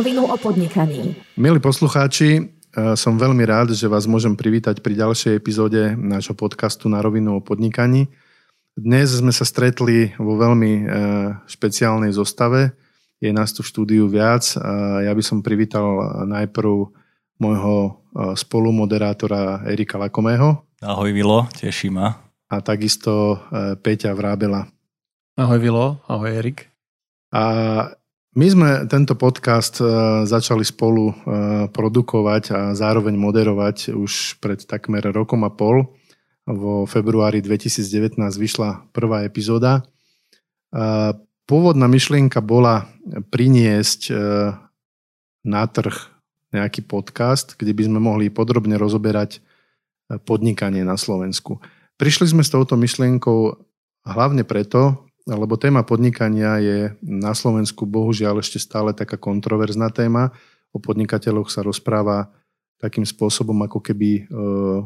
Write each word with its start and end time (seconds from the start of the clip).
rovinu 0.00 0.24
o 0.32 0.36
podnikaní. 0.40 1.12
Milí 1.36 1.60
poslucháči, 1.60 2.40
e, 2.40 2.42
som 2.96 3.20
veľmi 3.20 3.44
rád, 3.44 3.76
že 3.76 3.84
vás 3.84 4.08
môžem 4.08 4.32
privítať 4.32 4.80
pri 4.80 4.96
ďalšej 4.96 5.36
epizóde 5.36 5.92
nášho 5.92 6.32
podcastu 6.32 6.88
Na 6.88 7.04
rovinu 7.04 7.36
o 7.36 7.44
podnikaní. 7.44 8.08
Dnes 8.72 9.12
sme 9.12 9.28
sa 9.28 9.44
stretli 9.44 10.16
vo 10.16 10.40
veľmi 10.40 10.72
e, 10.72 10.82
špeciálnej 11.44 12.16
zostave. 12.16 12.72
Je 13.20 13.28
nás 13.28 13.52
tu 13.52 13.60
v 13.60 13.68
štúdiu 13.68 14.08
viac. 14.08 14.56
Ja 15.04 15.12
by 15.12 15.20
som 15.20 15.44
privítal 15.44 15.84
najprv 16.24 16.88
môjho 17.36 17.76
e, 17.84 17.90
spolumoderátora 18.40 19.68
Erika 19.68 20.00
Lakomého. 20.00 20.64
Ahoj 20.80 21.12
Vilo, 21.12 21.44
teší 21.52 21.92
ma. 21.92 22.16
A 22.48 22.64
takisto 22.64 23.36
Peťa 23.84 24.16
Vrábela. 24.16 24.64
Ahoj 25.36 25.60
Vilo, 25.60 26.00
ahoj 26.08 26.32
Erik. 26.32 26.72
A 27.36 27.44
my 28.30 28.46
sme 28.46 28.68
tento 28.86 29.18
podcast 29.18 29.82
e, 29.82 29.84
začali 30.22 30.62
spolu 30.62 31.10
e, 31.10 31.14
produkovať 31.74 32.44
a 32.54 32.60
zároveň 32.78 33.18
moderovať 33.18 33.90
už 33.90 34.38
pred 34.38 34.62
takmer 34.62 35.02
rokom 35.10 35.42
a 35.42 35.50
pol. 35.50 35.90
Vo 36.46 36.86
februári 36.86 37.42
2019 37.42 38.22
vyšla 38.22 38.86
prvá 38.94 39.26
epizóda. 39.26 39.82
E, 39.82 41.18
pôvodná 41.42 41.90
myšlienka 41.90 42.38
bola 42.38 42.86
priniesť 43.34 44.14
na 45.42 45.62
trh 45.66 45.98
nejaký 46.54 46.86
podcast, 46.86 47.58
kde 47.58 47.74
by 47.74 47.82
sme 47.90 47.98
mohli 47.98 48.30
podrobne 48.30 48.78
rozoberať 48.78 49.42
podnikanie 50.22 50.86
na 50.86 50.94
Slovensku. 50.94 51.58
Prišli 51.98 52.30
sme 52.30 52.46
s 52.46 52.54
touto 52.54 52.78
myšlienkou 52.78 53.58
hlavne 54.06 54.46
preto, 54.46 55.09
lebo 55.28 55.60
téma 55.60 55.84
podnikania 55.84 56.56
je 56.60 56.78
na 57.04 57.36
Slovensku 57.36 57.84
bohužiaľ 57.84 58.40
ešte 58.40 58.56
stále 58.56 58.96
taká 58.96 59.20
kontroverzná 59.20 59.92
téma. 59.92 60.32
O 60.72 60.80
podnikateľoch 60.80 61.52
sa 61.52 61.60
rozpráva 61.60 62.32
takým 62.80 63.04
spôsobom, 63.04 63.60
ako 63.68 63.84
keby 63.84 64.10
e, 64.16 64.22
e, 64.24 64.82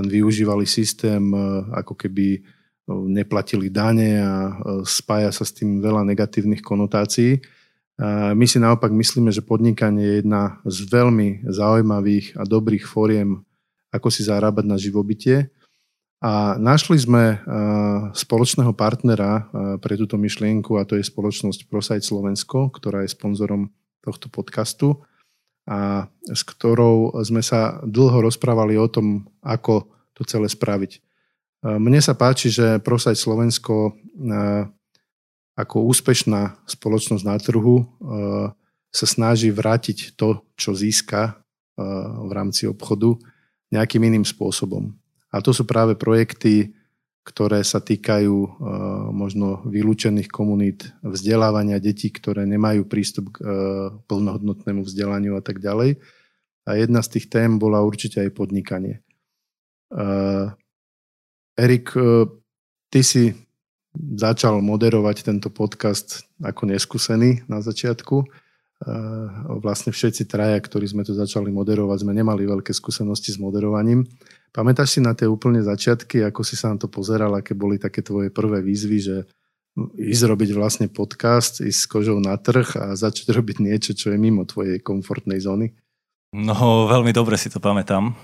len 0.00 0.06
využívali 0.08 0.64
systém, 0.64 1.20
e, 1.20 1.38
ako 1.76 1.94
keby 1.94 2.40
neplatili 2.88 3.72
dane 3.72 4.20
a 4.20 4.60
spája 4.84 5.32
sa 5.32 5.48
s 5.48 5.56
tým 5.56 5.80
veľa 5.80 6.04
negatívnych 6.04 6.60
konotácií. 6.60 7.40
My 8.36 8.44
si 8.44 8.60
naopak 8.60 8.92
myslíme, 8.92 9.32
že 9.32 9.40
podnikanie 9.40 10.04
je 10.04 10.14
jedna 10.20 10.60
z 10.68 10.84
veľmi 10.92 11.48
zaujímavých 11.48 12.36
a 12.36 12.44
dobrých 12.44 12.84
fóriem, 12.84 13.40
ako 13.88 14.12
si 14.12 14.28
zarábať 14.28 14.68
na 14.68 14.76
živobytie 14.76 15.48
a 16.22 16.54
našli 16.60 17.00
sme 17.00 17.42
spoločného 18.14 18.72
partnera 18.76 19.50
pre 19.82 19.98
túto 19.98 20.14
myšlienku 20.20 20.78
a 20.78 20.86
to 20.86 20.94
je 20.98 21.04
spoločnosť 21.04 21.66
ProSite 21.66 22.06
Slovensko, 22.06 22.70
ktorá 22.70 23.02
je 23.02 23.12
sponzorom 23.12 23.72
tohto 24.04 24.28
podcastu 24.28 25.02
a 25.64 26.12
s 26.28 26.44
ktorou 26.44 27.16
sme 27.24 27.40
sa 27.40 27.80
dlho 27.84 28.28
rozprávali 28.28 28.76
o 28.76 28.88
tom, 28.88 29.28
ako 29.40 29.88
to 30.12 30.22
celé 30.28 30.48
spraviť. 30.48 31.00
Mne 31.64 32.00
sa 32.04 32.12
páči, 32.12 32.52
že 32.52 32.80
ProSite 32.84 33.16
Slovensko 33.16 33.96
ako 35.56 35.76
úspešná 35.88 36.66
spoločnosť 36.68 37.24
na 37.24 37.36
trhu 37.40 37.88
sa 38.92 39.06
snaží 39.08 39.48
vrátiť 39.48 40.16
to, 40.16 40.44
čo 40.56 40.76
získa 40.76 41.40
v 42.24 42.30
rámci 42.30 42.68
obchodu 42.68 43.16
nejakým 43.72 44.04
iným 44.06 44.24
spôsobom. 44.28 44.94
A 45.34 45.42
to 45.42 45.50
sú 45.50 45.66
práve 45.66 45.98
projekty, 45.98 46.70
ktoré 47.26 47.66
sa 47.66 47.82
týkajú 47.82 48.34
uh, 48.36 48.52
možno 49.10 49.66
vylúčených 49.66 50.30
komunít 50.30 50.94
vzdelávania 51.02 51.82
detí, 51.82 52.14
ktoré 52.14 52.46
nemajú 52.46 52.86
prístup 52.86 53.34
k 53.34 53.42
uh, 53.42 53.50
plnohodnotnému 54.06 54.86
vzdelaniu 54.86 55.34
a 55.34 55.42
tak 55.42 55.58
ďalej. 55.58 55.98
A 56.68 56.78
jedna 56.78 57.02
z 57.02 57.18
tých 57.18 57.26
tém 57.32 57.58
bola 57.58 57.82
určite 57.82 58.22
aj 58.22 58.30
podnikanie. 58.30 59.02
Uh, 59.90 60.54
Erik, 61.58 61.94
ty 62.90 63.00
si 63.06 63.30
začal 63.94 64.58
moderovať 64.58 65.22
tento 65.22 65.54
podcast 65.54 66.26
ako 66.42 66.66
neskúsený 66.66 67.46
na 67.46 67.62
začiatku. 67.62 68.26
Vlastne 69.64 69.90
všetci 69.90 70.28
traja, 70.28 70.60
ktorí 70.60 70.84
sme 70.84 71.02
to 71.02 71.16
začali 71.16 71.48
moderovať, 71.48 72.04
sme 72.04 72.12
nemali 72.12 72.44
veľké 72.44 72.72
skúsenosti 72.76 73.32
s 73.32 73.40
moderovaním. 73.40 74.04
Pamätáš 74.54 74.96
si 74.96 75.00
na 75.00 75.16
tie 75.16 75.26
úplne 75.26 75.64
začiatky, 75.64 76.22
ako 76.22 76.44
si 76.44 76.54
sa 76.54 76.70
na 76.70 76.78
to 76.78 76.86
pozeral, 76.86 77.32
aké 77.34 77.56
boli 77.56 77.80
také 77.80 78.04
tvoje 78.04 78.28
prvé 78.30 78.62
výzvy, 78.62 78.98
že 79.00 79.16
ísť 79.98 80.22
robiť 80.30 80.50
vlastne 80.54 80.86
podcast, 80.86 81.58
ísť 81.58 81.80
s 81.80 81.90
kožou 81.90 82.22
na 82.22 82.38
trh 82.38 82.78
a 82.78 82.94
začať 82.94 83.34
robiť 83.34 83.58
niečo, 83.58 83.90
čo 83.98 84.14
je 84.14 84.18
mimo 84.20 84.46
tvojej 84.46 84.78
komfortnej 84.78 85.42
zóny? 85.42 85.74
No, 86.34 86.86
veľmi 86.86 87.10
dobre 87.10 87.34
si 87.34 87.50
to 87.50 87.58
pamätám. 87.58 88.14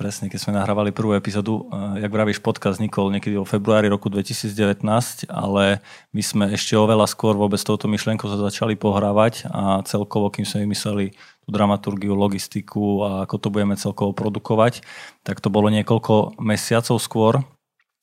Presne, 0.00 0.32
keď 0.32 0.40
sme 0.40 0.56
nahrávali 0.56 0.96
prvú 0.96 1.12
epizódu, 1.12 1.68
jak 2.00 2.08
vravíš, 2.08 2.40
podcast 2.40 2.80
vznikol 2.80 3.12
niekedy 3.12 3.36
vo 3.36 3.44
februári 3.44 3.84
roku 3.84 4.08
2019, 4.08 4.80
ale 5.28 5.84
my 6.16 6.22
sme 6.24 6.44
ešte 6.56 6.72
oveľa 6.72 7.04
skôr 7.04 7.36
vôbec 7.36 7.60
touto 7.60 7.84
myšlienkou 7.84 8.24
sa 8.24 8.40
začali 8.40 8.80
pohrávať 8.80 9.44
a 9.52 9.84
celkovo, 9.84 10.32
kým 10.32 10.48
sme 10.48 10.64
vymysleli 10.64 11.12
tú 11.44 11.48
dramaturgiu, 11.52 12.16
logistiku 12.16 13.04
a 13.04 13.28
ako 13.28 13.36
to 13.44 13.48
budeme 13.52 13.76
celkovo 13.76 14.16
produkovať, 14.16 14.80
tak 15.20 15.44
to 15.44 15.52
bolo 15.52 15.68
niekoľko 15.68 16.40
mesiacov 16.40 16.96
skôr. 16.96 17.44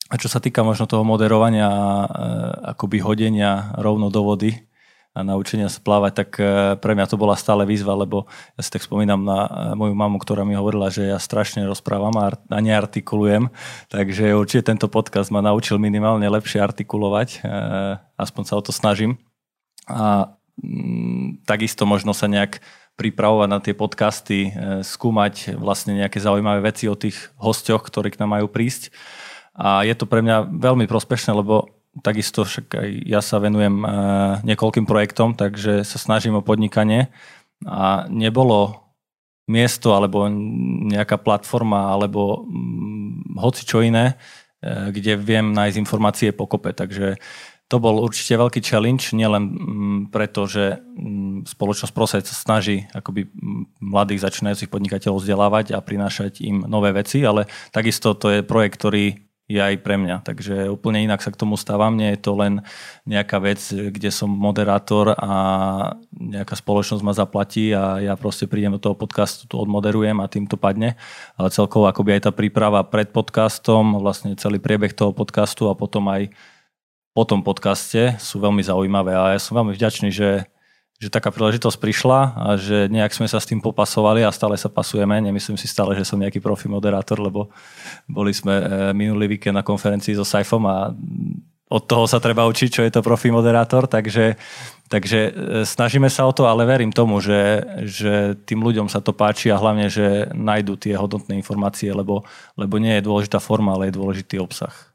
A 0.06 0.14
čo 0.22 0.30
sa 0.30 0.38
týka 0.38 0.62
možno 0.62 0.86
toho 0.86 1.02
moderovania, 1.02 1.66
akoby 2.78 3.02
hodenia 3.02 3.74
rovno 3.74 4.06
do 4.14 4.22
vody, 4.22 4.54
a 5.18 5.26
naučenia 5.26 5.66
sa 5.66 5.82
plávať, 5.82 6.12
tak 6.14 6.30
e, 6.38 6.44
pre 6.78 6.94
mňa 6.94 7.10
to 7.10 7.18
bola 7.18 7.34
stále 7.34 7.66
výzva, 7.66 7.98
lebo 7.98 8.30
ja 8.54 8.62
si 8.62 8.70
tak 8.70 8.86
spomínam 8.86 9.26
na 9.26 9.38
e, 9.42 9.50
moju 9.74 9.98
mamu, 9.98 10.22
ktorá 10.22 10.46
mi 10.46 10.54
hovorila, 10.54 10.94
že 10.94 11.10
ja 11.10 11.18
strašne 11.18 11.66
rozprávam 11.66 12.14
a 12.14 12.38
neartikulujem, 12.62 13.50
takže 13.90 14.38
určite 14.38 14.70
tento 14.70 14.86
podcast 14.86 15.34
ma 15.34 15.42
naučil 15.42 15.82
minimálne 15.82 16.30
lepšie 16.30 16.62
artikulovať, 16.62 17.28
e, 17.34 17.38
aspoň 18.14 18.42
sa 18.46 18.54
o 18.54 18.62
to 18.62 18.70
snažím. 18.70 19.18
A 19.90 20.30
mm, 20.62 21.42
takisto 21.42 21.82
možno 21.82 22.14
sa 22.14 22.30
nejak 22.30 22.62
pripravovať 22.94 23.48
na 23.50 23.58
tie 23.62 23.78
podcasty, 23.78 24.50
skúmať 24.82 25.54
vlastne 25.54 25.94
nejaké 25.94 26.18
zaujímavé 26.18 26.66
veci 26.66 26.90
o 26.90 26.98
tých 26.98 27.30
hostoch, 27.38 27.86
ktorí 27.86 28.10
k 28.10 28.18
nám 28.18 28.34
majú 28.34 28.50
prísť. 28.50 28.90
A 29.54 29.86
je 29.86 29.94
to 29.94 30.02
pre 30.02 30.18
mňa 30.18 30.50
veľmi 30.50 30.90
prospešné, 30.90 31.30
lebo 31.30 31.77
takisto 32.02 32.46
však 32.46 32.66
aj 32.74 32.88
ja 33.06 33.20
sa 33.20 33.38
venujem 33.42 33.82
eh, 33.82 33.90
niekoľkým 34.44 34.86
projektom, 34.86 35.34
takže 35.34 35.82
sa 35.82 35.98
snažím 35.98 36.38
o 36.38 36.46
podnikanie 36.46 37.10
a 37.66 38.06
nebolo 38.06 38.88
miesto 39.48 39.96
alebo 39.96 40.28
nejaká 40.92 41.16
platforma 41.18 41.96
alebo 41.96 42.44
hm, 42.44 43.38
hoci 43.40 43.62
čo 43.64 43.80
iné, 43.80 44.14
eh, 44.62 44.92
kde 44.92 45.18
viem 45.18 45.52
nájsť 45.54 45.80
informácie 45.80 46.28
pokope. 46.36 46.74
Takže 46.76 47.16
to 47.68 47.76
bol 47.76 48.00
určite 48.00 48.32
veľký 48.32 48.64
challenge, 48.64 49.12
nielen 49.12 49.44
hm, 49.52 50.00
preto, 50.08 50.48
že 50.48 50.80
hm, 50.80 51.44
spoločnosť 51.44 51.92
Prosec 51.92 52.24
sa 52.24 52.36
snaží 52.36 52.88
akoby 52.96 53.28
mladých 53.84 54.24
začínajúcich 54.24 54.72
podnikateľov 54.72 55.20
vzdelávať 55.20 55.76
a 55.76 55.84
prinášať 55.84 56.40
im 56.44 56.64
nové 56.64 56.96
veci, 56.96 57.20
ale 57.24 57.44
takisto 57.70 58.16
to 58.16 58.32
je 58.32 58.40
projekt, 58.40 58.80
ktorý 58.80 59.27
je 59.48 59.56
aj 59.56 59.80
pre 59.80 59.96
mňa. 59.96 60.28
Takže 60.28 60.68
úplne 60.68 61.00
inak 61.08 61.24
sa 61.24 61.32
k 61.32 61.40
tomu 61.40 61.56
stávam. 61.56 61.96
Nie 61.96 62.14
je 62.14 62.20
to 62.20 62.36
len 62.36 62.60
nejaká 63.08 63.40
vec, 63.40 63.58
kde 63.72 64.12
som 64.12 64.28
moderátor 64.28 65.16
a 65.16 65.32
nejaká 66.12 66.52
spoločnosť 66.52 67.00
ma 67.00 67.16
zaplatí 67.16 67.72
a 67.72 67.96
ja 67.96 68.12
proste 68.20 68.44
prídem 68.44 68.76
do 68.76 68.82
toho 68.84 68.92
podcastu, 68.92 69.48
tu 69.48 69.56
odmoderujem 69.56 70.20
a 70.20 70.28
tým 70.28 70.44
to 70.44 70.60
padne. 70.60 71.00
Ale 71.40 71.48
celkovo 71.48 71.88
akoby 71.88 72.20
aj 72.20 72.28
tá 72.28 72.32
príprava 72.36 72.84
pred 72.84 73.08
podcastom, 73.08 73.96
vlastne 74.04 74.36
celý 74.36 74.60
priebeh 74.60 74.92
toho 74.92 75.16
podcastu 75.16 75.72
a 75.72 75.74
potom 75.74 76.04
aj 76.12 76.28
po 77.16 77.24
tom 77.24 77.40
podcaste 77.40 78.20
sú 78.20 78.38
veľmi 78.38 78.60
zaujímavé 78.60 79.16
a 79.16 79.34
ja 79.34 79.40
som 79.40 79.56
veľmi 79.58 79.72
vďačný, 79.74 80.12
že 80.12 80.44
že 80.98 81.14
taká 81.14 81.30
príležitosť 81.30 81.78
prišla 81.78 82.20
a 82.34 82.48
že 82.58 82.90
nejak 82.90 83.14
sme 83.14 83.30
sa 83.30 83.38
s 83.38 83.46
tým 83.46 83.62
popasovali 83.62 84.26
a 84.26 84.34
stále 84.34 84.58
sa 84.58 84.66
pasujeme. 84.66 85.14
Nemyslím 85.22 85.54
si 85.54 85.70
stále, 85.70 85.94
že 85.94 86.02
som 86.02 86.18
nejaký 86.18 86.42
profi 86.42 86.66
moderátor, 86.66 87.22
lebo 87.22 87.54
boli 88.10 88.34
sme 88.34 88.58
e, 88.58 88.64
minulý 88.98 89.38
víkend 89.38 89.54
na 89.54 89.62
konferencii 89.62 90.18
so 90.18 90.26
Saifom 90.26 90.66
a 90.66 90.90
od 91.68 91.84
toho 91.84 92.08
sa 92.08 92.18
treba 92.18 92.48
učiť, 92.48 92.68
čo 92.72 92.82
je 92.82 92.90
to 92.90 93.04
profi 93.04 93.28
moderátor, 93.30 93.86
takže, 93.86 94.40
takže 94.90 95.20
e, 95.28 95.30
snažíme 95.68 96.10
sa 96.10 96.26
o 96.26 96.34
to, 96.34 96.50
ale 96.50 96.66
verím 96.66 96.90
tomu, 96.90 97.22
že, 97.22 97.62
že 97.84 98.34
tým 98.48 98.64
ľuďom 98.64 98.90
sa 98.90 98.98
to 98.98 99.14
páči 99.14 99.54
a 99.54 99.60
hlavne, 99.60 99.86
že 99.86 100.32
nájdú 100.34 100.80
tie 100.80 100.96
hodnotné 100.96 101.36
informácie, 101.36 101.94
lebo, 101.94 102.24
lebo 102.56 102.80
nie 102.80 102.98
je 102.98 103.06
dôležitá 103.06 103.38
forma, 103.38 103.76
ale 103.76 103.92
je 103.92 103.98
dôležitý 104.00 104.40
obsah. 104.40 104.87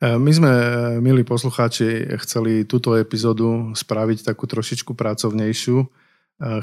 E, 0.00 0.16
my 0.16 0.32
sme, 0.32 0.48
e, 0.48 0.72
milí 1.04 1.28
poslucháči, 1.28 2.16
chceli 2.24 2.64
túto 2.64 2.96
epizódu 2.96 3.76
spraviť 3.76 4.24
takú 4.24 4.48
trošičku 4.48 4.96
pracovnejšiu. 4.96 5.76
E, 5.76 5.86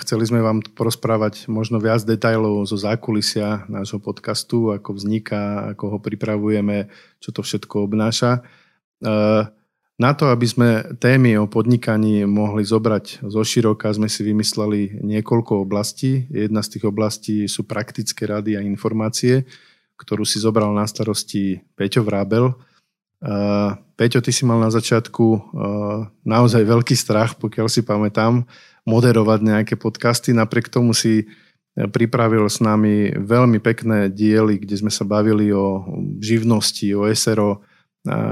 chceli 0.02 0.26
sme 0.26 0.42
vám 0.42 0.66
porozprávať 0.74 1.46
možno 1.46 1.78
viac 1.78 2.02
detajlov 2.02 2.66
zo 2.66 2.82
zákulisia 2.82 3.70
nášho 3.70 4.02
podcastu, 4.02 4.74
ako 4.74 4.98
vzniká, 4.98 5.70
ako 5.78 5.86
ho 5.86 5.98
pripravujeme, 6.02 6.90
čo 7.22 7.30
to 7.30 7.46
všetko 7.46 7.86
obnáša. 7.86 8.42
Na 9.98 10.12
to, 10.18 10.34
aby 10.34 10.46
sme 10.50 10.70
témy 10.98 11.38
o 11.38 11.46
podnikaní 11.46 12.26
mohli 12.26 12.66
zobrať 12.66 13.22
zo 13.22 13.42
široka, 13.46 13.94
sme 13.94 14.10
si 14.10 14.26
vymysleli 14.26 15.06
niekoľko 15.06 15.62
oblastí. 15.62 16.26
Jedna 16.34 16.66
z 16.66 16.78
tých 16.78 16.86
oblastí 16.90 17.46
sú 17.46 17.70
praktické 17.70 18.26
rady 18.26 18.58
a 18.58 18.66
informácie, 18.66 19.46
ktorú 20.02 20.26
si 20.26 20.42
zobral 20.42 20.74
na 20.74 20.90
starosti 20.90 21.62
Peťo 21.78 22.02
Vrábel. 22.02 22.58
Peťo, 23.98 24.22
ty 24.22 24.30
si 24.30 24.46
mal 24.46 24.62
na 24.62 24.70
začiatku 24.70 25.58
naozaj 26.22 26.62
veľký 26.62 26.94
strach, 26.94 27.34
pokiaľ 27.42 27.68
si 27.70 27.82
pamätám, 27.82 28.46
moderovať 28.86 29.40
nejaké 29.42 29.74
podcasty. 29.74 30.38
Napriek 30.38 30.70
tomu 30.70 30.94
si 30.94 31.26
pripravil 31.78 32.46
s 32.50 32.58
nami 32.58 33.14
veľmi 33.14 33.62
pekné 33.62 34.10
diely, 34.10 34.62
kde 34.62 34.82
sme 34.82 34.90
sa 34.94 35.06
bavili 35.06 35.54
o 35.54 35.86
živnosti, 36.22 36.90
o 36.94 37.06
SRO, 37.14 37.62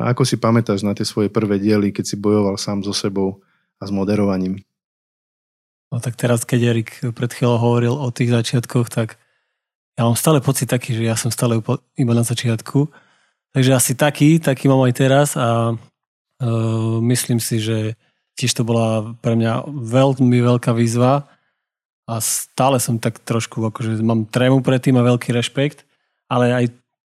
ako 0.06 0.22
si 0.26 0.38
pamätáš 0.38 0.86
na 0.86 0.94
tie 0.94 1.06
svoje 1.06 1.30
prvé 1.30 1.62
diely, 1.62 1.94
keď 1.94 2.06
si 2.10 2.16
bojoval 2.18 2.58
sám 2.58 2.86
so 2.86 2.94
sebou 2.94 3.42
a 3.78 3.84
s 3.86 3.92
moderovaním? 3.94 4.62
No 5.94 6.02
tak 6.02 6.18
teraz, 6.18 6.42
keď 6.42 6.74
Erik 6.74 6.92
pred 7.14 7.30
chvíľou 7.30 7.58
hovoril 7.62 7.94
o 7.94 8.10
tých 8.10 8.34
začiatkoch, 8.34 8.90
tak 8.90 9.22
ja 9.94 10.04
mám 10.08 10.18
stále 10.18 10.42
pocit 10.42 10.66
taký, 10.68 10.98
že 10.98 11.06
ja 11.06 11.14
som 11.14 11.30
stále 11.30 11.62
iba 11.96 12.14
na 12.16 12.26
začiatku. 12.26 12.90
Takže 13.56 13.72
asi 13.72 13.96
taký, 13.96 14.44
taký 14.44 14.68
mám 14.68 14.84
aj 14.84 14.94
teraz 15.00 15.40
a 15.40 15.72
uh, 15.72 17.00
myslím 17.08 17.40
si, 17.40 17.64
že 17.64 17.96
tiež 18.36 18.52
to 18.52 18.68
bola 18.68 19.16
pre 19.24 19.40
mňa 19.40 19.64
veľmi 19.72 20.44
veľká 20.44 20.76
výzva 20.76 21.24
a 22.04 22.20
stále 22.20 22.84
som 22.84 23.00
tak 23.00 23.24
trošku, 23.24 23.64
akože 23.64 24.04
mám 24.04 24.28
trému 24.28 24.60
pred 24.60 24.84
tým 24.84 25.00
a 25.00 25.08
veľký 25.08 25.32
rešpekt, 25.32 25.88
ale 26.28 26.52
aj 26.52 26.66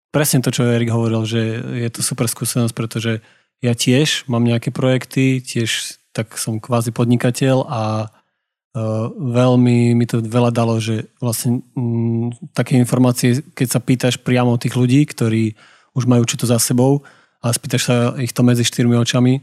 presne 0.09 0.41
to, 0.41 0.49
čo 0.49 0.65
Erik 0.65 0.89
hovoril, 0.89 1.29
že 1.29 1.61
je 1.61 1.89
to 1.93 2.01
super 2.01 2.25
skúsenosť, 2.25 2.73
pretože 2.73 3.21
ja 3.61 3.77
tiež 3.77 4.25
mám 4.25 4.41
nejaké 4.41 4.73
projekty, 4.73 5.45
tiež 5.45 6.01
tak 6.09 6.41
som 6.41 6.57
kvázi 6.57 6.89
podnikateľ 6.89 7.69
a 7.69 8.09
uh, 8.09 9.05
veľmi 9.13 9.93
mi 9.93 10.05
to 10.09 10.25
veľa 10.25 10.49
dalo, 10.49 10.81
že 10.81 11.05
vlastne 11.21 11.61
m, 11.77 12.33
mm, 12.33 12.57
také 12.57 12.81
informácie, 12.81 13.45
keď 13.53 13.67
sa 13.69 13.79
pýtaš 13.79 14.17
priamo 14.17 14.57
tých 14.57 14.73
ľudí, 14.73 15.05
ktorí 15.05 15.53
už 15.95 16.07
majú 16.07 16.23
čo 16.23 16.39
to 16.39 16.45
za 16.47 16.57
sebou 16.57 17.03
a 17.41 17.51
spýtaš 17.51 17.83
sa 17.83 17.95
ich 18.21 18.31
to 18.31 18.45
medzi 18.45 18.63
štyrmi 18.63 18.95
očami, 18.95 19.41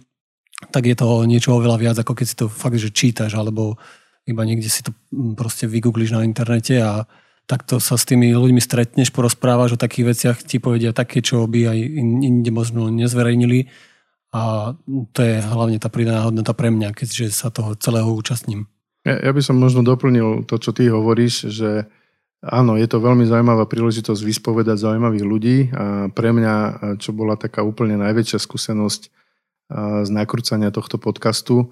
tak 0.70 0.90
je 0.90 0.96
to 0.98 1.26
niečo 1.26 1.54
oveľa 1.54 1.76
viac, 1.78 1.96
ako 1.98 2.12
keď 2.18 2.26
si 2.26 2.36
to 2.36 2.46
fakt, 2.50 2.78
že 2.78 2.90
čítaš, 2.90 3.38
alebo 3.38 3.78
iba 4.26 4.42
niekde 4.44 4.68
si 4.68 4.82
to 4.84 4.90
mm, 5.14 5.38
proste 5.38 5.64
vygoogliš 5.70 6.12
na 6.12 6.26
internete 6.26 6.78
a 6.82 7.08
takto 7.48 7.80
sa 7.80 7.96
s 7.96 8.04
tými 8.04 8.34
ľuďmi 8.36 8.60
stretneš, 8.60 9.08
porozprávaš 9.14 9.78
o 9.78 9.80
takých 9.80 10.12
veciach, 10.12 10.38
ti 10.44 10.60
povedia 10.60 10.92
také, 10.92 11.24
čo 11.24 11.48
by 11.48 11.72
aj 11.72 11.78
inde 12.20 12.50
možno 12.52 12.92
nezverejnili. 12.92 13.72
A 14.36 14.76
to 15.16 15.20
je 15.24 15.40
hlavne 15.40 15.80
tá 15.80 15.88
pridaná 15.88 16.28
hodnota 16.28 16.52
pre 16.52 16.68
mňa, 16.68 16.92
keďže 16.92 17.32
sa 17.32 17.48
toho 17.48 17.72
celého 17.80 18.12
účastním. 18.12 18.68
Ja, 19.08 19.16
ja 19.16 19.32
by 19.32 19.40
som 19.40 19.56
možno 19.56 19.80
doplnil 19.80 20.44
to, 20.44 20.60
čo 20.60 20.76
ty 20.76 20.92
hovoríš, 20.92 21.48
že 21.48 21.88
áno, 22.44 22.78
je 22.78 22.86
to 22.86 23.02
veľmi 23.02 23.26
zaujímavá 23.26 23.66
príležitosť 23.66 24.20
vyspovedať 24.22 24.78
zaujímavých 24.78 25.24
ľudí 25.26 25.56
a 25.74 26.12
pre 26.12 26.30
mňa, 26.30 26.54
čo 27.02 27.10
bola 27.10 27.34
taká 27.34 27.66
úplne 27.66 27.98
najväčšia 27.98 28.38
skúsenosť 28.38 29.02
z 30.04 30.10
nakrúcania 30.10 30.72
tohto 30.72 30.96
podcastu, 30.96 31.68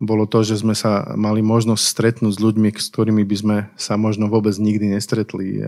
bolo 0.00 0.24
to, 0.24 0.40
že 0.40 0.64
sme 0.64 0.72
sa 0.72 1.12
mali 1.12 1.44
možnosť 1.44 1.84
stretnúť 1.84 2.32
s 2.36 2.40
ľuďmi, 2.40 2.72
s 2.72 2.88
ktorými 2.88 3.20
by 3.20 3.36
sme 3.36 3.56
sa 3.76 4.00
možno 4.00 4.32
vôbec 4.32 4.56
nikdy 4.56 4.96
nestretli. 4.96 5.60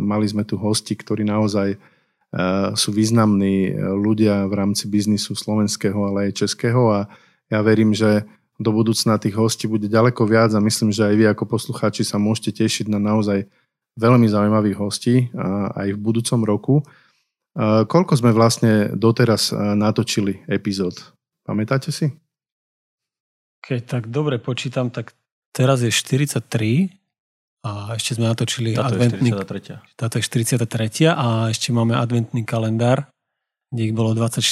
Mali 0.00 0.24
sme 0.24 0.40
tu 0.48 0.56
hosti, 0.56 0.96
ktorí 0.96 1.24
naozaj 1.28 1.76
sú 2.74 2.90
významní 2.96 3.76
ľudia 3.76 4.48
v 4.48 4.56
rámci 4.56 4.88
biznisu 4.88 5.36
slovenského, 5.36 6.00
ale 6.00 6.32
aj 6.32 6.44
českého 6.48 6.96
a 6.96 7.00
ja 7.52 7.60
verím, 7.60 7.92
že 7.92 8.24
do 8.56 8.72
budúcna 8.72 9.20
tých 9.20 9.36
hostí 9.36 9.68
bude 9.68 9.84
ďaleko 9.84 10.24
viac 10.24 10.50
a 10.56 10.64
myslím, 10.64 10.88
že 10.88 11.04
aj 11.04 11.14
vy 11.20 11.24
ako 11.30 11.44
poslucháči 11.44 12.08
sa 12.08 12.16
môžete 12.16 12.64
tešiť 12.64 12.88
na 12.88 12.96
naozaj 12.96 13.44
veľmi 13.94 14.26
zaujímavých 14.26 14.78
hostí 14.78 15.30
aj 15.74 15.94
v 15.94 15.98
budúcom 15.98 16.40
roku. 16.42 16.74
Koľko 17.86 18.12
sme 18.18 18.34
vlastne 18.34 18.90
doteraz 18.94 19.54
natočili 19.54 20.42
epizód? 20.50 20.98
Pamätáte 21.46 21.94
si? 21.94 22.10
Keď 23.62 23.80
tak 23.86 24.02
dobre 24.10 24.42
počítam, 24.42 24.90
tak 24.90 25.14
teraz 25.54 25.80
je 25.80 25.94
43 25.94 26.90
a 27.64 27.96
ešte 27.96 28.20
sme 28.20 28.28
natočili 28.28 28.76
Táto 28.76 28.98
adventný... 28.98 29.32
Je 29.32 29.40
43. 29.40 29.96
Táto 29.96 30.14
je 30.20 30.24
43 30.26 31.14
a 31.16 31.48
ešte 31.48 31.72
máme 31.72 31.96
adventný 31.96 32.44
kalendár, 32.44 33.08
kde 33.72 33.82
ich 33.88 33.94
bolo 33.96 34.12
24. 34.12 34.44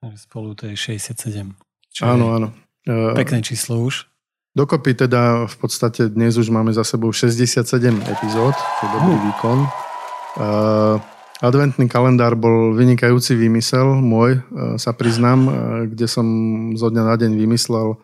Takže 0.00 0.18
spolu 0.24 0.56
to 0.56 0.70
je 0.72 0.76
67. 0.78 1.52
Áno, 2.00 2.26
áno. 2.32 2.48
E, 2.88 3.12
pekné 3.12 3.44
číslo 3.44 3.84
už. 3.84 4.08
Dokopy 4.54 4.94
teda 4.94 5.50
v 5.50 5.56
podstate 5.58 6.06
dnes 6.14 6.38
už 6.38 6.46
máme 6.46 6.70
za 6.70 6.86
sebou 6.86 7.10
67 7.10 7.66
epizód, 8.06 8.54
to 8.54 8.82
je 8.86 8.90
dobrý 8.94 9.14
uh. 9.18 9.22
výkon. 9.26 9.58
Uh, 10.34 10.96
adventný 11.42 11.90
kalendár 11.90 12.38
bol 12.38 12.70
vynikajúci 12.70 13.34
výmysel 13.34 13.98
môj, 13.98 14.38
uh, 14.38 14.78
sa 14.78 14.94
priznám, 14.94 15.40
uh, 15.46 15.52
kde 15.90 16.06
som 16.06 16.26
zo 16.78 16.86
dňa 16.86 17.02
na 17.02 17.14
deň 17.18 17.32
vymyslel 17.34 17.98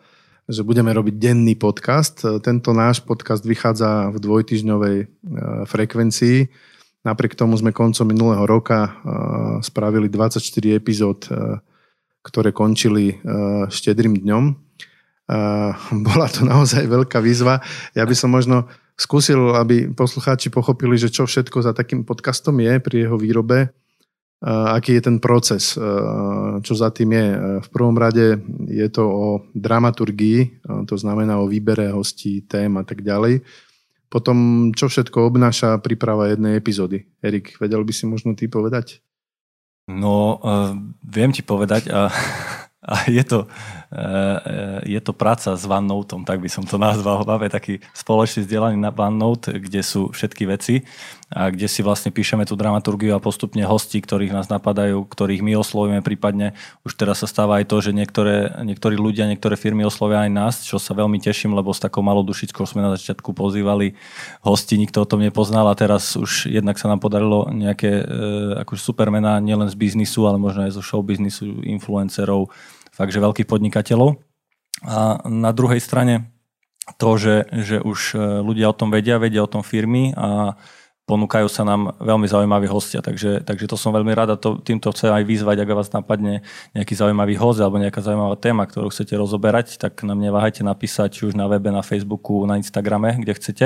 že 0.51 0.67
budeme 0.67 0.91
robiť 0.91 1.15
denný 1.15 1.55
podcast. 1.55 2.27
Tento 2.43 2.75
náš 2.75 2.99
podcast 2.99 3.41
vychádza 3.47 4.11
v 4.11 4.17
dvojtyžňovej 4.19 4.97
e, 4.99 5.05
frekvencii. 5.63 6.37
Napriek 7.07 7.39
tomu 7.39 7.55
sme 7.55 7.71
koncom 7.71 8.03
minulého 8.03 8.43
roka 8.43 8.79
e, 8.83 8.91
spravili 9.63 10.11
24 10.11 10.43
epizód, 10.75 11.29
e, 11.31 11.61
ktoré 12.21 12.53
končili 12.53 13.17
štedrým 13.73 14.13
dňom. 14.21 14.70
Bola 16.07 16.27
to 16.27 16.43
naozaj 16.43 16.83
veľká 16.87 17.23
výzva. 17.23 17.63
Ja 17.95 18.03
by 18.03 18.15
som 18.15 18.31
možno 18.31 18.67
skúsil, 18.99 19.55
aby 19.55 19.89
poslucháči 19.91 20.51
pochopili, 20.51 20.99
že 20.99 21.09
čo 21.09 21.25
všetko 21.25 21.63
za 21.63 21.71
takým 21.71 22.03
podcastom 22.03 22.59
je 22.59 22.77
pri 22.83 23.07
jeho 23.07 23.17
výrobe 23.17 23.71
aký 24.49 24.97
je 24.97 25.05
ten 25.05 25.17
proces, 25.21 25.77
čo 26.65 26.73
za 26.73 26.89
tým 26.89 27.13
je. 27.13 27.25
V 27.61 27.69
prvom 27.69 27.93
rade 27.93 28.41
je 28.65 28.87
to 28.89 29.05
o 29.05 29.27
dramaturgii, 29.53 30.65
to 30.89 30.95
znamená 30.97 31.37
o 31.37 31.45
výbere 31.45 31.93
hostí, 31.93 32.41
tém 32.41 32.73
a 32.77 32.83
tak 32.83 33.05
ďalej. 33.05 33.45
Potom, 34.11 34.69
čo 34.75 34.91
všetko 34.91 35.31
obnáša 35.31 35.79
príprava 35.79 36.27
jednej 36.27 36.59
epizódy. 36.59 37.07
Erik, 37.23 37.55
vedel 37.63 37.85
by 37.85 37.93
si 37.95 38.03
možno 38.09 38.35
ty 38.35 38.51
povedať? 38.51 38.99
No, 39.87 40.35
uh, 40.43 40.75
viem 40.99 41.31
ti 41.31 41.39
povedať 41.45 41.87
a 41.93 42.11
a 42.81 43.05
je 43.05 43.23
to, 43.23 43.45
eh, 43.45 43.80
je 44.87 44.99
to 45.03 45.11
práca 45.11 45.51
s 45.59 45.67
OneNote, 45.67 46.23
tak 46.23 46.39
by 46.39 46.47
som 46.47 46.63
to 46.63 46.79
nazval. 46.79 47.23
Máme 47.27 47.51
taký 47.51 47.83
spoločný 47.91 48.47
vzdelaný 48.47 48.79
na 48.79 48.95
OneNote, 48.95 49.59
kde 49.59 49.83
sú 49.83 50.15
všetky 50.15 50.47
veci 50.47 50.87
a 51.31 51.47
kde 51.47 51.67
si 51.71 51.79
vlastne 51.79 52.11
píšeme 52.11 52.43
tú 52.43 52.59
dramaturgiu 52.59 53.15
a 53.15 53.23
postupne 53.23 53.63
hosti, 53.63 54.03
ktorých 54.03 54.35
nás 54.35 54.51
napadajú, 54.51 55.07
ktorých 55.07 55.39
my 55.39 55.55
oslovíme 55.63 56.03
prípadne. 56.03 56.51
Už 56.83 56.99
teraz 56.99 57.23
sa 57.23 57.27
stáva 57.27 57.63
aj 57.63 57.71
to, 57.71 57.79
že 57.79 57.95
niektoré, 57.95 58.51
niektorí 58.63 58.99
ľudia, 58.99 59.31
niektoré 59.31 59.55
firmy 59.55 59.87
oslovia 59.87 60.27
aj 60.27 60.31
nás, 60.31 60.53
čo 60.67 60.75
sa 60.75 60.91
veľmi 60.91 61.23
teším, 61.23 61.55
lebo 61.55 61.71
s 61.71 61.79
takou 61.79 62.03
malou 62.03 62.27
dušičkou 62.27 62.67
sme 62.67 62.83
na 62.83 62.99
začiatku 62.99 63.31
pozývali 63.31 63.95
hosti, 64.43 64.75
nikto 64.75 65.03
o 65.03 65.07
tom 65.07 65.23
nepoznal 65.23 65.71
a 65.71 65.75
teraz 65.79 66.19
už 66.19 66.51
jednak 66.51 66.75
sa 66.75 66.91
nám 66.91 66.99
podarilo 66.99 67.47
nejaké 67.47 68.03
e, 68.03 68.05
akože 68.67 68.83
supermená 68.83 69.39
nielen 69.39 69.71
z 69.71 69.75
biznisu, 69.79 70.27
ale 70.27 70.35
možno 70.35 70.67
aj 70.67 70.75
zo 70.75 70.83
show 70.83 70.99
biznisu, 70.99 71.63
influencerov, 71.63 72.51
fakt, 73.01 73.17
že 73.17 73.17
veľkých 73.17 73.49
podnikateľov. 73.49 74.21
A 74.85 75.25
na 75.25 75.49
druhej 75.49 75.81
strane 75.81 76.29
to, 77.01 77.17
že, 77.17 77.49
že 77.49 77.81
už 77.81 78.13
e, 78.13 78.17
ľudia 78.45 78.69
o 78.69 78.77
tom 78.77 78.93
vedia, 78.93 79.17
vedia 79.17 79.41
o 79.41 79.49
tom 79.49 79.65
firmy 79.65 80.13
a 80.13 80.53
ponúkajú 81.09 81.49
sa 81.49 81.65
nám 81.65 81.97
veľmi 81.99 82.23
zaujímaví 82.29 82.71
hostia, 82.71 83.03
takže, 83.03 83.43
takže 83.43 83.67
to 83.67 83.75
som 83.75 83.91
veľmi 83.91 84.13
rád 84.15 84.37
a 84.37 84.39
to, 84.39 84.61
týmto 84.61 84.93
chcem 84.95 85.11
aj 85.11 85.27
vyzvať, 85.27 85.57
ak 85.59 85.69
vás 85.75 85.89
napadne 85.91 86.45
nejaký 86.71 86.93
zaujímavý 86.95 87.35
host 87.35 87.59
alebo 87.59 87.81
nejaká 87.81 87.99
zaujímavá 87.99 88.37
téma, 88.39 88.63
ktorú 88.63 88.93
chcete 88.93 89.17
rozoberať, 89.17 89.75
tak 89.75 90.05
nám 90.07 90.21
neváhajte 90.21 90.63
napísať 90.63 91.09
či 91.11 91.21
už 91.27 91.33
na 91.35 91.51
webe, 91.51 91.67
na 91.73 91.83
Facebooku, 91.83 92.45
na 92.47 92.55
Instagrame, 92.61 93.17
kde 93.17 93.33
chcete, 93.33 93.65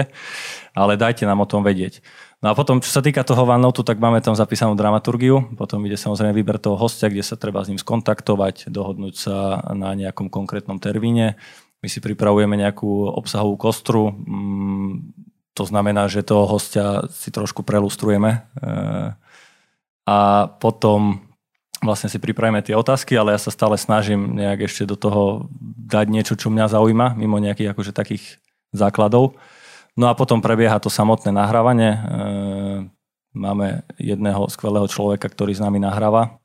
ale 0.74 0.98
dajte 0.98 1.28
nám 1.28 1.44
o 1.44 1.48
tom 1.48 1.62
vedieť. 1.62 2.02
No 2.46 2.54
a 2.54 2.58
potom, 2.58 2.78
čo 2.78 2.94
sa 2.94 3.02
týka 3.02 3.26
toho 3.26 3.42
OneNote, 3.42 3.82
tak 3.82 3.98
máme 3.98 4.22
tam 4.22 4.38
zapísanú 4.38 4.78
dramaturgiu, 4.78 5.58
potom 5.58 5.82
ide 5.90 5.98
samozrejme 5.98 6.30
výber 6.30 6.62
toho 6.62 6.78
hostia, 6.78 7.10
kde 7.10 7.26
sa 7.26 7.34
treba 7.34 7.66
s 7.66 7.74
ním 7.74 7.82
skontaktovať, 7.82 8.70
dohodnúť 8.70 9.16
sa 9.18 9.66
na 9.74 9.98
nejakom 9.98 10.30
konkrétnom 10.30 10.78
termíne. 10.78 11.42
My 11.82 11.90
si 11.90 11.98
pripravujeme 12.06 12.54
nejakú 12.54 13.10
obsahovú 13.18 13.58
kostru, 13.58 14.14
mm, 14.14 15.10
to 15.58 15.66
znamená, 15.66 16.06
že 16.06 16.22
toho 16.22 16.46
hostia 16.46 17.10
si 17.10 17.34
trošku 17.34 17.66
prelustrujeme 17.66 18.46
eh, 18.62 19.10
a 20.06 20.20
potom 20.62 21.26
vlastne 21.82 22.14
si 22.14 22.22
pripravíme 22.22 22.62
tie 22.62 22.78
otázky, 22.78 23.18
ale 23.18 23.34
ja 23.34 23.42
sa 23.42 23.50
stále 23.50 23.74
snažím 23.74 24.38
nejak 24.38 24.70
ešte 24.70 24.86
do 24.86 24.94
toho 24.94 25.50
dať 25.82 26.14
niečo, 26.14 26.38
čo 26.38 26.54
mňa 26.54 26.70
zaujíma, 26.70 27.18
mimo 27.18 27.42
nejakých 27.42 27.74
akože 27.74 27.90
takých 27.90 28.38
základov. 28.70 29.34
No 29.96 30.12
a 30.12 30.14
potom 30.14 30.44
prebieha 30.44 30.76
to 30.84 30.92
samotné 30.92 31.32
nahrávanie. 31.32 31.92
E, 31.96 32.00
máme 33.32 33.88
jedného 33.96 34.48
skvelého 34.52 34.88
človeka, 34.92 35.32
ktorý 35.32 35.56
s 35.56 35.64
nami 35.64 35.80
nahráva 35.80 36.40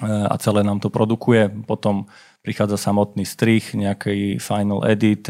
a 0.00 0.32
celé 0.40 0.64
nám 0.64 0.80
to 0.80 0.88
produkuje. 0.88 1.52
Potom 1.68 2.08
prichádza 2.40 2.80
samotný 2.80 3.28
strich, 3.28 3.76
nejaký 3.76 4.40
final 4.40 4.80
edit, 4.88 5.28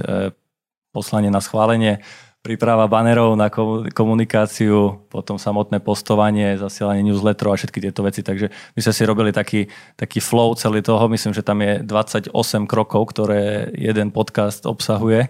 poslanie 0.94 1.26
na 1.26 1.42
schválenie 1.42 1.98
príprava 2.40 2.88
banerov 2.88 3.36
na 3.36 3.52
komunikáciu, 3.92 5.04
potom 5.12 5.36
samotné 5.36 5.84
postovanie, 5.84 6.56
zasielanie 6.56 7.04
newsletterov 7.04 7.52
a 7.52 7.60
všetky 7.60 7.84
tieto 7.84 8.00
veci. 8.00 8.24
Takže 8.24 8.48
my 8.48 8.80
sme 8.80 8.94
si 8.96 9.02
robili 9.04 9.30
taký, 9.30 9.68
taký 10.00 10.24
flow 10.24 10.56
celý 10.56 10.80
toho. 10.80 11.04
Myslím, 11.12 11.36
že 11.36 11.44
tam 11.44 11.60
je 11.60 11.84
28 11.84 12.32
krokov, 12.64 13.12
ktoré 13.12 13.68
jeden 13.76 14.08
podcast 14.08 14.64
obsahuje. 14.64 15.28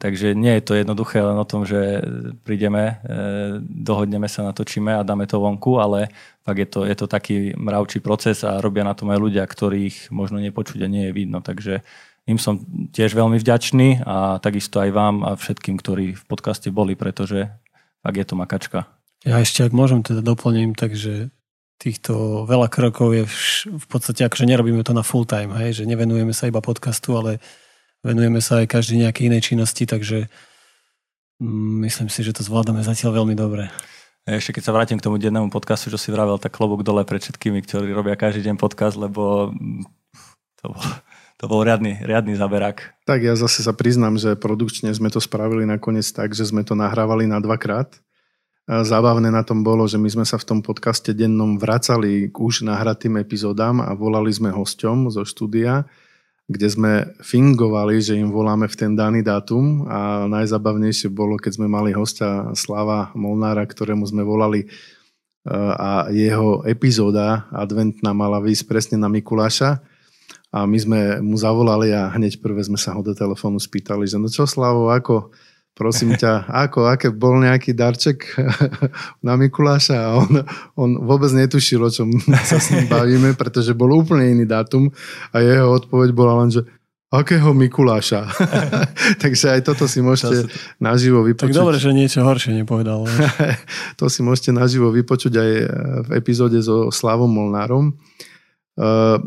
Takže 0.00 0.32
nie 0.32 0.56
je 0.56 0.64
to 0.64 0.72
jednoduché 0.80 1.20
len 1.20 1.36
o 1.36 1.44
tom, 1.44 1.68
že 1.68 2.00
prídeme, 2.40 3.04
e, 3.04 3.60
dohodneme 3.60 4.32
sa, 4.32 4.48
natočíme 4.48 4.96
a 4.96 5.04
dáme 5.04 5.28
to 5.28 5.36
vonku, 5.36 5.76
ale 5.76 6.08
fakt 6.40 6.56
je 6.56 6.68
to, 6.72 6.80
je 6.88 6.96
to 6.96 7.04
taký 7.04 7.52
mravčí 7.52 8.00
proces 8.00 8.40
a 8.40 8.64
robia 8.64 8.80
na 8.80 8.96
tom 8.96 9.12
aj 9.12 9.20
ľudia, 9.20 9.44
ktorých 9.44 10.08
možno 10.08 10.40
nepočuť 10.40 10.80
a 10.80 10.88
nie 10.88 11.12
je 11.12 11.12
vidno. 11.12 11.44
Takže 11.44 11.84
im 12.24 12.40
som 12.40 12.64
tiež 12.96 13.12
veľmi 13.12 13.36
vďačný 13.36 14.08
a 14.08 14.40
takisto 14.40 14.80
aj 14.80 14.88
vám 14.88 15.20
a 15.20 15.36
všetkým, 15.36 15.76
ktorí 15.76 16.16
v 16.16 16.24
podcaste 16.24 16.72
boli, 16.72 16.96
pretože 16.96 17.52
ak 18.00 18.14
je 18.16 18.24
to 18.24 18.40
makačka. 18.40 18.88
Ja 19.28 19.36
ešte, 19.36 19.68
ak 19.68 19.76
môžem 19.76 20.00
teda 20.00 20.24
doplním, 20.24 20.72
takže 20.72 21.28
týchto 21.76 22.44
veľa 22.48 22.72
krokov 22.72 23.12
je 23.12 23.24
v 23.68 23.86
podstate 23.88 24.24
akože 24.24 24.48
nerobíme 24.48 24.80
to 24.80 24.96
na 24.96 25.04
full 25.04 25.28
time, 25.28 25.52
hej, 25.60 25.84
že 25.84 25.84
nevenujeme 25.84 26.32
sa 26.32 26.48
iba 26.48 26.64
podcastu, 26.64 27.20
ale 27.20 27.36
venujeme 28.04 28.40
sa 28.40 28.64
aj 28.64 28.66
každý 28.68 29.00
nejakej 29.04 29.32
inej 29.32 29.42
činnosti, 29.52 29.84
takže 29.84 30.28
mm, 31.40 31.84
myslím 31.88 32.08
si, 32.08 32.20
že 32.24 32.36
to 32.36 32.44
zvládame 32.44 32.80
zatiaľ 32.84 33.24
veľmi 33.24 33.36
dobre. 33.36 33.68
Ešte 34.28 34.60
keď 34.60 34.62
sa 34.68 34.74
vrátim 34.76 35.00
k 35.00 35.04
tomu 35.08 35.16
dennému 35.16 35.48
podcastu, 35.48 35.88
čo 35.88 35.96
si 35.96 36.12
vravel, 36.12 36.36
tak 36.36 36.52
klobúk 36.52 36.84
dole 36.84 37.02
pred 37.08 37.24
všetkými, 37.24 37.64
ktorí 37.64 37.90
robia 37.90 38.20
každý 38.20 38.46
deň 38.46 38.56
podcast, 38.60 39.00
lebo 39.00 39.50
to 40.60 40.64
bolo, 40.76 40.90
to 41.40 41.44
bol 41.48 41.64
riadny, 41.64 41.96
riadny 42.04 42.36
zaberák. 42.36 43.08
Tak 43.08 43.24
ja 43.24 43.32
zase 43.32 43.64
sa 43.64 43.72
priznám, 43.72 44.20
že 44.20 44.36
produkčne 44.36 44.92
sme 44.92 45.08
to 45.08 45.24
spravili 45.24 45.64
nakoniec 45.64 46.04
tak, 46.12 46.36
že 46.36 46.44
sme 46.44 46.60
to 46.68 46.76
nahrávali 46.76 47.24
na 47.24 47.40
dvakrát. 47.40 47.96
Zábavné 48.68 49.32
na 49.32 49.42
tom 49.42 49.64
bolo, 49.64 49.88
že 49.88 49.98
my 49.98 50.06
sme 50.06 50.22
sa 50.28 50.36
v 50.36 50.46
tom 50.46 50.58
podcaste 50.60 51.10
dennom 51.16 51.58
vracali 51.58 52.30
k 52.30 52.36
už 52.36 52.62
nahratým 52.68 53.18
epizódám 53.18 53.82
a 53.82 53.96
volali 53.96 54.30
sme 54.30 54.52
hosťom 54.52 55.10
zo 55.10 55.24
štúdia, 55.26 55.88
kde 56.50 56.66
sme 56.66 56.92
fingovali, 57.22 58.02
že 58.02 58.18
im 58.18 58.34
voláme 58.34 58.66
v 58.66 58.74
ten 58.74 58.98
daný 58.98 59.22
dátum. 59.22 59.86
A 59.86 60.26
najzabavnejšie 60.26 61.06
bolo, 61.06 61.38
keď 61.38 61.62
sme 61.62 61.70
mali 61.70 61.94
hostia 61.94 62.50
Slava 62.58 63.14
Molnára, 63.14 63.62
ktorému 63.62 64.02
sme 64.02 64.26
volali 64.26 64.66
a 65.78 66.10
jeho 66.10 66.66
epizóda 66.66 67.48
adventná 67.54 68.10
mala 68.10 68.42
výjsť 68.42 68.64
presne 68.66 68.96
na 68.98 69.06
Mikuláša. 69.06 69.78
A 70.50 70.66
my 70.66 70.78
sme 70.82 71.00
mu 71.22 71.38
zavolali 71.38 71.94
a 71.94 72.10
hneď 72.10 72.42
prvé 72.42 72.66
sme 72.66 72.74
sa 72.74 72.98
ho 72.98 73.00
do 73.06 73.14
telefónu 73.14 73.62
spýtali, 73.62 74.02
že 74.10 74.18
no 74.18 74.26
čo 74.26 74.50
Slavo, 74.50 74.90
ako, 74.90 75.30
prosím 75.74 76.12
ťa, 76.18 76.50
ako, 76.50 76.90
aké 76.90 77.08
bol 77.08 77.40
nejaký 77.40 77.72
darček 77.72 78.36
na 79.26 79.34
Mikuláša 79.40 79.96
a 79.96 80.08
on, 80.20 80.32
on 80.76 80.90
vôbec 81.06 81.32
netušil, 81.32 81.80
o 81.80 81.90
čom 81.90 82.12
sa 82.50 82.60
s 82.60 82.74
ním 82.74 82.90
bavíme, 82.90 83.32
pretože 83.38 83.72
bol 83.72 83.88
úplne 83.96 84.28
iný 84.28 84.44
dátum 84.44 84.92
a 85.32 85.40
jeho 85.40 85.72
odpoveď 85.80 86.10
bola 86.12 86.44
len, 86.44 86.50
že 86.52 86.62
akého 87.10 87.50
Mikuláša. 87.50 88.30
Takže 89.22 89.58
aj 89.58 89.60
toto 89.66 89.90
si 89.90 89.98
môžete 89.98 90.46
naživo 90.78 91.26
vypočuť. 91.26 91.50
Tak 91.50 91.62
dobre, 91.66 91.76
že 91.82 91.90
niečo 91.90 92.22
horšie 92.22 92.54
nepovedal. 92.54 93.02
to 93.98 94.06
si 94.06 94.22
môžete 94.22 94.54
naživo 94.54 94.94
vypočuť 94.94 95.32
aj 95.34 95.50
v 96.06 96.08
epizóde 96.14 96.62
so 96.62 96.94
Slavom 96.94 97.26
Molnárom. 97.26 97.98
Uh, 98.80 99.20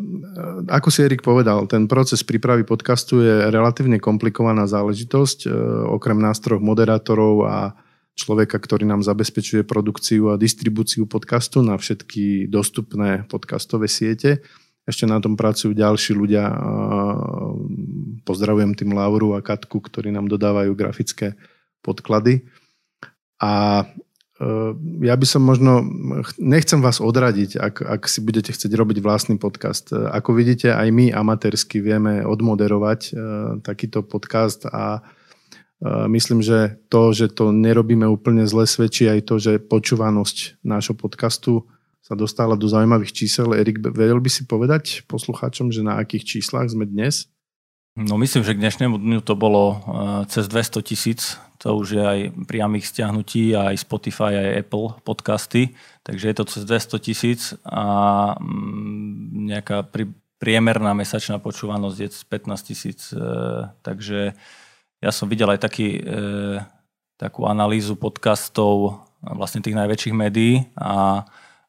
ako 0.66 0.90
si 0.90 1.06
Erik 1.06 1.22
povedal, 1.22 1.70
ten 1.70 1.86
proces 1.86 2.26
prípravy 2.26 2.66
podcastu 2.66 3.22
je 3.22 3.54
relatívne 3.54 4.02
komplikovaná 4.02 4.66
záležitosť. 4.66 5.46
Uh, 5.46 5.52
okrem 5.94 6.18
nástrojov 6.18 6.66
moderátorov 6.66 7.46
a 7.46 7.78
človeka, 8.18 8.58
ktorý 8.58 8.90
nám 8.90 9.06
zabezpečuje 9.06 9.62
produkciu 9.62 10.34
a 10.34 10.42
distribúciu 10.42 11.06
podcastu 11.06 11.62
na 11.62 11.78
všetky 11.78 12.50
dostupné 12.50 13.30
podcastové 13.30 13.86
siete. 13.86 14.42
Ešte 14.90 15.06
na 15.06 15.22
tom 15.22 15.38
pracujú 15.38 15.78
ďalší 15.78 16.18
ľudia. 16.18 16.50
Uh, 16.50 17.54
pozdravujem 18.26 18.74
tým 18.74 18.98
Lauru 18.98 19.38
a 19.38 19.46
Katku, 19.46 19.86
ktorí 19.86 20.10
nám 20.10 20.34
dodávajú 20.34 20.74
grafické 20.74 21.38
podklady. 21.86 22.42
A 23.38 23.86
ja 25.04 25.16
by 25.16 25.26
som 25.28 25.42
možno, 25.46 25.86
nechcem 26.42 26.82
vás 26.82 26.98
odradiť, 27.04 27.60
ak, 27.60 27.76
ak 27.84 28.02
si 28.10 28.20
budete 28.24 28.52
chcieť 28.52 28.72
robiť 28.74 28.98
vlastný 29.00 29.36
podcast. 29.38 29.92
Ehm, 29.94 30.10
ako 30.10 30.34
vidíte, 30.34 30.74
aj 30.74 30.88
my 30.90 31.14
amatérsky 31.14 31.80
vieme 31.80 32.26
odmoderovať 32.26 33.02
ehm, 33.12 33.18
takýto 33.62 34.02
podcast 34.04 34.66
a 34.70 35.04
myslím, 35.84 36.40
že 36.40 36.80
to, 36.88 37.12
že 37.12 37.36
to 37.36 37.52
nerobíme 37.52 38.08
úplne 38.08 38.48
zle, 38.48 38.64
svedčí 38.64 39.04
aj 39.04 39.28
to, 39.28 39.36
že 39.36 39.60
počúvanosť 39.60 40.64
nášho 40.64 40.96
podcastu 40.96 41.68
sa 42.00 42.16
dostala 42.16 42.56
do 42.56 42.68
zaujímavých 42.72 43.12
čísel. 43.12 43.52
Erik, 43.52 43.84
vedel 43.84 44.20
by 44.20 44.32
si 44.32 44.48
povedať 44.48 45.04
poslucháčom, 45.12 45.76
že 45.76 45.84
na 45.84 46.00
akých 46.00 46.40
číslach 46.40 46.72
sme 46.72 46.88
dnes? 46.88 47.28
No 47.94 48.18
myslím, 48.18 48.42
že 48.42 48.58
k 48.58 48.62
dnešnému 48.66 48.98
dňu 48.98 49.22
to 49.22 49.38
bolo 49.38 49.64
uh, 49.70 49.78
cez 50.26 50.50
200 50.50 50.82
tisíc. 50.82 51.38
To 51.62 51.78
už 51.78 51.88
je 51.94 52.02
aj 52.02 52.20
priamých 52.50 52.90
stiahnutí, 52.90 53.54
aj 53.54 53.86
Spotify, 53.86 54.34
aj 54.34 54.66
Apple 54.66 54.98
podcasty. 55.06 55.78
Takže 56.02 56.26
je 56.26 56.36
to 56.36 56.46
cez 56.50 56.62
200 56.66 57.06
tisíc 57.06 57.42
a 57.62 57.86
um, 58.42 59.46
nejaká 59.46 59.86
pri, 59.86 60.10
priemerná 60.42 60.98
mesačná 60.98 61.38
počúvanosť 61.38 61.98
je 62.02 62.10
15 62.26 62.66
tisíc. 62.66 63.00
Uh, 63.14 63.70
takže 63.86 64.34
ja 64.98 65.12
som 65.14 65.30
videl 65.30 65.54
aj 65.54 65.62
taký, 65.62 66.02
uh, 66.02 66.66
takú 67.22 67.46
analýzu 67.46 67.94
podcastov 67.94 69.06
vlastne 69.22 69.62
tých 69.62 69.78
najväčších 69.78 70.18
médií 70.18 70.66
a 70.82 71.24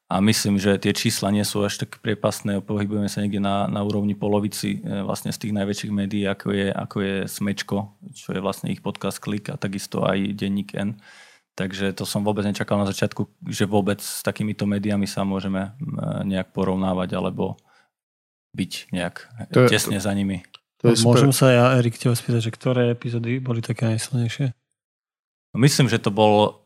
a 0.04 0.20
myslím, 0.20 0.60
že 0.60 0.76
tie 0.76 0.92
čísla 0.92 1.32
nie 1.32 1.42
sú 1.48 1.64
až 1.64 1.80
tak 1.80 1.96
priepasné, 2.04 2.60
pohybujeme 2.60 3.08
sa 3.08 3.24
niekde 3.24 3.40
na, 3.40 3.64
na 3.72 3.80
úrovni 3.80 4.12
polovici 4.12 4.84
e, 4.84 5.00
vlastne 5.00 5.32
z 5.32 5.40
tých 5.40 5.56
najväčších 5.56 5.92
médií, 5.92 6.28
ako 6.28 6.52
je, 6.52 6.68
ako 6.68 6.96
je 7.00 7.14
Smečko, 7.24 7.76
čo 8.12 8.36
je 8.36 8.40
vlastne 8.44 8.68
ich 8.68 8.84
podcast 8.84 9.16
Klik 9.16 9.48
a 9.48 9.56
takisto 9.56 10.04
aj 10.04 10.36
Denník 10.36 10.76
N. 10.76 11.00
Takže 11.54 11.94
to 11.96 12.04
som 12.04 12.20
vôbec 12.26 12.44
nečakal 12.44 12.76
na 12.76 12.90
začiatku, 12.90 13.30
že 13.48 13.64
vôbec 13.64 14.02
s 14.02 14.20
takýmito 14.26 14.66
médiami 14.66 15.06
sa 15.06 15.22
môžeme 15.22 15.72
nejak 16.26 16.50
porovnávať 16.50 17.14
alebo 17.14 17.54
byť 18.58 18.72
nejak 18.90 19.14
to 19.54 19.66
je, 19.66 19.68
tesne 19.70 19.98
to, 19.98 20.04
za 20.04 20.12
nimi. 20.18 20.42
To 20.82 20.90
je 20.90 20.98
Môžem 21.06 21.30
sa 21.30 21.54
ja, 21.54 21.64
Erik, 21.78 21.94
teba 21.94 22.18
spýtať, 22.18 22.50
že 22.50 22.52
ktoré 22.52 22.82
epizódy 22.90 23.38
boli 23.38 23.62
také 23.62 23.86
najsilnejšie? 23.86 24.50
Myslím, 25.54 25.86
že 25.86 26.02
to 26.02 26.10
bol 26.10 26.63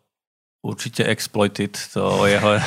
určite 0.58 1.06
exploited, 1.06 1.78
to 1.94 2.02
o 2.02 2.26
jeho, 2.26 2.58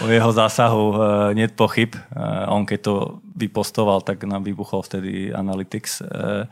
o 0.00 0.06
jeho 0.06 0.30
zásahu 0.30 0.84
uh, 0.94 0.96
nie 1.34 1.50
pochyb. 1.50 1.92
Uh, 2.14 2.46
on 2.46 2.62
keď 2.62 2.80
to 2.86 2.94
vypostoval, 3.34 4.06
tak 4.06 4.22
nám 4.22 4.46
vybuchol 4.46 4.86
vtedy 4.86 5.34
Analytics. 5.34 6.06
Uh, 6.06 6.46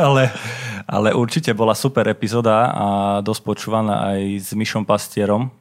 ale, 0.00 0.32
ale 0.88 1.12
určite 1.12 1.52
bola 1.52 1.76
super 1.76 2.08
epizóda 2.08 2.72
a 2.72 2.86
dosť 3.20 3.42
počúvaná 3.44 4.16
aj 4.16 4.20
s 4.40 4.50
Myšom 4.56 4.88
Pastierom. 4.88 5.52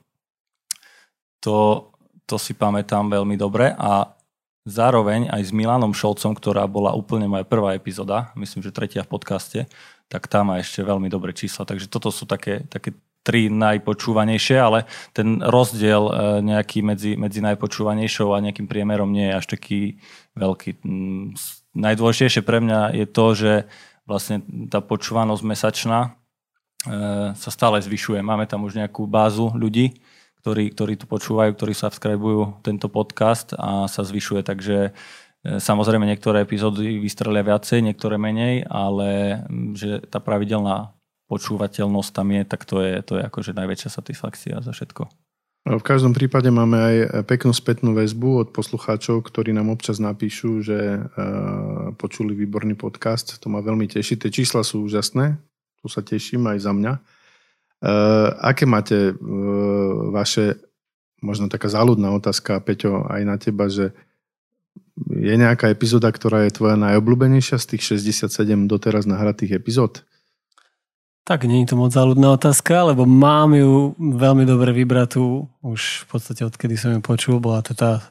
To, 1.43 1.89
to 2.23 2.39
si 2.39 2.55
pamätám 2.55 3.11
veľmi 3.11 3.35
dobre 3.35 3.73
a 3.75 4.15
zároveň 4.63 5.27
aj 5.27 5.41
s 5.41 5.51
Milanom 5.51 5.91
Šolcom, 5.91 6.37
ktorá 6.37 6.69
bola 6.69 6.93
úplne 6.93 7.25
moja 7.25 7.41
prvá 7.43 7.73
epizóda, 7.73 8.29
myslím, 8.37 8.61
že 8.61 8.69
tretia 8.69 9.01
v 9.01 9.11
podcaste, 9.17 9.59
tak 10.05 10.29
tam 10.29 10.53
má 10.53 10.61
ešte 10.61 10.85
veľmi 10.85 11.09
dobré 11.09 11.33
čísla. 11.33 11.65
Takže 11.65 11.89
toto 11.89 12.13
sú 12.13 12.29
také, 12.29 12.61
také 12.69 12.93
tri 13.21 13.53
najpočúvanejšie, 13.53 14.57
ale 14.57 14.89
ten 15.13 15.41
rozdiel 15.45 16.03
e, 16.09 16.13
nejaký 16.41 16.81
medzi, 16.81 17.13
medzi 17.13 17.39
najpočúvanejšou 17.45 18.33
a 18.33 18.41
nejakým 18.41 18.65
priemerom 18.65 19.13
nie 19.13 19.29
je 19.29 19.37
až 19.37 19.45
taký 19.45 19.81
veľký. 20.33 20.81
Mm, 20.81 21.37
najdôležitejšie 21.77 22.41
pre 22.41 22.59
mňa 22.65 22.97
je 22.97 23.05
to, 23.05 23.25
že 23.37 23.53
vlastne 24.09 24.41
tá 24.73 24.81
počúvanosť 24.81 25.43
mesačná 25.45 25.99
e, 26.01 26.09
sa 27.37 27.49
stále 27.53 27.77
zvyšuje. 27.77 28.25
Máme 28.25 28.49
tam 28.49 28.65
už 28.65 28.81
nejakú 28.81 29.05
bázu 29.05 29.53
ľudí, 29.53 30.01
ktorí, 30.41 30.73
ktorí 30.73 30.93
tu 30.97 31.05
počúvajú, 31.05 31.53
ktorí 31.53 31.73
subscribujú 31.77 32.65
tento 32.65 32.89
podcast 32.89 33.53
a 33.53 33.85
sa 33.85 34.01
zvyšuje, 34.01 34.41
takže 34.41 34.77
e, 34.89 34.91
samozrejme 35.61 36.09
niektoré 36.09 36.41
epizódy 36.41 36.97
vystrelia 36.97 37.45
viacej, 37.45 37.85
niektoré 37.85 38.17
menej, 38.17 38.65
ale 38.65 39.41
mm, 39.45 39.77
že 39.77 39.89
tá 40.09 40.17
pravidelná 40.17 40.97
počúvateľnosť 41.31 42.11
tam 42.11 42.27
je, 42.35 42.41
tak 42.43 42.67
to 42.67 42.83
je, 42.83 42.99
to 43.07 43.15
je 43.15 43.23
akože 43.23 43.55
najväčšia 43.55 43.87
satisfakcia 43.87 44.59
za 44.59 44.75
všetko. 44.75 45.07
V 45.61 45.83
každom 45.85 46.11
prípade 46.17 46.49
máme 46.49 46.75
aj 46.75 46.95
peknú 47.29 47.53
spätnú 47.53 47.93
väzbu 47.93 48.29
od 48.43 48.47
poslucháčov, 48.49 49.21
ktorí 49.21 49.53
nám 49.53 49.69
občas 49.69 50.01
napíšu, 50.01 50.65
že 50.65 50.97
uh, 50.97 51.93
počuli 51.95 52.33
výborný 52.33 52.73
podcast. 52.73 53.37
To 53.39 53.47
ma 53.47 53.61
veľmi 53.61 53.85
teší. 53.85 54.17
Tie 54.17 54.33
čísla 54.33 54.65
sú 54.65 54.81
úžasné. 54.81 55.37
Tu 55.79 55.85
sa 55.85 56.01
teším 56.01 56.49
aj 56.49 56.65
za 56.65 56.73
mňa. 56.73 56.93
Uh, 56.97 58.33
aké 58.41 58.65
máte 58.65 59.13
uh, 59.13 60.09
vaše, 60.09 60.57
možno 61.21 61.45
taká 61.45 61.69
záľudná 61.69 62.09
otázka, 62.09 62.57
Peťo, 62.65 63.05
aj 63.05 63.21
na 63.21 63.37
teba, 63.37 63.69
že 63.69 63.93
je 65.13 65.33
nejaká 65.37 65.69
epizóda, 65.69 66.09
ktorá 66.09 66.49
je 66.49 66.57
tvoja 66.57 66.73
najobľúbenejšia 66.73 67.61
z 67.61 67.65
tých 67.77 68.01
67 68.01 68.65
doteraz 68.65 69.05
nahratých 69.05 69.61
epizód? 69.61 70.09
Tak 71.31 71.47
je 71.47 71.63
to 71.63 71.79
moc 71.79 71.95
záľudná 71.95 72.35
otázka, 72.35 72.91
lebo 72.91 73.07
mám 73.07 73.55
ju 73.55 73.95
veľmi 73.95 74.43
dobre 74.43 74.75
vybratú. 74.75 75.47
Už 75.63 76.03
v 76.03 76.05
podstate 76.11 76.43
odkedy 76.43 76.75
som 76.75 76.91
ju 76.91 76.99
počul, 76.99 77.39
bola 77.39 77.63
to 77.63 77.71
tá, 77.71 78.03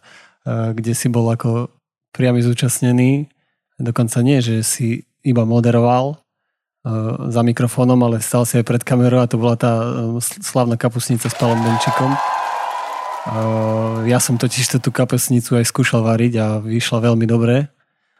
e, 0.48 0.72
kde 0.72 0.96
si 0.96 1.12
bol 1.12 1.28
ako 1.28 1.68
priamy 2.16 2.40
zúčastnený. 2.40 3.28
Dokonca 3.76 4.24
nie, 4.24 4.40
že 4.40 4.64
si 4.64 5.04
iba 5.20 5.44
moderoval 5.44 6.16
uh, 6.16 7.28
za 7.28 7.44
mikrofónom, 7.44 8.00
ale 8.00 8.24
stal 8.24 8.48
si 8.48 8.56
aj 8.56 8.64
pred 8.64 8.80
kamerou 8.80 9.20
a 9.20 9.28
to 9.28 9.36
bola 9.36 9.52
tá 9.52 9.84
uh, 9.84 10.16
slavná 10.20 10.80
kapusnica 10.80 11.28
s 11.28 11.36
Palom 11.36 11.60
Benčikom. 11.60 12.16
Uh, 12.16 14.00
ja 14.08 14.16
som 14.16 14.40
totiž 14.40 14.80
tú 14.80 14.88
kapusnicu 14.88 15.60
aj 15.60 15.68
skúšal 15.68 16.00
variť 16.08 16.40
a 16.40 16.46
vyšla 16.64 17.12
veľmi 17.12 17.28
dobre. 17.28 17.68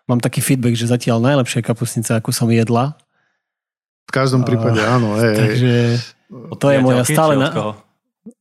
Mám 0.05 0.21
taký 0.21 0.45
feedback, 0.45 0.77
že 0.77 0.93
zatiaľ 0.93 1.25
najlepšia 1.25 1.65
kapusnica, 1.65 2.21
akú 2.21 2.37
som 2.37 2.53
jedla. 2.53 3.01
V 4.09 4.13
každom 4.13 4.43
prípade 4.47 4.81
uh, 4.81 4.95
áno. 4.97 5.19
Hej, 5.19 5.35
takže 5.37 5.73
to 6.57 6.67
je 6.71 6.79
moja 6.81 7.03
stále... 7.05 7.35
Na... 7.37 7.51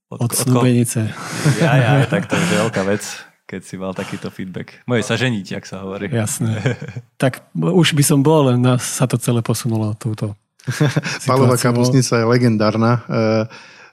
Od, 0.09 0.25
od 0.25 0.31
snúbenice. 0.33 1.13
Ja, 1.61 1.73
ja, 1.77 1.91
tak 2.13 2.25
to 2.25 2.37
je 2.37 2.45
veľká 2.59 2.83
vec 2.85 3.03
keď 3.49 3.65
si 3.65 3.81
mal 3.81 3.97
takýto 3.97 4.29
feedback. 4.29 4.85
Moje 4.85 5.01
sa 5.01 5.17
ženiť, 5.17 5.57
ak 5.57 5.65
sa 5.65 5.81
hovorí. 5.81 6.05
Jasné. 6.05 6.61
tak 7.17 7.49
už 7.57 7.97
by 7.97 8.05
som 8.05 8.21
bol, 8.21 8.53
len 8.53 8.61
sa 8.77 9.09
to 9.09 9.17
celé 9.17 9.41
posunulo 9.41 9.97
túto 9.97 10.37
Palová 11.29 11.57
kapusnica 11.57 12.19
je 12.19 12.25
legendárna. 12.29 13.01
E, 13.01 13.13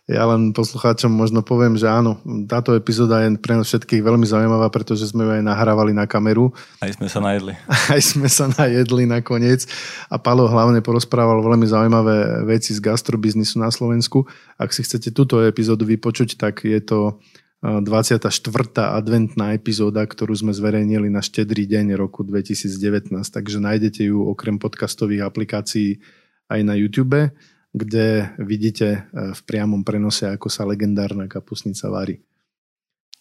ja 0.06 0.22
len 0.22 0.54
poslucháčom 0.54 1.10
možno 1.10 1.42
poviem, 1.42 1.74
že 1.74 1.90
áno, 1.90 2.22
táto 2.46 2.78
epizóda 2.78 3.26
je 3.26 3.34
pre 3.42 3.58
nás 3.58 3.66
všetkých 3.66 4.06
veľmi 4.06 4.22
zaujímavá, 4.22 4.70
pretože 4.70 5.10
sme 5.10 5.26
ju 5.26 5.30
aj 5.34 5.42
nahrávali 5.42 5.90
na 5.90 6.06
kameru. 6.06 6.54
Aj 6.78 6.94
sme 6.94 7.10
sa 7.10 7.18
najedli. 7.18 7.58
Aj 7.90 7.98
sme 7.98 8.30
sa 8.30 8.46
najedli 8.46 9.02
nakoniec. 9.02 9.66
A 10.06 10.14
Palo 10.14 10.46
hlavne 10.46 10.78
porozprával 10.78 11.42
veľmi 11.42 11.66
zaujímavé 11.66 12.46
veci 12.46 12.70
z 12.70 12.78
gastrobiznisu 12.78 13.58
na 13.58 13.66
Slovensku. 13.74 14.30
Ak 14.54 14.70
si 14.70 14.86
chcete 14.86 15.10
túto 15.10 15.42
epizódu 15.42 15.82
vypočuť, 15.82 16.38
tak 16.38 16.62
je 16.62 16.78
to 16.78 17.18
24. 17.66 18.30
adventná 18.78 19.58
epizóda, 19.58 20.06
ktorú 20.06 20.38
sme 20.38 20.54
zverejnili 20.54 21.10
na 21.10 21.18
štedrý 21.18 21.66
deň 21.66 21.98
roku 21.98 22.22
2019, 22.22 23.10
takže 23.10 23.58
nájdete 23.58 24.06
ju 24.06 24.22
okrem 24.22 24.62
podcastových 24.62 25.26
aplikácií 25.26 25.98
aj 26.46 26.60
na 26.62 26.78
YouTube, 26.78 27.34
kde 27.76 28.32
vidíte 28.40 28.88
e, 28.88 29.00
v 29.36 29.40
priamom 29.44 29.84
prenose, 29.84 30.24
ako 30.24 30.48
sa 30.48 30.64
legendárna 30.64 31.28
kapusnica 31.28 31.92
varí. 31.92 32.24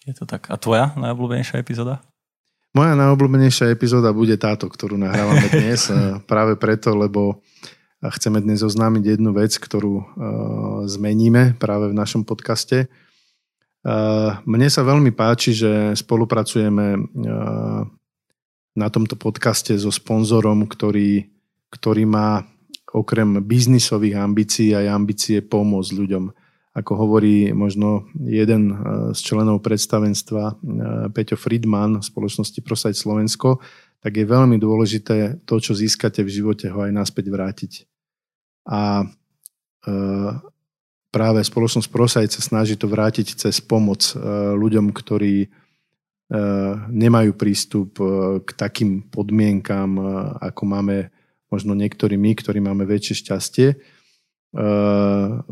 Je 0.07 0.15
to 0.15 0.23
tak. 0.23 0.47
A 0.47 0.55
tvoja 0.55 0.95
najobľúbenejšia 0.95 1.59
epizóda? 1.59 1.99
Moja 2.71 2.95
najobľúbenejšia 2.95 3.75
epizóda 3.75 4.15
bude 4.15 4.39
táto, 4.39 4.71
ktorú 4.71 4.95
nahrávame 4.95 5.51
dnes. 5.51 5.91
E, 5.91 6.23
práve 6.31 6.55
preto, 6.55 6.95
lebo 6.95 7.43
chceme 7.99 8.39
dnes 8.39 8.63
oznámiť 8.63 9.19
jednu 9.19 9.35
vec, 9.35 9.51
ktorú 9.59 9.93
e, 9.99 10.05
zmeníme 10.87 11.59
práve 11.59 11.91
v 11.91 11.97
našom 11.99 12.23
podcaste. 12.23 12.87
Eh, 13.85 14.31
mne 14.49 14.65
sa 14.65 14.81
veľmi 14.81 15.13
páči, 15.13 15.53
že 15.53 15.93
spolupracujeme 15.93 16.85
eh, 16.97 17.81
na 18.73 18.87
tomto 18.89 19.13
podcaste 19.13 19.77
so 19.77 19.93
sponzorom, 19.93 20.65
ktorý, 20.65 21.29
ktorý 21.69 22.03
má 22.09 22.41
okrem 22.93 23.41
biznisových 23.41 24.19
ambícií 24.19 24.69
aj 24.75 24.85
ambície 24.91 25.37
pomôcť 25.41 25.91
ľuďom. 25.95 26.25
Ako 26.75 26.91
hovorí 26.99 27.55
možno 27.55 28.05
jeden 28.19 28.69
eh, 28.69 28.77
z 29.15 29.19
členov 29.21 29.63
predstavenstva, 29.63 30.59
Peťo 31.15 31.39
Friedman 31.39 32.03
spoločnosti 32.03 32.59
Prosať 32.61 32.93
Slovensko, 32.99 33.63
tak 34.03 34.21
je 34.21 34.25
veľmi 34.27 34.61
dôležité 34.61 35.41
to, 35.49 35.57
čo 35.57 35.73
získate 35.73 36.21
v 36.21 36.29
živote, 36.29 36.69
ho 36.69 36.85
aj 36.85 36.93
naspäť 36.93 37.25
vrátiť. 37.33 37.89
A 38.69 39.09
práve 41.15 41.39
spoločnosť 41.39 41.87
Prosajt 41.87 42.29
sa 42.35 42.43
snaží 42.43 42.75
to 42.75 42.91
vrátiť 42.91 43.39
cez 43.39 43.63
pomoc 43.63 44.03
e, 44.11 44.19
ľuďom, 44.51 44.91
ktorí 44.91 45.47
e, 45.47 45.49
nemajú 46.91 47.31
prístup 47.39 47.95
e, 48.03 48.05
k 48.43 48.49
takým 48.51 49.07
podmienkám, 49.07 49.95
ako 50.43 50.61
máme 50.67 51.14
možno 51.55 51.71
niektorí 51.71 52.19
my, 52.19 52.35
ktorí 52.35 52.59
máme 52.59 52.83
väčšie 52.83 53.23
šťastie. 53.23 53.79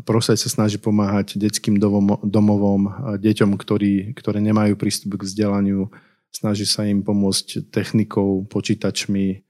Prosajt 0.04 0.44
sa 0.44 0.48
snaží 0.52 0.76
pomáhať 0.76 1.40
detským 1.40 1.80
domovom, 2.20 3.16
deťom, 3.16 3.56
ktorí, 3.56 4.12
ktoré 4.12 4.44
nemajú 4.44 4.76
prístup 4.76 5.16
k 5.16 5.24
vzdelaniu, 5.24 5.88
snaží 6.28 6.68
sa 6.68 6.84
im 6.84 7.00
pomôcť 7.00 7.72
technikou, 7.72 8.44
počítačmi 8.44 9.40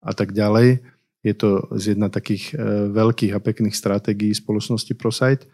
a 0.00 0.12
tak 0.16 0.32
ďalej. 0.32 0.80
Je 1.20 1.34
to 1.36 1.68
z 1.76 1.92
jedna 1.92 2.08
takých 2.08 2.56
e, 2.56 2.88
veľkých 2.96 3.36
a 3.36 3.44
pekných 3.44 3.76
stratégií 3.76 4.32
spoločnosti 4.32 4.96
ProSite. 4.96 5.44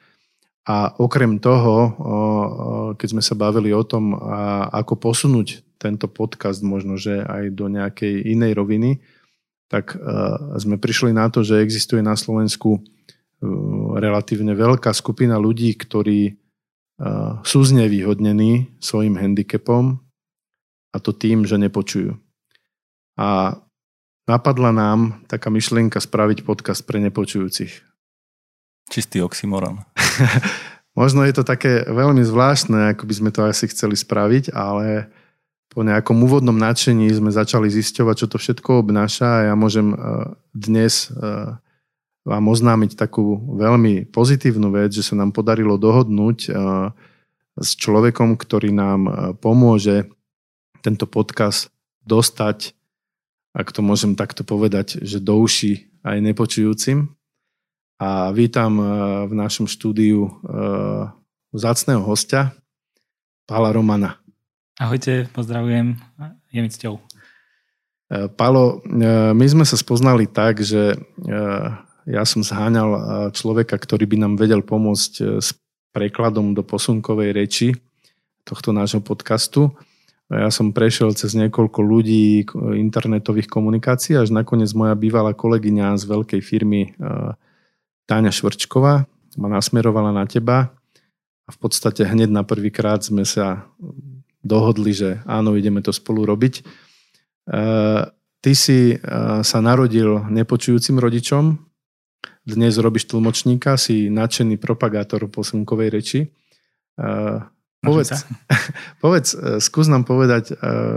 A 0.66 0.94
okrem 0.98 1.38
toho, 1.38 1.94
keď 2.98 3.08
sme 3.14 3.22
sa 3.22 3.38
bavili 3.38 3.70
o 3.70 3.86
tom, 3.86 4.18
ako 4.74 4.98
posunúť 4.98 5.62
tento 5.78 6.10
podcast 6.10 6.58
možno, 6.66 6.98
že 6.98 7.22
aj 7.22 7.54
do 7.54 7.70
nejakej 7.70 8.34
inej 8.34 8.58
roviny, 8.58 8.98
tak 9.66 9.94
e, 9.94 9.98
sme 10.58 10.78
prišli 10.78 11.10
na 11.14 11.30
to, 11.30 11.42
že 11.42 11.62
existuje 11.62 12.00
na 12.00 12.14
Slovensku 12.14 12.78
e, 12.78 12.80
relatívne 13.98 14.54
veľká 14.54 14.90
skupina 14.94 15.36
ľudí, 15.36 15.74
ktorí 15.76 16.38
sú 17.44 17.60
znevýhodnení 17.60 18.80
svojim 18.80 19.20
handicapom 19.20 20.00
a 20.92 20.96
to 20.96 21.12
tým, 21.12 21.44
že 21.44 21.60
nepočujú. 21.60 22.16
A 23.20 23.60
napadla 24.24 24.72
nám 24.72 25.20
taká 25.28 25.52
myšlienka 25.52 26.00
spraviť 26.00 26.48
podcast 26.48 26.80
pre 26.88 26.96
nepočujúcich. 27.04 27.84
Čistý 28.88 29.20
oxymoron. 29.20 29.84
Možno 31.00 31.28
je 31.28 31.36
to 31.36 31.44
také 31.44 31.84
veľmi 31.84 32.24
zvláštne, 32.24 32.96
ako 32.96 33.04
by 33.04 33.14
sme 33.14 33.30
to 33.34 33.44
asi 33.44 33.68
chceli 33.68 33.92
spraviť, 33.98 34.56
ale 34.56 35.12
po 35.76 35.84
nejakom 35.84 36.16
úvodnom 36.24 36.56
nadšení 36.56 37.12
sme 37.12 37.28
začali 37.28 37.68
zisťovať, 37.68 38.14
čo 38.16 38.26
to 38.32 38.40
všetko 38.40 38.80
obnáša 38.80 39.28
a 39.28 39.44
ja 39.52 39.54
môžem 39.60 39.92
eh, 39.92 39.98
dnes 40.56 41.12
eh, 41.12 41.52
vám 42.24 42.44
oznámiť 42.48 42.96
takú 42.96 43.36
veľmi 43.60 44.08
pozitívnu 44.08 44.72
vec, 44.72 44.96
že 44.96 45.04
sa 45.04 45.20
nám 45.20 45.36
podarilo 45.36 45.76
dohodnúť 45.76 46.38
eh, 46.48 46.52
s 47.60 47.76
človekom, 47.76 48.40
ktorý 48.40 48.72
nám 48.72 49.00
pomôže 49.40 50.08
tento 50.80 51.04
podcast 51.04 51.72
dostať 52.08 52.72
ak 53.56 53.72
to 53.72 53.80
môžem 53.80 54.12
takto 54.12 54.44
povedať, 54.44 55.00
že 55.00 55.16
do 55.16 55.40
uši 55.40 55.88
aj 56.04 56.20
nepočujúcim. 56.20 57.08
A 57.96 58.28
vítam 58.28 58.76
v 59.24 59.32
našom 59.32 59.64
štúdiu 59.64 60.28
vzácného 61.56 62.04
hostia, 62.04 62.52
Pála 63.48 63.72
Romana. 63.72 64.25
Ahojte, 64.76 65.24
pozdravujem, 65.32 65.96
je 66.52 66.60
mi 66.60 66.68
cťou. 66.68 67.00
E, 67.00 67.02
Pálo, 68.28 68.84
my 69.32 69.46
sme 69.48 69.64
sa 69.64 69.72
spoznali 69.72 70.28
tak, 70.28 70.60
že 70.60 71.00
ja 72.04 72.22
som 72.28 72.44
zháňal 72.44 73.32
človeka, 73.32 73.80
ktorý 73.80 74.04
by 74.04 74.16
nám 74.20 74.34
vedel 74.36 74.60
pomôcť 74.60 75.40
s 75.40 75.56
prekladom 75.96 76.52
do 76.52 76.60
posunkovej 76.60 77.32
reči 77.32 77.72
tohto 78.44 78.76
nášho 78.76 79.00
podcastu. 79.00 79.72
Ja 80.28 80.52
som 80.52 80.76
prešiel 80.76 81.16
cez 81.16 81.32
niekoľko 81.32 81.80
ľudí 81.80 82.44
internetových 82.76 83.48
komunikácií, 83.48 84.14
až 84.20 84.28
nakoniec 84.28 84.70
moja 84.76 84.92
bývalá 84.92 85.32
kolegyňa 85.32 85.96
z 85.96 86.04
veľkej 86.04 86.40
firmy 86.44 86.92
Táňa 88.06 88.30
Švrčková 88.30 89.08
ma 89.36 89.48
nasmerovala 89.50 90.12
na 90.14 90.24
teba 90.24 90.70
a 91.46 91.50
v 91.52 91.58
podstate 91.60 92.06
hneď 92.06 92.30
na 92.32 92.42
prvýkrát 92.42 93.02
sme 93.04 93.26
sa 93.26 93.68
dohodli, 94.46 94.94
že 94.94 95.20
áno, 95.26 95.58
ideme 95.58 95.82
to 95.82 95.90
spolu 95.90 96.22
robiť. 96.22 96.62
Eh, 96.62 98.02
ty 98.40 98.52
si 98.54 98.94
eh, 98.94 98.98
sa 99.42 99.58
narodil 99.58 100.22
nepočujúcim 100.30 101.02
rodičom, 101.02 101.66
dnes 102.46 102.78
robíš 102.78 103.10
tlmočníka, 103.10 103.74
si 103.74 104.06
nadšený 104.06 104.62
propagátor 104.62 105.26
posunkovej 105.26 105.88
reči. 105.90 106.20
Povedz, 107.86 108.26
povedz, 109.04 109.28
e, 109.36 109.60
skús 109.62 109.86
nám 109.86 110.02
povedať, 110.08 110.52
e, 110.52 110.54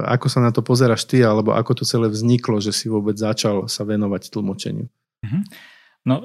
ako 0.09 0.27
sa 0.31 0.39
na 0.41 0.49
to 0.49 0.65
pozeráš 0.65 1.05
ty, 1.05 1.21
alebo 1.21 1.53
ako 1.53 1.81
to 1.81 1.83
celé 1.85 2.09
vzniklo, 2.09 2.57
že 2.63 2.73
si 2.73 2.89
vôbec 2.89 3.13
začal 3.19 3.69
sa 3.69 3.83
venovať 3.85 4.31
tlmočeniu. 4.33 4.87
Mhm. 5.25 5.39
No, 6.07 6.15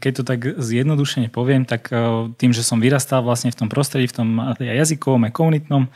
keď 0.00 0.12
to 0.20 0.24
tak 0.24 0.40
zjednodušene 0.58 1.28
poviem, 1.30 1.68
tak 1.68 1.92
e, 1.92 2.32
tým, 2.34 2.50
že 2.50 2.66
som 2.66 2.82
vyrastal 2.82 3.22
vlastne 3.22 3.52
v 3.52 3.58
tom 3.60 3.68
prostredí, 3.70 4.10
v 4.10 4.16
tom 4.16 4.28
jazykovom 4.58 5.28
aj 5.28 5.32
komunitnom, 5.36 5.86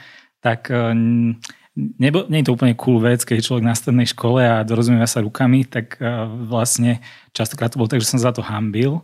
tak 0.45 0.69
nebo, 1.75 2.29
nie 2.29 2.45
je 2.45 2.47
to 2.47 2.55
úplne 2.55 2.77
cool 2.77 3.01
vec, 3.01 3.25
keď 3.25 3.41
je 3.41 3.47
človek 3.49 3.65
na 3.65 3.73
strednej 3.73 4.05
škole 4.05 4.45
a 4.45 4.61
dorozumieva 4.61 5.09
sa 5.09 5.25
rukami, 5.25 5.65
tak 5.65 5.97
vlastne 6.45 7.01
častokrát 7.33 7.73
to 7.73 7.81
bolo 7.81 7.89
tak, 7.89 8.05
že 8.05 8.13
som 8.13 8.21
za 8.21 8.29
to 8.29 8.45
hambil. 8.45 9.01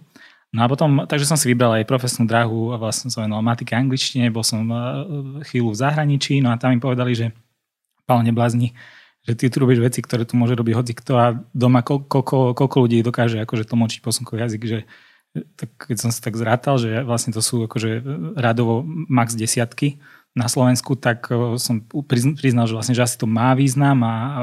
No 0.50 0.66
a 0.66 0.66
potom, 0.66 1.06
takže 1.06 1.30
som 1.30 1.38
si 1.38 1.46
vybral 1.46 1.78
aj 1.78 1.86
profesnú 1.86 2.26
drahu 2.26 2.74
a 2.74 2.76
vlastne 2.76 3.06
som 3.06 3.22
venoval 3.22 3.46
matike 3.46 3.70
angličtine, 3.70 4.34
bol 4.34 4.42
som 4.42 4.66
eh, 4.66 4.78
chvíľu 5.46 5.70
v 5.70 5.78
zahraničí, 5.78 6.42
no 6.42 6.50
a 6.50 6.58
tam 6.58 6.74
mi 6.74 6.82
povedali, 6.82 7.14
že 7.14 7.26
pál 8.02 8.26
neblázni, 8.26 8.74
že 9.22 9.38
ty 9.38 9.46
tu 9.46 9.62
robíš 9.62 9.78
veci, 9.78 10.02
ktoré 10.02 10.26
tu 10.26 10.34
môže 10.34 10.58
robiť 10.58 10.74
hoci 10.74 10.92
kto 10.98 11.12
a 11.14 11.26
doma 11.54 11.86
koľko, 11.86 12.58
koľko 12.58 12.76
ľudí 12.82 12.98
dokáže 13.06 13.38
akože 13.38 13.62
tlmočiť 13.62 14.00
posunkový 14.02 14.42
jazyk, 14.42 14.62
že 14.66 14.78
tak 15.54 15.70
keď 15.86 15.96
som 16.02 16.10
sa 16.10 16.18
tak 16.18 16.34
zrátal, 16.34 16.74
že 16.82 17.06
vlastne 17.06 17.30
to 17.30 17.38
sú 17.38 17.70
akože 17.70 18.02
radovo 18.34 18.82
max 19.06 19.38
desiatky 19.38 20.02
na 20.34 20.46
Slovensku, 20.46 20.94
tak 20.94 21.26
som 21.58 21.82
priznal, 22.38 22.70
že 22.70 22.74
vlastne 22.78 22.94
že 22.94 23.02
asi 23.02 23.18
to 23.18 23.26
má 23.26 23.54
význam 23.58 23.98
a, 24.06 24.14
a 24.14 24.40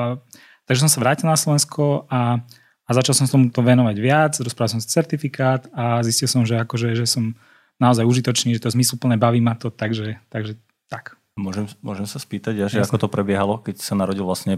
takže 0.67 0.83
som 0.83 0.91
sa 0.91 0.99
vrátil 0.99 1.31
na 1.31 1.39
Slovensko 1.39 2.07
a, 2.11 2.43
a 2.83 2.89
začal 2.91 3.15
som 3.15 3.27
tomuto 3.27 3.63
venovať 3.63 3.95
viac, 3.95 4.33
rozprával 4.43 4.77
som 4.77 4.81
si 4.83 4.91
certifikát 4.91 5.67
a 5.71 6.03
zistil 6.03 6.27
som, 6.27 6.43
že 6.43 6.59
akože, 6.59 6.91
že 6.91 7.07
som 7.07 7.39
naozaj 7.79 8.03
užitočný, 8.03 8.57
že 8.57 8.63
to 8.63 8.73
zmysluplné 8.73 9.15
baví 9.15 9.39
ma 9.39 9.55
to, 9.55 9.71
takže, 9.71 10.19
takže 10.27 10.59
tak. 10.91 11.15
Môžem, 11.37 11.69
môžem 11.85 12.09
sa 12.09 12.17
spýtať, 12.17 12.53
ja, 12.57 12.65
že 12.65 12.81
ako 12.81 13.05
to 13.05 13.07
prebiehalo, 13.07 13.61
keď 13.61 13.77
sa 13.77 13.93
narodil 13.93 14.25
vlastne 14.25 14.57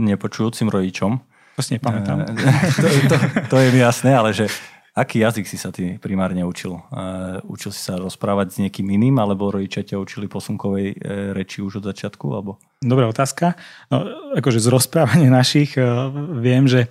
nepočujúcim 0.00 0.72
rodičom? 0.72 1.20
To 1.56 1.60
si 1.60 1.76
nepamätám. 1.76 2.24
to, 2.82 2.88
to, 3.08 3.16
to 3.52 3.56
je 3.60 3.68
mi 3.72 3.80
jasné, 3.80 4.16
ale 4.16 4.32
že 4.32 4.48
Aký 4.96 5.20
jazyk 5.20 5.44
si 5.44 5.60
sa 5.60 5.68
ty 5.68 6.00
primárne 6.00 6.40
učil? 6.40 6.80
Uh, 6.88 7.36
učil 7.52 7.68
si 7.68 7.84
sa 7.84 8.00
rozprávať 8.00 8.56
s 8.56 8.60
niekým 8.64 8.88
iným, 8.88 9.20
alebo 9.20 9.52
rodičia 9.52 9.84
ťa 9.84 10.00
učili 10.00 10.24
posunkovej 10.24 10.96
uh, 10.96 11.36
reči 11.36 11.60
už 11.60 11.84
od 11.84 11.92
začiatku? 11.92 12.24
Alebo? 12.32 12.56
Dobrá 12.80 13.04
otázka. 13.04 13.60
No, 13.92 14.08
akože 14.40 14.56
z 14.56 14.72
rozprávania 14.72 15.28
našich 15.28 15.76
uh, 15.76 16.08
viem, 16.40 16.64
že 16.64 16.88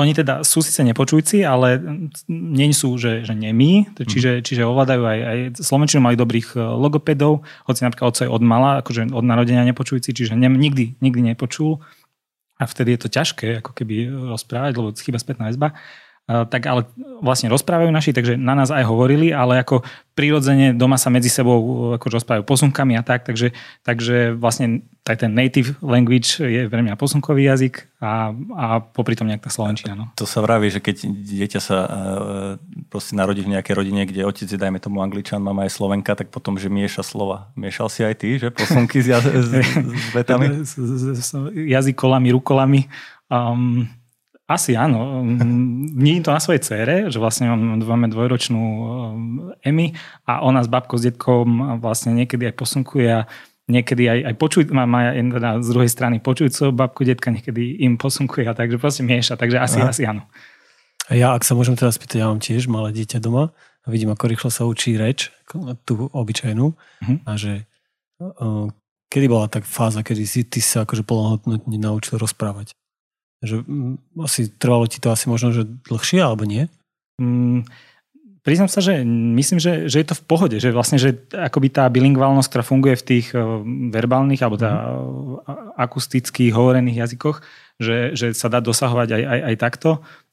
oni 0.00 0.16
teda 0.16 0.48
sú 0.48 0.64
síce 0.64 0.80
nepočujúci, 0.80 1.44
ale 1.44 1.76
nie 2.32 2.72
sú, 2.72 2.96
že, 2.96 3.20
že 3.20 3.36
nemí, 3.36 3.84
čiže, 4.00 4.40
mm. 4.40 4.44
čiže 4.48 4.62
ovládajú 4.64 5.04
aj, 5.04 5.18
aj 5.20 5.38
Slovenčinu, 5.60 6.00
majú 6.00 6.16
dobrých 6.24 6.56
logopedov, 6.56 7.44
hoci 7.68 7.84
napríklad 7.84 8.16
oco 8.16 8.22
je 8.24 8.32
od 8.32 8.40
mala, 8.40 8.80
akože 8.80 9.12
od 9.12 9.24
narodenia 9.28 9.68
nepočujúci, 9.68 10.16
čiže 10.16 10.40
ne, 10.40 10.48
nikdy, 10.48 10.96
nikdy 11.04 11.36
nepočul 11.36 11.84
a 12.56 12.64
vtedy 12.64 12.96
je 12.96 13.00
to 13.04 13.08
ťažké 13.12 13.60
ako 13.60 13.76
keby 13.76 14.08
rozprávať, 14.08 14.72
lebo 14.80 14.88
chyba 14.96 15.20
spätná 15.20 15.52
väzba 15.52 15.76
tak 16.26 16.62
ale 16.70 16.86
vlastne 17.18 17.50
rozprávajú 17.50 17.90
naši, 17.90 18.14
takže 18.14 18.38
na 18.38 18.54
nás 18.54 18.70
aj 18.70 18.86
hovorili, 18.86 19.34
ale 19.34 19.58
ako 19.58 19.82
prirodzene 20.14 20.70
doma 20.70 20.94
sa 20.94 21.10
medzi 21.10 21.26
sebou 21.26 21.90
ako 21.98 22.06
rozprávajú 22.14 22.44
posunkami 22.46 22.94
a 22.94 23.02
tak, 23.02 23.26
takže, 23.26 23.50
takže 23.82 24.38
vlastne 24.38 24.86
aj 25.02 25.18
ten 25.18 25.34
native 25.34 25.74
language 25.82 26.38
je 26.38 26.70
pre 26.70 26.78
mňa 26.78 26.94
posunkový 26.94 27.50
jazyk 27.50 27.90
a, 27.98 28.30
a 28.54 28.66
popri 28.78 29.18
tom 29.18 29.26
nejaká 29.26 29.50
slovenčina. 29.50 29.98
No. 29.98 30.14
To 30.14 30.22
sa 30.22 30.38
vraví, 30.38 30.70
že 30.70 30.78
keď 30.78 31.10
dieťa 31.10 31.60
sa 31.60 31.76
uh, 31.82 31.90
proste 32.86 33.18
narodí 33.18 33.42
v 33.42 33.58
nejakej 33.58 33.74
rodine, 33.74 34.06
kde 34.06 34.22
otec 34.22 34.46
je, 34.46 34.58
dajme 34.58 34.78
tomu 34.78 35.02
angličan, 35.02 35.42
mama 35.42 35.66
je 35.66 35.74
slovenka, 35.74 36.14
tak 36.14 36.30
potom, 36.30 36.54
že 36.54 36.70
mieša 36.70 37.02
slova. 37.02 37.50
Miešal 37.58 37.90
si 37.90 38.06
aj 38.06 38.14
ty, 38.22 38.38
že 38.38 38.54
posunky 38.54 39.02
s, 39.02 39.10
jaz- 39.10 39.26
s, 39.26 39.50
s 39.74 40.06
vetami? 40.14 40.62
S 40.62 41.34
jazykolami, 41.50 42.30
rukolami. 42.30 42.86
Um, 43.26 43.90
asi 44.54 44.76
áno. 44.76 45.24
Vidím 45.96 46.22
to 46.22 46.32
na 46.32 46.40
svojej 46.40 46.62
cére, 46.62 46.94
že 47.08 47.18
vlastne 47.18 47.50
máme 47.52 48.08
dvojročnú 48.12 48.62
um, 48.62 48.84
Emy 49.64 49.96
a 50.28 50.44
ona 50.44 50.60
s 50.60 50.68
babkou, 50.68 51.00
s 51.00 51.08
detkom 51.08 51.80
vlastne 51.80 52.12
niekedy 52.12 52.48
aj 52.48 52.54
posunkuje 52.56 53.08
a 53.08 53.26
niekedy 53.70 54.10
aj, 54.10 54.18
aj 54.28 54.34
počuj, 54.36 54.62
má, 54.74 54.84
má 54.84 55.14
teda 55.14 55.62
z 55.62 55.68
druhej 55.72 55.90
strany 55.90 56.16
počujúcu 56.18 56.74
babku, 56.74 57.06
detka 57.06 57.30
niekedy 57.30 57.82
im 57.86 57.96
posunkuje 57.96 58.44
a 58.48 58.56
takže 58.56 58.76
proste 58.76 59.02
mieša, 59.06 59.38
takže 59.38 59.58
asi, 59.58 59.78
Aha. 59.80 59.88
asi 59.88 60.02
áno. 60.04 60.26
Ja, 61.10 61.34
ak 61.34 61.42
sa 61.42 61.58
môžem 61.58 61.74
teraz 61.74 61.98
spýtať, 61.98 62.22
ja 62.22 62.30
mám 62.30 62.38
tiež 62.38 62.70
malé 62.70 62.94
dieťa 62.94 63.18
doma 63.18 63.50
a 63.82 63.86
vidím, 63.90 64.14
ako 64.14 64.30
rýchlo 64.30 64.50
sa 64.52 64.68
učí 64.68 64.94
reč, 64.94 65.34
tú 65.84 66.08
obyčajnú 66.08 66.66
uh-huh. 66.72 67.18
a 67.26 67.32
že 67.34 67.66
uh, 68.22 68.70
kedy 69.12 69.26
bola 69.28 69.50
tak 69.50 69.66
fáza, 69.66 70.00
kedy 70.00 70.24
si 70.24 70.46
ty 70.46 70.62
sa 70.62 70.86
akože 70.86 71.04
plnohodnotne 71.04 71.76
naučil 71.76 72.16
rozprávať? 72.16 72.72
Že, 73.42 73.66
mm, 73.66 73.94
asi 74.22 74.48
trvalo 74.54 74.86
ti 74.86 75.02
to 75.02 75.10
asi 75.10 75.26
možno, 75.26 75.50
že 75.50 75.66
dlhšie, 75.66 76.22
alebo 76.22 76.46
nie? 76.46 76.70
Mm, 77.18 77.66
priznám 78.42 78.70
sa, 78.70 78.82
že 78.82 79.02
myslím, 79.06 79.58
že, 79.58 79.86
že 79.86 80.02
je 80.02 80.06
to 80.06 80.18
v 80.18 80.26
pohode, 80.26 80.56
že 80.58 80.74
vlastne, 80.74 80.98
že 80.98 81.14
akoby 81.30 81.70
tá 81.70 81.86
bilingválnosť, 81.90 82.48
ktorá 82.50 82.64
funguje 82.66 82.94
v 82.98 83.06
tých 83.06 83.26
uh, 83.34 83.62
verbálnych 83.90 84.42
alebo 84.42 84.58
tá 84.58 84.94
mm. 84.94 85.78
akustických 85.78 86.54
hovorených 86.54 87.06
jazykoch, 87.06 87.42
že, 87.78 88.14
že 88.14 88.34
sa 88.34 88.50
dá 88.50 88.62
dosahovať 88.62 89.08
aj, 89.14 89.22
aj, 89.22 89.40
aj 89.46 89.56
takto 89.58 89.90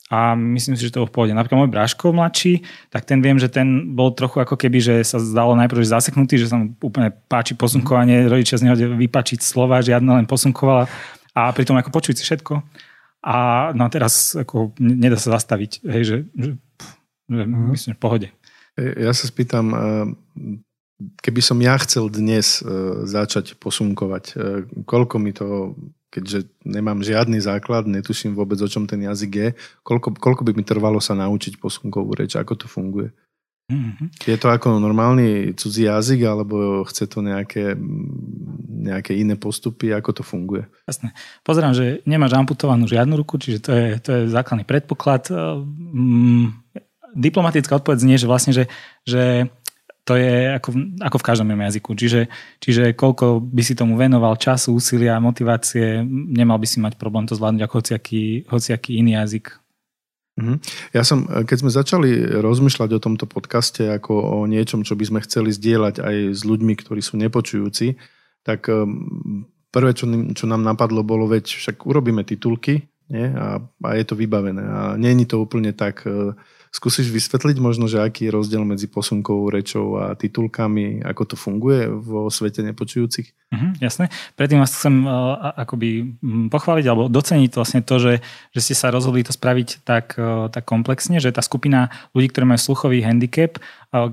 a 0.10 0.34
myslím 0.34 0.74
si, 0.74 0.89
že 0.89 0.98
to 0.98 1.06
v 1.06 1.13
pohode. 1.13 1.38
Napríklad 1.38 1.69
môj 1.69 1.72
bráško 1.72 2.10
mladší, 2.10 2.65
tak 2.89 3.06
ten 3.06 3.22
viem, 3.22 3.38
že 3.38 3.45
ten 3.45 3.93
bol 3.93 4.10
trochu 4.10 4.41
ako 4.41 4.58
keby, 4.58 4.82
že 4.82 4.95
sa 5.06 5.22
zdalo 5.22 5.54
najprv 5.54 5.86
že 5.86 5.93
zaseknutý, 5.93 6.41
že 6.41 6.50
sa 6.50 6.58
mu 6.58 6.74
úplne 6.82 7.13
páči 7.30 7.54
posunkovanie, 7.54 8.26
rodičia 8.26 8.58
z 8.58 8.65
neho 8.65 8.76
vypačiť 8.76 9.45
slova, 9.45 9.86
žiadne 9.86 10.10
len 10.10 10.26
posunkovala 10.26 10.89
a 11.38 11.54
pritom 11.54 11.78
ako 11.78 11.93
počujúci 11.93 12.26
všetko. 12.26 12.58
A 13.19 13.69
no 13.75 13.91
teraz 13.91 14.32
ako 14.36 14.71
nedá 14.79 15.19
sa 15.19 15.36
zastaviť, 15.36 15.84
hej, 15.84 16.03
že, 16.03 16.17
že, 16.39 16.51
že 17.27 17.41
uh-huh. 17.43 17.71
myslím, 17.75 17.93
v 17.95 18.01
pohode. 18.01 18.27
Ja 18.79 19.12
sa 19.12 19.27
spýtam, 19.27 19.65
eh, 19.75 20.08
keby 21.19 21.41
som 21.43 21.60
ja 21.60 21.75
chcel 21.84 22.08
dnes 22.08 22.63
eh, 22.63 22.67
začať 23.03 23.60
posunkovať, 23.60 24.39
koľko 24.88 25.15
mi 25.19 25.36
to, 25.36 25.75
keďže 26.10 26.47
nemám 26.63 27.03
žiadny 27.03 27.43
základ, 27.43 27.91
netuším 27.91 28.39
vôbec, 28.39 28.58
o 28.63 28.71
čom 28.71 28.88
ten 28.88 29.03
jazyk 29.03 29.32
je, 29.36 29.49
koľko, 29.84 30.15
koľko 30.15 30.41
by 30.47 30.51
mi 30.55 30.63
trvalo 30.63 31.03
sa 31.03 31.12
naučiť 31.19 31.60
posunkovú 31.60 32.15
reč, 32.15 32.39
ako 32.39 32.53
to 32.55 32.67
funguje? 32.71 33.12
Mm-hmm. 33.69 34.25
Je 34.25 34.38
to 34.41 34.49
ako 34.49 34.82
normálny 34.82 35.53
cudzí 35.53 35.86
jazyk, 35.86 36.25
alebo 36.25 36.82
chce 36.89 37.05
to 37.05 37.21
nejaké, 37.21 37.77
nejaké 38.82 39.13
iné 39.13 39.38
postupy? 39.38 39.93
Ako 39.93 40.10
to 40.10 40.23
funguje? 40.25 40.65
Jasné. 40.89 41.13
Pozerám, 41.45 41.77
že 41.77 42.01
nemáš 42.10 42.34
amputovanú 42.34 42.89
žiadnu 42.89 43.13
ruku, 43.13 43.38
čiže 43.38 43.62
to 43.62 43.71
je, 43.77 43.88
to 44.01 44.10
je 44.10 44.21
základný 44.34 44.65
predpoklad. 44.65 45.29
Mm, 45.29 46.65
diplomatická 47.13 47.77
odpoveď 47.77 47.97
znie, 48.01 48.17
že 48.17 48.25
vlastne, 48.25 48.58
že, 48.58 48.65
že 49.05 49.53
to 50.01 50.17
je 50.17 50.58
ako, 50.58 50.69
ako 51.05 51.17
v 51.21 51.27
každom 51.29 51.53
jazyku. 51.53 51.93
Čiže, 51.93 52.21
čiže 52.58 52.97
koľko 52.97 53.45
by 53.45 53.62
si 53.62 53.77
tomu 53.77 53.93
venoval 53.93 54.41
času, 54.41 54.73
úsilia, 54.73 55.21
motivácie, 55.21 56.01
nemal 56.10 56.58
by 56.58 56.65
si 56.65 56.82
mať 56.82 56.97
problém 56.97 57.29
to 57.29 57.38
zvládnuť 57.38 57.62
ako 57.69 57.75
hociaký, 57.77 58.49
hociaký 58.49 58.97
iný 58.97 59.21
jazyk. 59.21 59.53
Mhm. 60.39 60.56
Ja 60.95 61.04
som, 61.04 61.28
keď 61.28 61.58
sme 61.60 61.71
začali 61.71 62.39
rozmýšľať 62.39 62.89
o 62.95 63.04
tomto 63.04 63.28
podcaste 63.28 63.84
ako 63.91 64.39
o 64.39 64.47
niečom, 64.47 64.88
čo 64.88 64.95
by 64.95 65.04
sme 65.04 65.19
chceli 65.28 65.52
zdieľať 65.52 65.99
aj 65.99 66.15
s 66.32 66.41
ľuďmi, 66.47 66.73
ktorí 66.80 67.04
sú 67.04 67.19
nepočujúci, 67.19 67.99
tak 68.47 68.71
um, 68.71 69.43
prvé, 69.69 69.91
čo, 69.91 70.08
čo 70.32 70.47
nám 70.47 70.63
napadlo, 70.63 71.04
bolo, 71.04 71.28
veď 71.28 71.43
však 71.43 71.84
urobíme 71.84 72.23
titulky 72.23 72.88
nie? 73.10 73.25
A, 73.34 73.58
a 73.60 73.89
je 73.97 74.06
to 74.06 74.15
vybavené. 74.15 74.62
A 74.62 74.95
je 74.95 75.28
to 75.28 75.41
úplne 75.41 75.73
tak 75.73 76.06
uh, 76.06 76.38
Skúsiš 76.69 77.10
vysvetliť 77.10 77.58
možno, 77.58 77.89
že 77.89 77.97
aký 77.97 78.29
je 78.29 78.36
rozdiel 78.36 78.62
medzi 78.62 78.86
posunkovou 78.86 79.49
rečou 79.49 79.97
a 79.97 80.13
titulkami, 80.13 81.01
ako 81.01 81.34
to 81.34 81.36
funguje 81.36 81.89
vo 81.89 82.29
svete 82.29 82.62
nepočujúcich? 82.62 83.49
Mhm, 83.49 83.82
jasné. 83.82 84.13
Predtým 84.38 84.62
vás 84.62 84.69
chcem 84.69 85.10
uh, 85.10 85.58
akoby 85.58 86.13
pochváliť 86.53 86.86
alebo 86.86 87.10
doceniť 87.10 87.49
vlastne 87.58 87.82
to, 87.82 87.97
že, 87.97 88.13
že 88.53 88.60
ste 88.62 88.75
sa 88.77 88.93
rozhodli 88.93 89.25
to 89.25 89.34
spraviť 89.34 89.82
tak, 89.82 90.13
uh, 90.21 90.53
tak 90.53 90.69
komplexne, 90.69 91.17
že 91.17 91.34
tá 91.34 91.41
skupina 91.41 91.89
ľudí, 92.13 92.29
ktorí 92.29 92.45
majú 92.45 92.62
sluchový 92.62 93.01
handicap, 93.01 93.58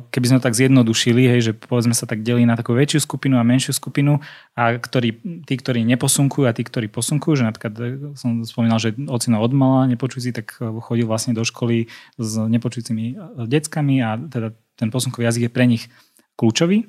keby 0.09 0.25
sme 0.25 0.39
to 0.41 0.47
tak 0.49 0.57
zjednodušili, 0.57 1.29
hej, 1.29 1.41
že 1.45 1.53
povedzme 1.53 1.93
sa 1.93 2.09
tak 2.09 2.25
delí 2.25 2.49
na 2.49 2.57
takú 2.57 2.73
väčšiu 2.73 3.05
skupinu 3.05 3.37
a 3.37 3.45
menšiu 3.45 3.77
skupinu 3.77 4.25
a 4.57 4.73
ktorí, 4.81 5.21
tí, 5.45 5.55
ktorí 5.61 5.85
neposunkujú 5.85 6.49
a 6.49 6.57
tí, 6.57 6.65
ktorí 6.65 6.89
posunkujú, 6.89 7.45
že 7.45 7.45
napríklad 7.45 7.75
som 8.17 8.41
spomínal, 8.49 8.81
že 8.81 8.97
ocino 9.05 9.37
odmala 9.37 9.85
nepočujúci, 9.93 10.33
tak 10.33 10.57
chodil 10.57 11.05
vlastne 11.05 11.37
do 11.37 11.45
školy 11.45 11.93
s 12.17 12.31
nepočujúcimi 12.49 13.05
e, 13.13 13.15
deckami 13.47 14.03
a 14.03 14.17
teda 14.17 14.55
ten 14.77 14.89
posunkový 14.93 15.27
jazyk 15.29 15.43
je 15.49 15.53
pre 15.53 15.65
nich 15.67 15.85
kľúčový. 16.37 16.87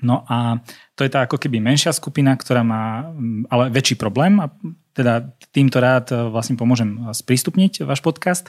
No 0.00 0.24
a 0.24 0.64
to 0.96 1.04
je 1.04 1.12
tá 1.12 1.28
ako 1.28 1.36
keby 1.36 1.60
menšia 1.60 1.92
skupina, 1.92 2.32
ktorá 2.32 2.64
má 2.64 3.12
ale 3.52 3.68
väčší 3.68 4.00
problém 4.00 4.40
a 4.40 4.48
teda 4.96 5.36
týmto 5.52 5.76
rád 5.76 6.08
vlastne 6.32 6.56
pomôžem 6.56 7.12
sprístupniť 7.12 7.84
váš 7.84 8.00
podcast 8.00 8.48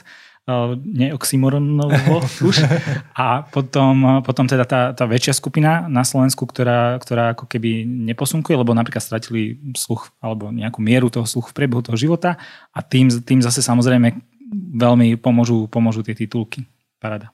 neoxymoronovo 0.82 2.18
už. 2.48 2.66
A 3.14 3.46
potom, 3.46 4.22
potom 4.26 4.50
teda 4.50 4.66
tá, 4.66 4.90
tá 4.90 5.04
väčšia 5.06 5.38
skupina 5.38 5.86
na 5.86 6.02
Slovensku, 6.02 6.42
ktorá, 6.50 6.98
ktorá 6.98 7.38
ako 7.38 7.46
keby 7.46 7.86
neposunkuje, 7.86 8.58
lebo 8.58 8.74
napríklad 8.74 9.06
stratili 9.06 9.62
sluch 9.78 10.10
alebo 10.18 10.50
nejakú 10.50 10.82
mieru 10.82 11.14
toho 11.14 11.30
sluchu 11.30 11.54
v 11.54 11.56
priebehu 11.62 11.86
toho 11.86 11.94
života 11.94 12.42
a 12.74 12.82
tým, 12.82 13.06
tým 13.22 13.38
zase 13.38 13.62
samozrejme 13.62 14.31
veľmi 14.52 15.16
pomôžu, 15.16 15.66
pomôžu 15.66 16.04
tie 16.04 16.14
titulky. 16.14 16.68
Parada. 17.00 17.32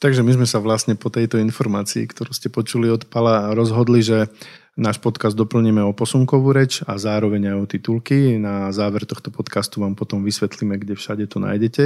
Takže 0.00 0.24
my 0.24 0.32
sme 0.36 0.46
sa 0.48 0.60
vlastne 0.60 0.96
po 0.96 1.12
tejto 1.12 1.36
informácii, 1.40 2.08
ktorú 2.08 2.32
ste 2.32 2.48
počuli 2.48 2.88
od 2.88 3.08
Pala, 3.08 3.52
rozhodli, 3.52 4.00
že 4.00 4.32
náš 4.76 5.00
podcast 5.00 5.36
doplníme 5.36 5.80
o 5.84 5.96
posunkovú 5.96 6.52
reč 6.56 6.80
a 6.84 6.96
zároveň 6.96 7.52
aj 7.52 7.56
o 7.60 7.66
titulky. 7.68 8.36
Na 8.40 8.72
záver 8.72 9.04
tohto 9.04 9.28
podcastu 9.28 9.84
vám 9.84 9.96
potom 9.96 10.24
vysvetlíme, 10.24 10.80
kde 10.80 10.96
všade 10.96 11.24
to 11.28 11.40
nájdete. 11.40 11.84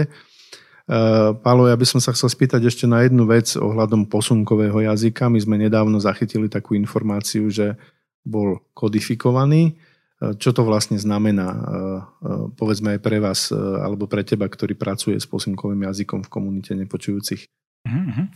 Eh, 0.88 1.30
Pálo, 1.44 1.68
ja 1.68 1.76
by 1.76 1.84
som 1.84 2.00
sa 2.00 2.16
chcel 2.16 2.32
spýtať 2.32 2.64
ešte 2.64 2.88
na 2.88 3.04
jednu 3.04 3.28
vec 3.28 3.52
ohľadom 3.60 4.08
posunkového 4.08 4.88
jazyka. 4.88 5.28
My 5.28 5.36
sme 5.36 5.60
nedávno 5.60 6.00
zachytili 6.00 6.48
takú 6.48 6.72
informáciu, 6.72 7.52
že 7.52 7.76
bol 8.24 8.64
kodifikovaný. 8.72 9.76
Čo 10.18 10.50
to 10.50 10.66
vlastne 10.66 10.98
znamená, 10.98 11.46
povedzme 12.58 12.98
aj 12.98 13.00
pre 13.00 13.22
vás, 13.22 13.54
alebo 13.54 14.10
pre 14.10 14.26
teba, 14.26 14.50
ktorý 14.50 14.74
pracuje 14.74 15.14
s 15.14 15.30
posunkovým 15.30 15.86
jazykom 15.86 16.26
v 16.26 16.32
komunite 16.32 16.74
nepočujúcich. 16.74 17.46
Mm-hmm. 17.86 18.26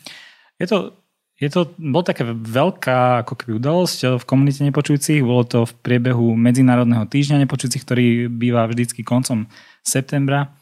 Je 0.62 0.66
to, 0.70 0.94
je 1.42 1.50
to, 1.50 1.74
bol 1.82 2.06
taká 2.06 2.22
veľká 2.30 3.26
ako 3.26 3.34
keby 3.34 3.58
udalosť 3.58 4.22
v 4.22 4.24
komunite 4.30 4.62
nepočujúcich. 4.62 5.26
Bolo 5.26 5.42
to 5.42 5.66
v 5.66 5.74
priebehu 5.82 6.38
Medzinárodného 6.38 7.02
týždňa 7.10 7.42
nepočujúcich, 7.42 7.82
ktorý 7.82 8.06
býva 8.30 8.70
vždycky 8.70 9.02
koncom 9.02 9.50
septembra. 9.82 10.54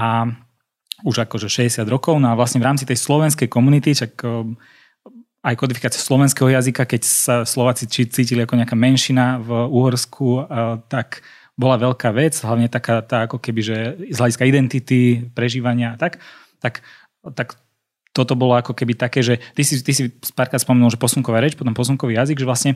A 0.00 0.32
už 1.04 1.28
akože 1.28 1.52
60 1.52 1.84
rokov. 1.92 2.16
No 2.16 2.32
a 2.32 2.38
vlastne 2.38 2.64
v 2.64 2.72
rámci 2.72 2.88
tej 2.88 2.96
slovenskej 2.96 3.52
komunity, 3.52 3.92
čak 3.92 4.16
aj 5.44 5.54
kodifikácia 5.60 6.00
slovenského 6.00 6.48
jazyka, 6.48 6.88
keď 6.88 7.02
sa 7.04 7.34
Slováci 7.44 7.84
cítili 7.86 8.40
ako 8.40 8.56
nejaká 8.56 8.72
menšina 8.72 9.36
v 9.44 9.68
Uhorsku, 9.68 10.48
tak 10.88 11.20
bola 11.54 11.76
veľká 11.76 12.10
vec, 12.16 12.34
hlavne 12.40 12.66
taká 12.72 13.04
tá 13.04 13.28
ako 13.28 13.38
keby, 13.38 13.60
že 13.60 13.76
z 14.10 14.16
hľadiska 14.18 14.48
identity, 14.48 15.28
prežívania 15.36 15.94
a 15.94 16.00
tak, 16.00 16.18
tak, 16.58 16.82
tak 17.36 17.60
toto 18.16 18.34
bolo 18.34 18.56
ako 18.56 18.72
keby 18.72 18.96
také, 18.96 19.20
že 19.20 19.38
ty 19.52 19.62
si, 19.62 19.84
ty 19.84 19.92
si 19.92 20.10
párkrát 20.32 20.58
spomenul, 20.58 20.90
že 20.90 20.98
posunková 20.98 21.44
reč, 21.44 21.54
potom 21.54 21.76
posunkový 21.76 22.16
jazyk, 22.16 22.40
že 22.40 22.48
vlastne 22.48 22.72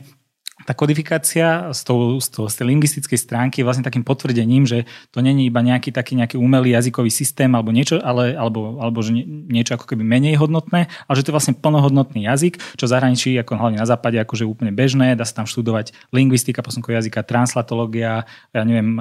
tá 0.67 0.75
kodifikácia 0.75 1.71
z, 1.71 1.81
toho, 1.87 2.19
z, 2.19 2.27
toho, 2.29 2.45
z 2.51 2.55
tej 2.59 2.65
lingvistickej 2.71 3.19
stránky 3.19 3.61
je 3.61 3.67
vlastne 3.67 3.85
takým 3.85 4.03
potvrdením, 4.03 4.67
že 4.67 4.83
to 5.09 5.23
není 5.23 5.47
iba 5.47 5.63
nejaký 5.63 5.95
taký 5.95 6.19
nejaký 6.19 6.35
umelý 6.35 6.75
jazykový 6.75 7.07
systém 7.07 7.51
alebo 7.55 7.71
niečo, 7.71 7.99
ale, 8.03 8.35
alebo, 8.35 8.79
alebo 8.83 8.99
že 8.99 9.15
niečo 9.25 9.79
ako 9.79 9.87
keby 9.87 10.03
menej 10.03 10.35
hodnotné, 10.35 10.91
ale 11.07 11.13
že 11.15 11.23
to 11.23 11.31
je 11.31 11.37
vlastne 11.37 11.55
plnohodnotný 11.55 12.27
jazyk, 12.27 12.59
čo 12.75 12.85
zahraničí, 12.91 13.39
ako 13.39 13.55
hlavne 13.55 13.79
na 13.79 13.87
západe, 13.87 14.19
akože 14.19 14.43
úplne 14.43 14.75
bežné, 14.75 15.15
dá 15.15 15.23
sa 15.23 15.43
tam 15.43 15.47
študovať 15.47 15.95
lingvistika, 16.11 16.63
posunkového 16.63 16.99
jazyka, 16.99 17.23
translatológia, 17.23 18.27
ja 18.51 18.61
neviem, 18.67 18.99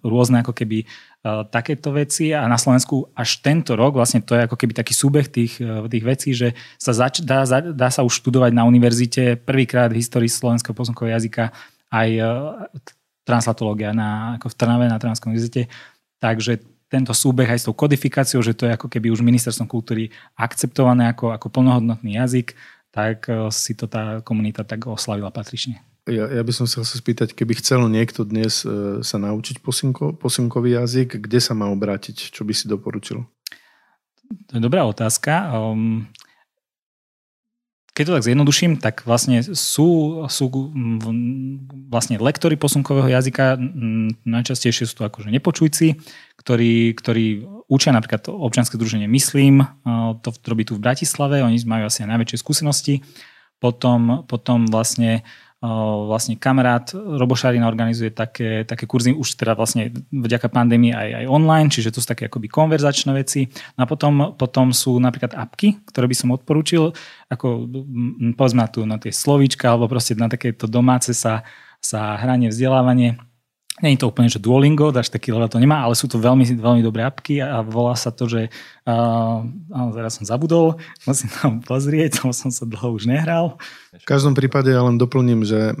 rôzne 0.00 0.40
ako 0.40 0.56
keby 0.56 0.88
takéto 1.24 1.88
veci 1.96 2.36
a 2.36 2.44
na 2.44 2.60
Slovensku 2.60 3.08
až 3.16 3.40
tento 3.40 3.72
rok, 3.72 3.96
vlastne 3.96 4.20
to 4.20 4.36
je 4.36 4.44
ako 4.44 4.60
keby 4.60 4.76
taký 4.76 4.92
súbeh 4.92 5.24
tých, 5.32 5.56
e, 5.56 5.88
tých 5.88 6.04
vecí, 6.04 6.30
že 6.36 6.52
sa 6.76 6.92
zač- 6.92 7.24
dá, 7.24 7.48
dá 7.48 7.88
sa 7.88 8.04
už 8.04 8.20
študovať 8.20 8.52
na 8.52 8.68
univerzite 8.68 9.40
prvýkrát 9.40 9.88
v 9.88 10.04
histórii 10.04 10.28
slovenského 10.28 10.76
posunkového 10.76 11.16
jazyka 11.16 11.48
aj 11.88 12.08
e, 12.12 12.22
translatológia 13.24 13.96
na, 13.96 14.36
ako 14.36 14.52
v 14.52 14.56
Trnave 14.60 14.84
na 14.84 15.00
Trnavskom 15.00 15.32
univerzite. 15.32 15.72
Takže 16.20 16.60
tento 16.92 17.16
súbeh 17.16 17.48
aj 17.48 17.64
s 17.64 17.66
tou 17.66 17.72
kodifikáciou, 17.72 18.44
že 18.44 18.52
to 18.52 18.68
je 18.68 18.76
ako 18.76 18.92
keby 18.92 19.08
už 19.08 19.24
ministerstvom 19.24 19.64
kultúry 19.64 20.12
akceptované 20.36 21.08
ako, 21.08 21.32
ako 21.32 21.48
plnohodnotný 21.48 22.20
jazyk, 22.20 22.52
tak 22.92 23.32
e, 23.32 23.48
si 23.48 23.72
to 23.72 23.88
tá 23.88 24.20
komunita 24.20 24.60
tak 24.60 24.84
oslavila 24.84 25.32
patrične. 25.32 25.80
Ja, 26.04 26.28
ja 26.28 26.42
by 26.44 26.52
som 26.52 26.68
sa 26.68 26.84
chcel 26.84 27.00
spýtať, 27.00 27.32
keby 27.32 27.56
chcel 27.64 27.88
niekto 27.88 28.28
dnes 28.28 28.60
e, 28.60 29.00
sa 29.00 29.16
naučiť 29.16 29.64
posunko, 29.64 30.12
posunkový 30.12 30.76
jazyk, 30.76 31.16
kde 31.16 31.40
sa 31.40 31.56
má 31.56 31.72
obrátiť? 31.72 32.28
Čo 32.28 32.44
by 32.44 32.52
si 32.52 32.68
doporučil? 32.68 33.24
To 34.28 34.52
je 34.52 34.60
dobrá 34.60 34.84
otázka. 34.84 35.48
Um, 35.56 36.12
keď 37.96 38.04
to 38.04 38.16
tak 38.20 38.26
zjednoduším, 38.26 38.72
tak 38.84 39.06
vlastne 39.08 39.40
sú, 39.40 40.20
sú 40.26 40.44
vlastne 41.88 42.18
lektory 42.18 42.58
posunkového 42.58 43.06
jazyka, 43.06 43.54
najčastejšie 44.26 44.84
sú 44.90 44.94
to 44.98 45.04
akože 45.06 45.30
nepočujci, 45.30 45.94
ktorí, 46.34 46.90
ktorí 46.98 47.46
učia 47.70 47.94
napríklad 47.94 48.26
občianske 48.28 48.74
združenie 48.74 49.06
Myslím, 49.06 49.62
to 50.26 50.34
robí 50.42 50.66
tu 50.66 50.74
v 50.74 50.82
Bratislave, 50.82 51.46
oni 51.46 51.62
majú 51.64 51.86
asi 51.86 52.02
aj 52.02 52.18
najväčšie 52.18 52.42
skúsenosti. 52.42 52.94
Potom, 53.62 54.26
potom 54.26 54.66
vlastne 54.66 55.22
vlastne 56.10 56.36
kamarát 56.36 56.92
Robo 56.92 57.32
Šarina 57.32 57.64
organizuje 57.64 58.12
také, 58.12 58.68
také 58.68 58.84
kurzy 58.84 59.16
už 59.16 59.40
teda 59.40 59.56
vlastne 59.56 59.88
vďaka 60.12 60.52
pandémii 60.52 60.92
aj, 60.92 61.08
aj 61.24 61.26
online, 61.30 61.72
čiže 61.72 61.94
to 61.94 62.04
sú 62.04 62.06
také 62.10 62.28
akoby 62.28 62.52
konverzačné 62.52 63.16
veci. 63.16 63.48
No 63.80 63.84
a 63.84 63.86
potom, 63.88 64.36
potom 64.36 64.76
sú 64.76 65.00
napríklad 65.00 65.32
apky, 65.32 65.80
ktoré 65.88 66.04
by 66.04 66.16
som 66.16 66.34
odporúčil, 66.36 66.92
ako 67.32 67.70
povedzme 68.36 68.60
na, 68.60 68.68
tu, 68.68 68.84
na 68.84 68.96
tie 69.00 69.14
slovíčka 69.14 69.72
alebo 69.72 69.88
proste 69.88 70.12
na 70.14 70.28
takéto 70.28 70.68
domáce 70.68 71.16
sa, 71.16 71.46
sa 71.80 72.20
hranie, 72.20 72.52
vzdelávanie 72.52 73.16
Není 73.84 74.00
to 74.00 74.08
úplne, 74.08 74.32
že 74.32 74.40
Duolingo, 74.40 74.88
až 74.96 75.12
taký 75.12 75.28
level 75.28 75.44
to 75.52 75.60
nemá, 75.60 75.84
ale 75.84 75.92
sú 75.92 76.08
to 76.08 76.16
veľmi, 76.16 76.56
veľmi 76.56 76.80
dobré 76.80 77.04
apky 77.04 77.44
a 77.44 77.60
volá 77.60 77.92
sa 77.92 78.08
to, 78.08 78.24
že 78.24 78.48
uh, 78.48 79.44
áno, 79.44 79.92
teraz 79.92 80.16
som 80.16 80.24
zabudol, 80.24 80.80
musím 81.04 81.28
tam 81.28 81.60
pozrieť, 81.60 82.24
to 82.24 82.32
som 82.32 82.48
sa 82.48 82.64
dlho 82.64 82.96
už 82.96 83.04
nehral. 83.04 83.60
V 83.92 84.08
každom 84.08 84.32
prípade 84.32 84.72
ja 84.72 84.80
len 84.80 84.96
doplním, 84.96 85.44
že 85.44 85.76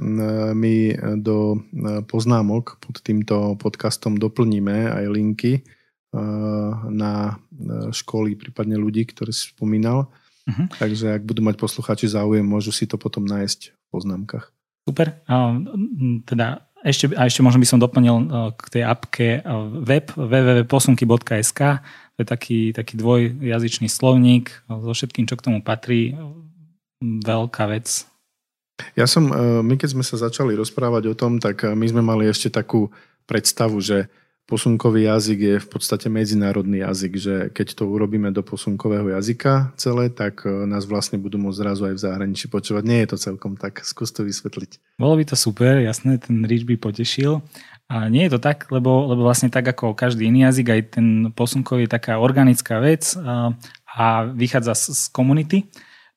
my 0.52 1.00
do 1.16 1.64
poznámok 2.04 2.76
pod 2.84 3.00
týmto 3.00 3.56
podcastom 3.56 4.20
doplníme 4.20 4.92
aj 5.00 5.04
linky 5.08 5.64
na 6.92 7.40
školy, 7.88 8.36
prípadne 8.36 8.76
ľudí, 8.76 9.08
ktoré 9.08 9.32
si 9.32 9.48
spomínal. 9.48 10.12
Uh-huh. 10.44 10.68
Takže 10.76 11.16
ak 11.16 11.24
budú 11.24 11.40
mať 11.40 11.56
posluchači 11.56 12.04
záujem, 12.12 12.44
môžu 12.44 12.68
si 12.68 12.84
to 12.84 13.00
potom 13.00 13.24
nájsť 13.24 13.72
v 13.72 13.84
poznámkach. 13.88 14.52
Super. 14.84 15.24
Teda 16.28 16.68
ešte, 16.84 17.16
a 17.16 17.24
ešte 17.24 17.40
možno 17.40 17.64
by 17.64 17.68
som 17.68 17.80
doplnil 17.80 18.16
e, 18.20 18.24
k 18.60 18.64
tej 18.68 18.82
apke 18.84 19.28
e, 19.38 19.50
web 19.80 20.12
www.posunky.sk 20.12 21.60
to 22.14 22.18
je 22.22 22.28
taký, 22.28 22.60
taký 22.70 22.94
dvojjazyčný 22.94 23.90
slovník 23.90 24.54
so 24.70 24.92
všetkým, 24.94 25.26
čo 25.26 25.34
k 25.34 25.44
tomu 25.50 25.58
patrí. 25.66 26.14
Veľká 27.02 27.66
vec. 27.66 28.06
Ja 28.94 29.10
som, 29.10 29.32
e, 29.32 29.64
my 29.64 29.74
keď 29.74 29.98
sme 29.98 30.04
sa 30.06 30.20
začali 30.20 30.54
rozprávať 30.54 31.10
o 31.10 31.18
tom, 31.18 31.42
tak 31.42 31.66
my 31.66 31.86
sme 31.88 32.04
mali 32.04 32.30
ešte 32.30 32.54
takú 32.54 32.94
predstavu, 33.26 33.80
že 33.80 34.12
Posunkový 34.44 35.08
jazyk 35.08 35.38
je 35.40 35.56
v 35.56 35.68
podstate 35.72 36.12
medzinárodný 36.12 36.84
jazyk, 36.84 37.12
že 37.16 37.34
keď 37.48 37.80
to 37.80 37.88
urobíme 37.88 38.28
do 38.28 38.44
posunkového 38.44 39.08
jazyka 39.16 39.72
celé, 39.80 40.12
tak 40.12 40.44
e, 40.44 40.68
nás 40.68 40.84
vlastne 40.84 41.16
budú 41.16 41.40
môcť 41.40 41.60
zrazu 41.64 41.82
aj 41.88 41.94
v 41.96 42.04
zahraničí 42.04 42.52
počúvať. 42.52 42.84
Nie 42.84 42.98
je 43.04 43.16
to 43.16 43.24
celkom 43.24 43.56
tak, 43.56 43.80
skús 43.80 44.12
to 44.12 44.20
vysvetliť. 44.20 45.00
Bolo 45.00 45.16
by 45.16 45.24
to 45.24 45.36
super, 45.40 45.80
jasné, 45.80 46.20
ten 46.20 46.44
reach 46.44 46.68
by 46.68 46.76
potešil. 46.76 47.40
A 47.88 48.12
nie 48.12 48.28
je 48.28 48.36
to 48.36 48.40
tak, 48.44 48.68
lebo, 48.68 49.08
lebo 49.08 49.24
vlastne 49.24 49.48
tak 49.48 49.64
ako 49.64 49.96
každý 49.96 50.28
iný 50.28 50.44
jazyk, 50.52 50.66
aj 50.76 50.82
ten 50.92 51.06
posunkový 51.32 51.88
je 51.88 51.96
taká 51.96 52.20
organická 52.20 52.84
vec 52.84 53.16
a, 53.16 53.56
a 53.96 54.28
vychádza 54.28 54.76
z, 54.76 54.84
z 54.92 55.02
komunity. 55.08 55.58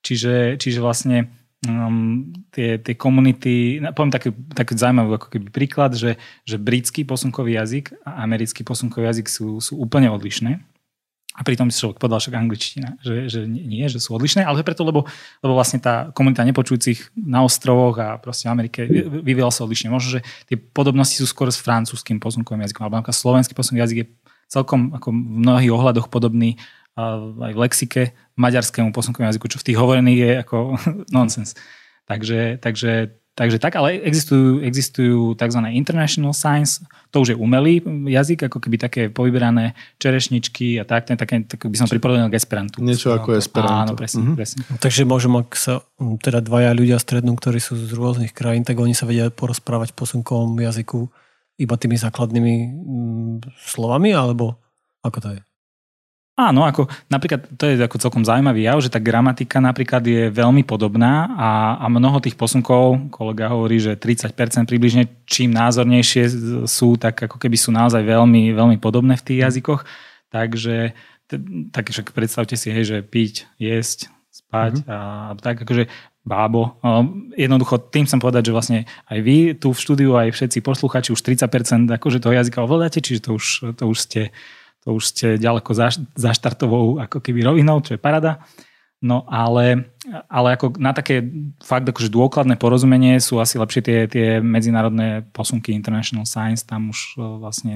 Čiže, 0.04 0.60
čiže 0.60 0.84
vlastne 0.84 1.32
um, 1.68 2.32
tie, 2.50 2.80
tie 2.80 2.96
komunity, 2.96 3.84
poviem 3.94 4.12
taký, 4.12 4.32
taký 4.56 4.74
zaujímavý 4.80 5.20
ako 5.20 5.28
keby 5.28 5.48
príklad, 5.52 5.92
že, 5.94 6.16
že 6.48 6.56
britský 6.56 7.04
posunkový 7.04 7.60
jazyk 7.60 7.94
a 8.08 8.24
americký 8.24 8.64
posunkový 8.64 9.12
jazyk 9.12 9.28
sú, 9.28 9.60
sú 9.60 9.78
úplne 9.78 10.08
odlišné. 10.10 10.64
A 11.38 11.46
pritom 11.46 11.70
si 11.70 11.78
človek 11.78 12.02
povedal 12.02 12.18
však 12.18 12.34
angličtina, 12.34 12.98
že, 12.98 13.30
že 13.30 13.46
nie, 13.46 13.86
že 13.86 14.02
sú 14.02 14.18
odlišné, 14.18 14.42
ale 14.42 14.66
preto, 14.66 14.82
lebo, 14.82 15.06
lebo 15.46 15.54
vlastne 15.54 15.78
tá 15.78 16.10
komunita 16.10 16.42
nepočujúcich 16.42 17.14
na 17.14 17.46
ostrovoch 17.46 17.94
a 18.02 18.18
proste 18.18 18.50
v 18.50 18.58
Amerike 18.58 18.90
vyvíjala 19.22 19.54
sa 19.54 19.62
odlišne. 19.62 19.94
Možno, 19.94 20.18
že 20.18 20.26
tie 20.50 20.58
podobnosti 20.58 21.14
sú 21.14 21.30
skôr 21.30 21.54
s 21.54 21.62
francúzským 21.62 22.18
posunkovým 22.18 22.66
jazykom, 22.66 22.82
alebo 22.82 22.98
napríklad 22.98 23.22
slovenský 23.22 23.54
posunkový 23.54 23.86
jazyk 23.86 24.00
je 24.02 24.08
celkom 24.50 24.98
ako 24.98 25.14
v 25.14 25.18
mnohých 25.46 25.72
ohľadoch 25.78 26.10
podobný 26.10 26.58
aj 26.98 27.52
v 27.54 27.62
lexike 27.62 28.02
maďarskému 28.38 28.90
posunkovému 28.90 29.30
jazyku, 29.30 29.46
čo 29.48 29.62
v 29.62 29.68
tých 29.72 29.78
hovorených 29.78 30.20
je 30.20 30.32
ako 30.42 30.58
nonsens. 31.16 31.54
Takže, 32.08 32.58
takže, 32.64 33.20
takže 33.36 33.60
tak, 33.60 33.76
ale 33.76 34.00
existujú, 34.00 34.64
existujú 34.64 35.36
tzv. 35.36 35.60
international 35.76 36.32
science, 36.32 36.80
to 37.12 37.22
už 37.22 37.36
je 37.36 37.38
umelý 37.38 37.84
jazyk, 38.08 38.48
ako 38.48 38.64
keby 38.64 38.80
také 38.80 39.02
povyberané 39.12 39.76
čerešničky 40.00 40.80
a 40.80 40.88
tak, 40.88 41.06
ten, 41.06 41.20
také, 41.20 41.44
tak 41.44 41.68
by 41.68 41.76
som 41.76 41.92
pripovedal 41.92 42.32
k 42.32 42.40
Esperantu. 42.40 42.80
Niečo 42.80 43.12
ako 43.12 43.36
Esperanto. 43.36 43.92
Áno, 43.92 44.00
presne, 44.00 44.24
mm-hmm. 44.24 44.38
presne. 44.40 44.62
Takže 44.80 45.04
môžem, 45.04 45.36
ak 45.36 45.52
sa 45.60 45.84
teda 46.00 46.40
dvaja 46.40 46.72
ľudia 46.72 46.98
strednú, 46.98 47.36
ktorí 47.36 47.60
sú 47.60 47.76
z 47.76 47.92
rôznych 47.92 48.32
krajín, 48.32 48.64
tak 48.64 48.80
oni 48.80 48.96
sa 48.96 49.04
vedia 49.04 49.28
porozprávať 49.28 49.92
v 49.92 49.98
posunkovom 50.00 50.56
jazyku 50.58 51.12
iba 51.60 51.76
tými 51.76 51.98
základnými 52.00 52.56
mm, 52.72 53.36
slovami, 53.68 54.16
alebo 54.16 54.62
ako 55.04 55.18
to 55.20 55.30
je? 55.36 55.42
Áno, 56.38 56.70
ako 56.70 56.86
napríklad 57.10 57.50
to 57.58 57.66
je 57.66 57.82
ako 57.82 57.98
celkom 57.98 58.22
zaujímavý 58.22 58.70
jav, 58.70 58.78
že 58.78 58.94
tá 58.94 59.02
gramatika 59.02 59.58
napríklad 59.58 60.06
je 60.06 60.30
veľmi 60.30 60.62
podobná 60.62 61.34
a, 61.34 61.82
a 61.82 61.86
mnoho 61.90 62.22
tých 62.22 62.38
posunkov, 62.38 63.10
kolega 63.10 63.50
hovorí, 63.50 63.82
že 63.82 63.98
30% 63.98 64.38
približne 64.70 65.10
čím 65.26 65.50
názornejšie 65.50 66.30
sú, 66.70 66.94
tak 67.02 67.26
ako 67.26 67.42
keby 67.42 67.58
sú 67.58 67.74
naozaj 67.74 68.06
veľmi, 68.06 68.54
veľmi 68.54 68.78
podobné 68.78 69.18
v 69.18 69.26
tých 69.26 69.40
jazykoch. 69.50 69.82
Takže 70.30 70.94
tak 71.74 71.90
však 71.90 72.14
predstavte 72.14 72.54
si, 72.54 72.70
hej, 72.70 72.86
že 72.86 72.98
piť, 73.02 73.50
jesť, 73.58 74.14
spať 74.30 74.86
mm-hmm. 74.86 74.94
a 74.94 75.34
tak 75.42 75.66
akože 75.66 75.90
bábo. 76.22 76.78
Jednoducho 77.34 77.82
tým 77.90 78.06
chcem 78.06 78.22
povedať, 78.22 78.52
že 78.52 78.54
vlastne 78.54 78.80
aj 79.10 79.20
vy 79.26 79.38
tu 79.58 79.74
v 79.74 79.82
štúdiu, 79.82 80.14
aj 80.14 80.38
všetci 80.38 80.62
posluchači 80.62 81.10
už 81.16 81.22
30% 81.26 81.90
akože 81.98 82.22
toho 82.22 82.38
jazyka 82.38 82.62
ovládate, 82.62 83.02
čiže 83.02 83.26
to 83.26 83.42
už, 83.42 83.74
to 83.74 83.84
už 83.90 83.98
ste 83.98 84.22
to 84.88 84.96
už 84.96 85.04
ste 85.12 85.28
ďaleko 85.36 85.68
za, 85.76 85.92
za 86.16 86.32
štartovou 86.32 87.04
ako 87.04 87.20
keby 87.20 87.44
rovinou, 87.44 87.84
čo 87.84 88.00
je 88.00 88.00
parada. 88.00 88.40
No 89.04 89.28
ale, 89.28 89.92
ale 90.32 90.56
ako 90.56 90.80
na 90.80 90.96
také 90.96 91.28
fakt 91.60 91.84
akože 91.84 92.08
dôkladné 92.08 92.56
porozumenie 92.56 93.20
sú 93.20 93.44
asi 93.44 93.60
lepšie 93.60 93.84
tie, 93.84 94.00
tie 94.08 94.28
medzinárodné 94.40 95.28
posunky 95.36 95.76
International 95.76 96.24
Science, 96.24 96.64
tam 96.64 96.96
už 96.96 97.20
e, 97.20 97.28
vlastne 97.38 97.74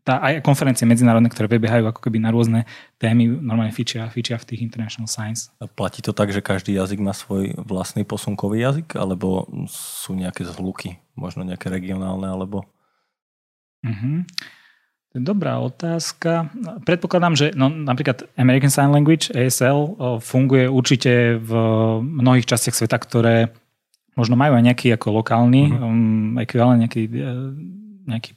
tá, 0.00 0.16
aj 0.24 0.40
konferencie 0.40 0.88
medzinárodné, 0.88 1.28
ktoré 1.28 1.44
prebiehajú 1.44 1.92
ako 1.92 2.00
keby 2.08 2.24
na 2.24 2.32
rôzne 2.32 2.64
témy, 2.96 3.28
normálne 3.28 3.76
fičia, 3.76 4.08
fičia 4.08 4.40
v 4.40 4.48
tých 4.48 4.64
International 4.64 5.12
Science. 5.12 5.52
A 5.60 5.68
platí 5.68 6.00
to 6.00 6.16
tak, 6.16 6.32
že 6.32 6.40
každý 6.40 6.72
jazyk 6.72 7.04
má 7.04 7.12
svoj 7.12 7.52
vlastný 7.60 8.08
posunkový 8.08 8.64
jazyk, 8.64 8.96
alebo 8.96 9.44
sú 9.68 10.16
nejaké 10.16 10.48
zhluky, 10.48 11.04
možno 11.20 11.44
nejaké 11.44 11.68
regionálne, 11.68 12.32
alebo... 12.32 12.64
Uh-huh. 13.84 14.24
To 15.10 15.18
je 15.18 15.26
dobrá 15.26 15.58
otázka. 15.58 16.54
Predpokladám, 16.86 17.34
že 17.34 17.46
no, 17.58 17.66
napríklad 17.66 18.30
American 18.38 18.70
Sign 18.70 18.94
Language, 18.94 19.34
ASL, 19.34 19.98
funguje 20.22 20.70
určite 20.70 21.34
v 21.34 21.50
mnohých 21.98 22.46
častiach 22.46 22.78
sveta, 22.78 22.94
ktoré 22.94 23.50
možno 24.14 24.38
majú 24.38 24.54
aj 24.54 24.64
nejaký 24.70 24.94
ako 24.94 25.18
lokálny 25.18 25.62
uh-huh. 25.66 25.82
um, 25.82 26.38
ekvivalent, 26.38 26.86
nejaký, 26.86 27.10
e, 27.10 27.30
nejaký 28.06 28.30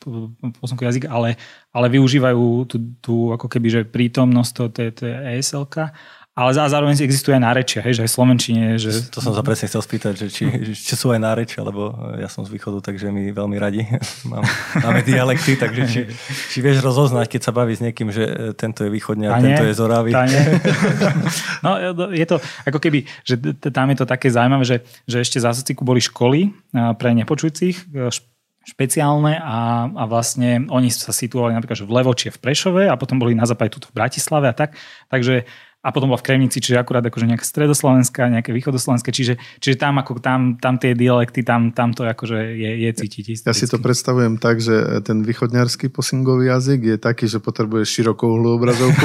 posunkový 0.57 0.89
jazyk, 0.89 1.05
ale, 1.13 1.37
ale 1.69 1.87
využívajú 1.93 2.65
tú, 2.65 2.77
tú 2.97 3.15
ako 3.37 3.45
keby, 3.45 3.67
že 3.69 3.81
prítomnosť 3.85 4.51
to, 4.57 4.63
to, 4.73 4.81
to 4.97 5.03
ASL-ka 5.09 5.93
ale 6.33 6.49
zároveň 6.49 6.97
existuje 7.05 7.37
aj 7.37 7.45
nárečia, 7.45 7.85
hej, 7.85 8.01
že 8.01 8.01
aj 8.01 8.09
v 8.09 8.15
Slovenčine. 8.17 8.63
Že... 8.81 9.13
To 9.13 9.21
som 9.21 9.37
sa 9.37 9.45
presne 9.45 9.69
chcel 9.69 9.85
spýtať, 9.85 10.13
že 10.17 10.27
či, 10.33 10.49
či 10.73 10.93
sú 10.97 11.13
aj 11.13 11.21
nárečia, 11.21 11.61
lebo 11.61 11.93
ja 12.17 12.25
som 12.25 12.41
z 12.41 12.49
východu, 12.49 12.81
takže 12.81 13.13
my 13.13 13.29
veľmi 13.29 13.57
radi 13.61 13.85
Mám, 14.31 14.41
máme 14.81 15.05
dialekty, 15.05 15.53
takže 15.61 15.81
či, 15.85 16.01
či 16.49 16.57
vieš 16.65 16.81
rozoznať, 16.81 17.29
keď 17.29 17.41
sa 17.45 17.53
baví 17.53 17.77
s 17.77 17.85
niekým, 17.85 18.09
že 18.09 18.53
tento 18.57 18.81
je 18.81 18.89
východne 18.89 19.29
a 19.29 19.37
tento 19.37 19.61
je 19.61 19.77
z 19.77 19.81
Oravy. 19.85 20.11
No 21.63 21.77
je 22.11 22.25
to 22.27 22.41
ako 22.65 22.79
keby, 22.81 23.05
že 23.23 23.37
tam 23.71 23.87
je 23.93 23.97
to 24.01 24.05
také 24.09 24.27
zaujímavé, 24.27 24.65
že, 24.65 24.77
že 25.05 25.21
ešte 25.21 25.37
za 25.37 25.53
sociku 25.53 25.85
boli 25.85 26.01
školy 26.01 26.51
pre 26.97 27.13
nepočujúcich, 27.13 27.93
špeciálne 28.63 29.37
a, 29.43 29.91
a 29.91 30.03
vlastne 30.07 30.65
oni 30.71 30.87
sa 30.87 31.11
situovali 31.11 31.51
napríklad 31.51 31.83
že 31.83 31.87
v 31.87 31.95
Levočie 31.99 32.29
v 32.31 32.39
Prešove 32.39 32.83
a 32.87 32.95
potom 32.95 33.19
boli 33.19 33.35
na 33.35 33.43
západe 33.43 33.75
tu 33.75 33.83
v 33.83 33.95
Bratislave 33.95 34.47
a 34.47 34.55
tak. 34.55 34.79
Takže 35.11 35.43
a 35.83 35.91
potom 35.91 36.07
bola 36.07 36.19
v 36.19 36.25
Kremnici, 36.31 36.63
čiže 36.63 36.79
akurát 36.79 37.03
akože 37.03 37.27
nejaká 37.27 37.43
stredoslovenská, 37.43 38.31
nejaké 38.31 38.55
východoslovenské, 38.55 39.11
čiže, 39.11 39.35
čiže 39.59 39.75
tam, 39.75 39.99
ako, 39.99 40.23
tam, 40.23 40.55
tam 40.55 40.79
tie 40.79 40.95
dialekty, 40.95 41.43
tam, 41.43 41.75
tam 41.75 41.91
to 41.91 42.07
akože 42.07 42.55
je, 42.55 42.71
je 42.87 42.89
cítiť. 42.95 43.25
Historicky. 43.35 43.51
Ja 43.51 43.53
si 43.53 43.67
to 43.67 43.83
predstavujem 43.83 44.39
tak, 44.39 44.63
že 44.63 45.03
ten 45.03 45.27
východňarský 45.27 45.91
posingový 45.91 46.55
jazyk 46.55 46.79
je 46.87 46.97
taký, 46.97 47.27
že 47.27 47.43
potrebuje 47.43 47.83
širokú 47.83 48.23
uhlu 48.31 48.55
obrazovku 48.55 49.03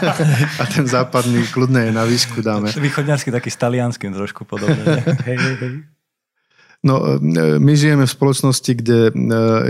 a 0.60 0.64
ten 0.64 0.88
západný 0.88 1.44
kľudne 1.52 1.84
je 1.84 1.92
na 1.92 2.08
výšku 2.08 2.40
dáme. 2.40 2.72
Východňarský 2.72 3.28
taký 3.28 3.52
s 3.52 3.60
talianským 3.60 4.16
trošku 4.16 4.48
podobne. 4.48 5.04
hej, 5.28 5.36
hej, 5.36 5.56
hej. 5.60 5.95
No, 6.86 7.02
e, 7.02 7.58
my 7.58 7.72
žijeme 7.74 8.06
v 8.06 8.14
spoločnosti, 8.14 8.72
kde 8.78 9.10
e, 9.10 9.12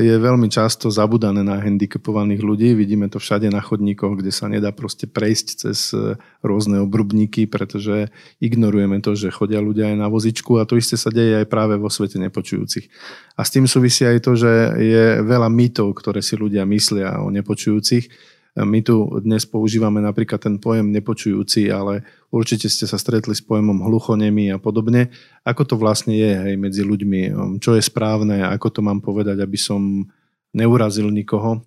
je 0.05 0.15
veľmi 0.21 0.53
často 0.53 0.93
zabudané 0.93 1.41
na 1.41 1.57
handicapovaných 1.57 2.45
ľudí. 2.45 2.77
Vidíme 2.77 3.09
to 3.09 3.17
všade 3.17 3.49
na 3.49 3.65
chodníkoch, 3.65 4.21
kde 4.21 4.29
sa 4.29 4.53
nedá 4.53 4.69
proste 4.69 5.09
prejsť 5.09 5.47
cez 5.57 5.97
e, 5.97 6.21
rôzne 6.45 6.85
obrubníky, 6.85 7.49
pretože 7.49 8.13
ignorujeme 8.45 9.01
to, 9.01 9.17
že 9.17 9.33
chodia 9.33 9.65
ľudia 9.65 9.97
aj 9.97 9.97
na 9.97 10.13
vozičku 10.13 10.61
a 10.61 10.69
to 10.69 10.77
isté 10.77 11.01
sa 11.01 11.09
deje 11.09 11.41
aj 11.41 11.49
práve 11.49 11.81
vo 11.81 11.89
svete 11.89 12.21
nepočujúcich. 12.21 12.93
A 13.41 13.49
s 13.49 13.53
tým 13.57 13.65
súvisí 13.65 14.05
aj 14.05 14.21
to, 14.21 14.37
že 14.37 14.53
je 14.77 15.25
veľa 15.25 15.49
mýtov, 15.49 15.97
ktoré 15.97 16.21
si 16.21 16.37
ľudia 16.37 16.69
myslia 16.69 17.17
o 17.25 17.33
nepočujúcich 17.33 18.36
my 18.65 18.81
tu 18.81 19.05
dnes 19.21 19.45
používame 19.45 20.01
napríklad 20.01 20.41
ten 20.41 20.57
pojem 20.57 20.89
nepočujúci, 20.89 21.69
ale 21.69 22.07
určite 22.33 22.73
ste 22.73 22.89
sa 22.89 22.97
stretli 22.97 23.37
s 23.37 23.45
pojmom 23.45 23.85
hluchonemy 23.85 24.49
a 24.49 24.57
podobne. 24.57 25.13
Ako 25.45 25.69
to 25.69 25.75
vlastne 25.77 26.17
je 26.17 26.33
hej, 26.33 26.55
medzi 26.57 26.81
ľuďmi? 26.81 27.21
Um, 27.37 27.53
čo 27.61 27.77
je 27.77 27.85
správne? 27.85 28.41
Ako 28.49 28.73
to 28.73 28.81
mám 28.81 29.05
povedať, 29.05 29.45
aby 29.45 29.61
som 29.61 30.09
neurazil 30.57 31.13
nikoho? 31.13 31.61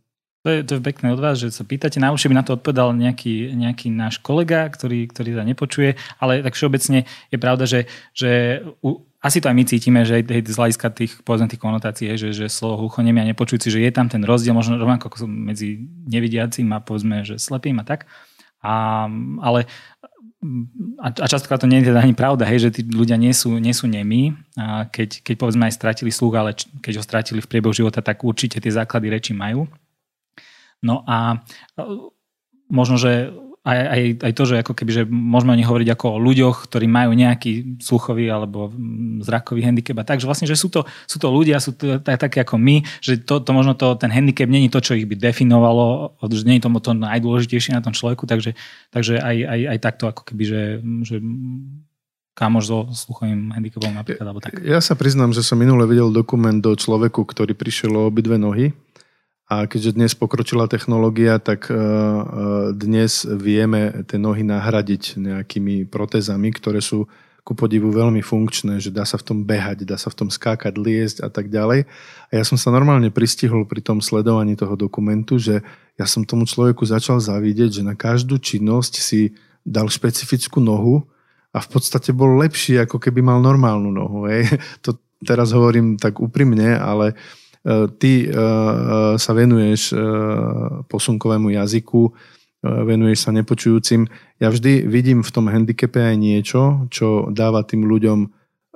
To 0.47 0.55
je, 0.55 0.63
to 0.63 0.79
je 0.79 0.87
pekné 0.87 1.11
od 1.11 1.19
vás, 1.19 1.35
že 1.35 1.51
sa 1.51 1.67
pýtate. 1.67 1.99
Najlepšie 1.99 2.31
by 2.31 2.37
na 2.39 2.47
to 2.47 2.55
odpovedal 2.55 2.95
nejaký, 2.95 3.51
nejaký 3.59 3.91
náš 3.91 4.23
kolega, 4.23 4.71
ktorý, 4.71 5.11
ktorý 5.11 5.35
sa 5.35 5.43
nepočuje, 5.43 5.99
ale 6.15 6.39
tak 6.39 6.55
všeobecne 6.55 7.03
je 7.27 7.37
pravda, 7.37 7.67
že, 7.67 7.91
že 8.15 8.63
asi 9.19 9.43
to 9.43 9.51
aj 9.51 9.55
my 9.55 9.63
cítime, 9.67 9.99
že 10.07 10.23
hej, 10.23 10.47
z 10.47 10.55
hľadiska 10.55 10.87
tých, 10.95 11.11
povedzme, 11.27 11.51
tých 11.51 11.59
konotácií, 11.59 12.15
že, 12.15 12.31
že 12.31 12.47
slovo 12.47 12.87
hluchonemi 12.87 13.19
a 13.19 13.27
nepočujúci, 13.27 13.67
že 13.67 13.83
je 13.83 13.91
tam 13.91 14.07
ten 14.07 14.23
rozdiel, 14.23 14.55
možno 14.55 14.79
rovnako 14.79 15.11
ako 15.11 15.27
medzi 15.27 15.83
nevidiacím 16.07 16.71
a 16.71 16.79
povedzme, 16.79 17.27
že 17.27 17.35
slepým 17.35 17.83
a 17.83 17.85
tak. 17.85 18.07
A, 18.63 19.07
ale 19.43 19.67
a, 21.03 21.07
a 21.11 21.25
častokrát 21.27 21.59
to 21.59 21.67
nie 21.67 21.83
je 21.83 21.91
teda 21.91 21.99
ani 21.99 22.15
pravda, 22.15 22.47
hej, 22.47 22.71
že 22.71 22.79
tí 22.79 22.81
ľudia 22.87 23.19
nie 23.19 23.35
sú, 23.35 23.59
nie 23.59 23.75
sú 23.75 23.91
nemí, 23.91 24.39
a 24.55 24.87
keď, 24.87 25.19
keď 25.19 25.35
povedzme 25.35 25.67
aj 25.67 25.75
stratili 25.75 26.15
sluch, 26.15 26.39
ale 26.39 26.55
keď 26.79 26.93
ho 26.99 27.03
stratili 27.03 27.43
v 27.43 27.49
priebehu 27.51 27.75
života, 27.75 27.99
tak 27.99 28.23
určite 28.23 28.63
tie 28.63 28.71
základy 28.71 29.11
reči 29.11 29.35
majú. 29.35 29.67
No 30.79 31.03
a 31.03 31.43
možno, 32.71 32.95
že 32.95 33.35
aj, 33.59 33.79
aj, 33.79 34.01
aj 34.23 34.33
to, 34.33 34.43
že 34.47 34.55
ako 34.63 34.73
keby, 34.73 34.91
že 34.91 35.03
môžeme 35.03 35.51
o 35.51 35.59
nich 35.59 35.67
hovoriť 35.67 35.89
ako 35.91 36.05
o 36.15 36.21
ľuďoch, 36.23 36.71
ktorí 36.71 36.87
majú 36.87 37.11
nejaký 37.11 37.83
sluchový 37.83 38.31
alebo 38.31 38.71
zrakový 39.19 39.67
handicap 39.67 39.99
a 39.99 40.07
tak, 40.07 40.23
že 40.23 40.27
vlastne, 40.31 40.47
že 40.47 40.55
sú 40.55 40.71
to, 40.71 40.87
sú 41.03 41.19
to 41.19 41.27
ľudia, 41.27 41.59
sú 41.59 41.75
to 41.75 41.99
tak, 41.99 42.23
také 42.23 42.47
ako 42.47 42.55
my, 42.55 42.87
že 43.03 43.19
to, 43.19 43.43
to 43.43 43.51
možno 43.51 43.75
to, 43.75 43.99
ten 43.99 44.09
handicap 44.09 44.47
není 44.47 44.71
to, 44.71 44.79
čo 44.79 44.95
ich 44.95 45.03
by 45.03 45.19
definovalo, 45.19 46.15
že 46.31 46.47
je 46.47 46.63
to 46.63 46.71
to 46.79 46.91
najdôležitejšie 46.95 47.75
na 47.75 47.83
tom 47.83 47.91
človeku, 47.91 48.23
takže, 48.23 48.55
takže 48.95 49.19
aj, 49.19 49.35
aj, 49.43 49.59
aj 49.75 49.77
takto 49.83 50.03
ako 50.07 50.21
keby, 50.23 50.43
že, 50.47 50.61
že 51.03 51.15
kamoš 52.39 52.63
so 52.71 52.77
sluchovým 52.95 53.51
handicapom 53.51 53.91
napríklad, 53.91 54.23
alebo 54.23 54.39
tak. 54.39 54.55
Ja 54.63 54.79
sa 54.79 54.95
priznám, 54.95 55.35
že 55.35 55.43
som 55.43 55.59
minule 55.59 55.83
videl 55.83 56.07
dokument 56.15 56.55
do 56.63 56.71
človeku, 56.71 57.27
ktorý 57.27 57.51
prišiel 57.51 57.91
o 57.99 58.07
obidve 58.07 58.39
nohy 58.39 58.71
a 59.49 59.65
keďže 59.65 59.97
dnes 59.97 60.13
pokročila 60.13 60.69
technológia, 60.69 61.41
tak 61.41 61.73
e, 61.73 61.73
e, 61.73 61.81
dnes 62.77 63.25
vieme 63.25 64.05
tie 64.05 64.21
nohy 64.21 64.45
nahradiť 64.45 65.17
nejakými 65.17 65.89
protezami, 65.89 66.53
ktoré 66.53 66.85
sú 66.85 67.09
ku 67.41 67.57
podivu 67.57 67.89
veľmi 67.89 68.21
funkčné, 68.21 68.77
že 68.77 68.93
dá 68.93 69.09
sa 69.09 69.17
v 69.17 69.25
tom 69.25 69.37
behať, 69.41 69.89
dá 69.89 69.97
sa 69.97 70.13
v 70.13 70.21
tom 70.21 70.29
skákať, 70.29 70.77
liesť 70.77 71.25
a 71.25 71.33
tak 71.33 71.49
ďalej. 71.49 71.89
A 72.29 72.31
ja 72.37 72.45
som 72.45 72.61
sa 72.61 72.69
normálne 72.69 73.09
pristihol 73.09 73.65
pri 73.65 73.81
tom 73.81 74.05
sledovaní 74.05 74.53
toho 74.53 74.77
dokumentu, 74.77 75.41
že 75.41 75.65
ja 75.97 76.05
som 76.05 76.21
tomu 76.21 76.45
človeku 76.45 76.85
začal 76.85 77.17
zavidieť, 77.17 77.81
že 77.81 77.83
na 77.89 77.97
každú 77.97 78.37
činnosť 78.37 79.01
si 79.01 79.33
dal 79.65 79.89
špecifickú 79.89 80.61
nohu 80.61 81.09
a 81.49 81.57
v 81.57 81.67
podstate 81.73 82.13
bol 82.13 82.37
lepší, 82.37 82.77
ako 82.85 83.01
keby 83.01 83.25
mal 83.25 83.41
normálnu 83.41 83.89
nohu. 83.89 84.29
Hej. 84.29 84.61
To 84.85 84.93
teraz 85.25 85.49
hovorím 85.51 85.97
tak 85.97 86.21
úprimne, 86.21 86.77
ale 86.77 87.17
uh, 87.17 87.38
ty 87.99 88.25
e, 88.25 88.27
e, 88.27 88.33
sa 89.19 89.31
venuješ 89.35 89.91
posunkovému 90.87 91.51
jazyku, 91.53 92.11
venuješ 92.63 93.19
sa 93.27 93.31
nepočujúcim. 93.31 94.07
Ja 94.39 94.51
vždy 94.51 94.83
vidím 94.87 95.23
v 95.23 95.31
tom 95.31 95.47
handicape 95.47 95.99
aj 95.99 96.15
niečo, 96.19 96.87
čo 96.91 97.31
dáva 97.31 97.63
tým 97.63 97.87
ľuďom 97.87 98.19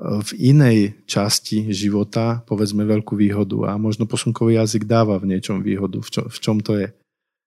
v 0.04 0.32
inej 0.39 1.06
časti 1.06 1.69
života, 1.69 2.41
povedzme, 2.50 2.84
veľkú 2.84 3.13
výhodu. 3.13 3.72
A 3.72 3.78
možno 3.78 4.10
posunkový 4.10 4.58
jazyk 4.58 4.89
dáva 4.89 5.19
v 5.22 5.36
niečom 5.36 5.62
výhodu. 5.62 6.02
V, 6.02 6.10
čo, 6.10 6.22
v 6.28 6.38
čom 6.39 6.58
to 6.63 6.80
je? 6.80 6.88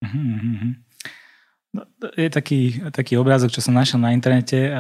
Mm-hmm. 0.05 0.73
No, 1.77 1.83
je 2.17 2.29
taký, 2.33 2.81
taký 2.89 3.21
obrázok, 3.21 3.53
čo 3.53 3.61
som 3.61 3.77
našiel 3.77 4.01
na 4.01 4.17
internete, 4.17 4.73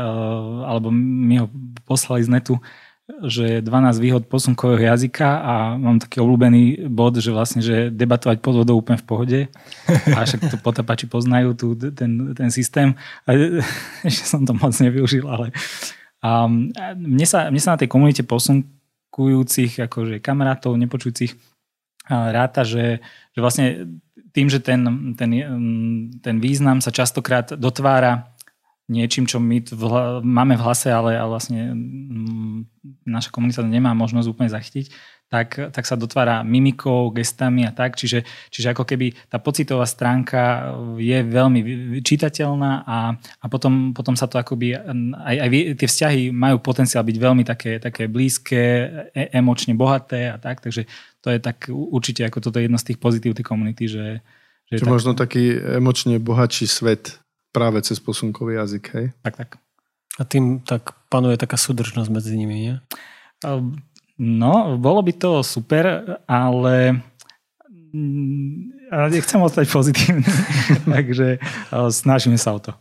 alebo 0.64 0.88
mi 0.94 1.36
ho 1.36 1.50
poslali 1.84 2.24
z 2.24 2.32
netu, 2.32 2.56
že 3.06 3.62
12 3.62 4.02
výhod 4.02 4.26
posunkového 4.26 4.82
jazyka 4.82 5.28
a 5.38 5.54
mám 5.78 6.02
taký 6.02 6.18
obľúbený 6.18 6.90
bod, 6.90 7.22
že 7.22 7.30
vlastne, 7.30 7.62
že 7.62 7.94
debatovať 7.94 8.42
pod 8.42 8.58
vodou 8.58 8.82
úplne 8.82 8.98
v 8.98 9.06
pohode 9.06 9.40
a 9.86 10.26
však 10.26 10.50
to 10.50 10.58
potapači 10.58 11.06
poznajú 11.06 11.54
tu, 11.54 11.78
ten, 11.78 12.34
ten 12.34 12.50
systém. 12.50 12.98
A 13.22 13.38
ešte 14.08 14.26
som 14.26 14.42
to 14.42 14.58
moc 14.58 14.74
nevyužil, 14.74 15.22
ale 15.30 15.54
a 16.18 16.50
mne, 16.98 17.26
sa, 17.30 17.46
mne 17.46 17.62
sa 17.62 17.78
na 17.78 17.80
tej 17.80 17.86
komunite 17.86 18.26
posunkujúcich 18.26 19.86
akože 19.86 20.18
kamarátov, 20.18 20.74
nepočujúcich 20.74 21.38
ráta, 22.10 22.66
že, 22.66 22.98
že 23.34 23.38
vlastne 23.38 23.66
tým, 24.34 24.50
že 24.50 24.58
ten, 24.58 24.82
ten, 25.14 25.30
ten 26.18 26.36
význam 26.42 26.82
sa 26.82 26.90
častokrát 26.90 27.54
dotvára 27.54 28.35
niečím, 28.86 29.26
čo 29.26 29.42
my 29.42 29.66
v, 29.66 29.82
máme 30.22 30.54
v 30.54 30.62
hlase, 30.62 30.94
ale, 30.94 31.18
ale 31.18 31.30
vlastne 31.30 31.74
m, 31.74 32.70
naša 33.02 33.34
komunita 33.34 33.66
nemá 33.66 33.94
možnosť 33.98 34.30
úplne 34.30 34.50
zachytiť, 34.50 34.94
tak, 35.26 35.58
tak 35.74 35.84
sa 35.90 35.98
dotvára 35.98 36.46
mimikou, 36.46 37.10
gestami 37.10 37.66
a 37.66 37.74
tak. 37.74 37.98
Čiže, 37.98 38.22
čiže 38.46 38.70
ako 38.70 38.86
keby 38.86 39.10
tá 39.26 39.42
pocitová 39.42 39.82
stránka 39.82 40.70
je 41.02 41.18
veľmi 41.18 41.60
čitateľná 41.98 42.86
a, 42.86 43.18
a 43.18 43.46
potom, 43.50 43.90
potom 43.90 44.14
sa 44.14 44.30
to 44.30 44.38
akoby, 44.38 44.78
aj, 44.78 45.36
aj 45.42 45.48
tie 45.82 45.88
vzťahy 45.90 46.22
majú 46.30 46.62
potenciál 46.62 47.02
byť 47.02 47.16
veľmi 47.18 47.42
také, 47.42 47.82
také 47.82 48.06
blízke, 48.06 48.86
e, 49.10 49.22
emočne 49.34 49.74
bohaté 49.74 50.30
a 50.30 50.38
tak. 50.38 50.62
Takže 50.62 50.86
to 51.18 51.34
je 51.34 51.42
tak 51.42 51.66
určite 51.74 52.22
ako 52.22 52.38
toto 52.38 52.62
je 52.62 52.70
jedno 52.70 52.78
z 52.78 52.94
tých 52.94 53.02
pozitív 53.02 53.34
tej 53.34 53.42
komunity, 53.50 53.90
že, 53.90 54.22
že 54.70 54.78
tak... 54.78 54.94
možno 54.94 55.18
taký 55.18 55.58
emočne 55.58 56.22
bohatší 56.22 56.70
svet 56.70 57.18
práve 57.56 57.80
cez 57.80 57.96
posunkový 57.96 58.60
jazyk, 58.60 58.84
hej? 58.92 59.06
Tak, 59.24 59.34
tak. 59.40 59.50
A 60.20 60.22
tým 60.28 60.60
tak 60.60 60.92
panuje 61.08 61.40
taká 61.40 61.56
súdržnosť 61.56 62.12
medzi 62.12 62.36
nimi, 62.36 62.56
nie? 62.68 62.74
No, 64.20 64.76
bolo 64.76 65.00
by 65.00 65.12
to 65.16 65.40
super, 65.40 66.20
ale 66.28 67.00
ale 68.92 69.06
nechcem 69.08 69.40
ostať 69.40 69.66
pozitívny, 69.72 70.28
takže 70.94 71.40
snažíme 71.72 72.36
sa 72.36 72.52
o 72.52 72.60
to. 72.60 72.72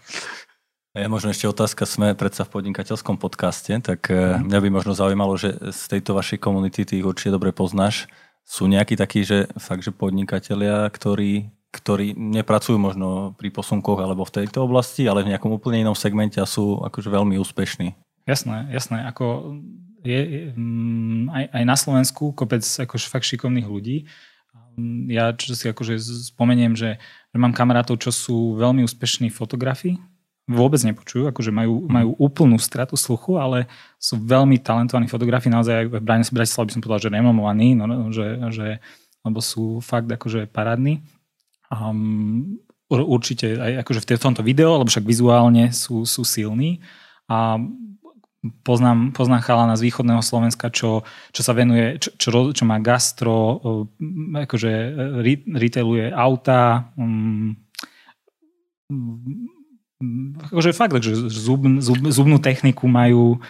Je 0.95 1.11
možno 1.11 1.35
ešte 1.35 1.43
otázka, 1.43 1.83
sme 1.83 2.15
predsa 2.15 2.47
v 2.47 2.55
podnikateľskom 2.55 3.19
podcaste, 3.19 3.75
tak 3.83 4.07
e, 4.07 4.39
mňa 4.39 4.59
by 4.63 4.69
možno 4.71 4.95
zaujímalo, 4.95 5.35
že 5.35 5.51
z 5.75 5.81
tejto 5.91 6.15
vašej 6.15 6.39
komunity, 6.39 6.87
ty 6.87 7.03
ich 7.03 7.07
určite 7.07 7.35
dobre 7.35 7.51
poznáš, 7.51 8.07
sú 8.47 8.71
nejakí 8.71 8.95
takí, 8.95 9.27
že 9.27 9.51
fakt, 9.59 9.83
že 9.83 9.91
podnikatelia, 9.91 10.87
ktorí, 10.87 11.51
ktorí 11.75 12.15
nepracujú 12.15 12.79
možno 12.79 13.35
pri 13.35 13.51
posunkoch 13.51 13.99
alebo 13.99 14.23
v 14.23 14.43
tejto 14.43 14.63
oblasti, 14.63 15.03
ale 15.03 15.27
v 15.27 15.35
nejakom 15.35 15.51
úplne 15.51 15.83
inom 15.83 15.97
segmente 15.97 16.39
a 16.39 16.47
sú 16.47 16.79
akože 16.79 17.11
veľmi 17.11 17.35
úspešní. 17.35 17.91
Jasné, 18.23 18.71
jasné. 18.71 19.03
Ako 19.05 19.59
je, 20.01 20.19
je 20.21 20.41
mm, 20.55 21.29
aj, 21.29 21.43
aj 21.51 21.63
na 21.67 21.75
Slovensku 21.75 22.31
kopec 22.31 22.63
akože 22.63 23.05
fakt 23.11 23.27
šikovných 23.27 23.67
ľudí. 23.67 24.07
Ja 25.11 25.31
čo 25.31 25.55
si 25.55 25.67
akože 25.71 25.99
spomeniem, 26.31 26.75
že, 26.75 26.99
že 27.31 27.37
mám 27.37 27.55
kamarátov, 27.55 27.99
čo 27.99 28.11
sú 28.11 28.59
veľmi 28.59 28.83
úspešní 28.83 29.31
fotografi, 29.31 29.95
vôbec 30.45 30.77
nepočujú, 30.85 31.25
akože 31.33 31.49
majú, 31.49 31.85
mhm. 31.85 31.89
majú 31.89 32.09
úplnú 32.21 32.57
stratu 32.61 32.93
sluchu, 32.93 33.41
ale 33.41 33.65
sú 33.97 34.21
veľmi 34.21 34.61
talentovaní 34.61 35.09
fotografi, 35.09 35.49
naozaj 35.49 35.89
v 35.89 36.01
Brane 36.01 36.25
Bratislava 36.29 36.69
by 36.69 36.73
som 36.77 36.83
povedal, 36.85 37.01
že 37.09 37.13
remomovaní, 37.13 37.73
no, 37.73 37.89
no, 37.89 38.13
že, 38.13 38.37
že, 38.53 38.67
lebo 39.25 39.41
sú 39.41 39.81
fakt 39.81 40.05
akože 40.05 40.45
parádni. 40.53 41.01
Um, 41.73 42.59
určite 42.89 43.57
aj 43.57 43.81
akože 43.81 44.05
v 44.05 44.25
tomto 44.25 44.45
videu, 44.45 44.69
lebo 44.77 44.89
však 44.89 45.05
vizuálne 45.05 45.73
sú, 45.73 46.05
sú 46.05 46.21
silní. 46.21 46.85
A 47.25 47.57
poznám, 48.61 49.11
poznám 49.11 49.41
chalana 49.41 49.75
z 49.77 49.89
východného 49.89 50.21
Slovenska, 50.21 50.69
čo, 50.69 51.01
čo 51.33 51.41
sa 51.41 51.57
venuje, 51.57 51.97
čo, 51.97 52.09
čo, 52.17 52.29
čo 52.53 52.63
má 52.65 52.77
gastro, 52.77 53.61
akože 54.37 54.71
retailuje 55.49 56.13
auta, 56.13 56.93
um, 56.93 57.57
akože 60.51 60.77
fakt, 60.77 61.01
že 61.01 61.17
zub, 61.31 61.65
zub, 61.81 61.97
zubnú 62.13 62.37
techniku 62.37 62.85
majú 62.85 63.41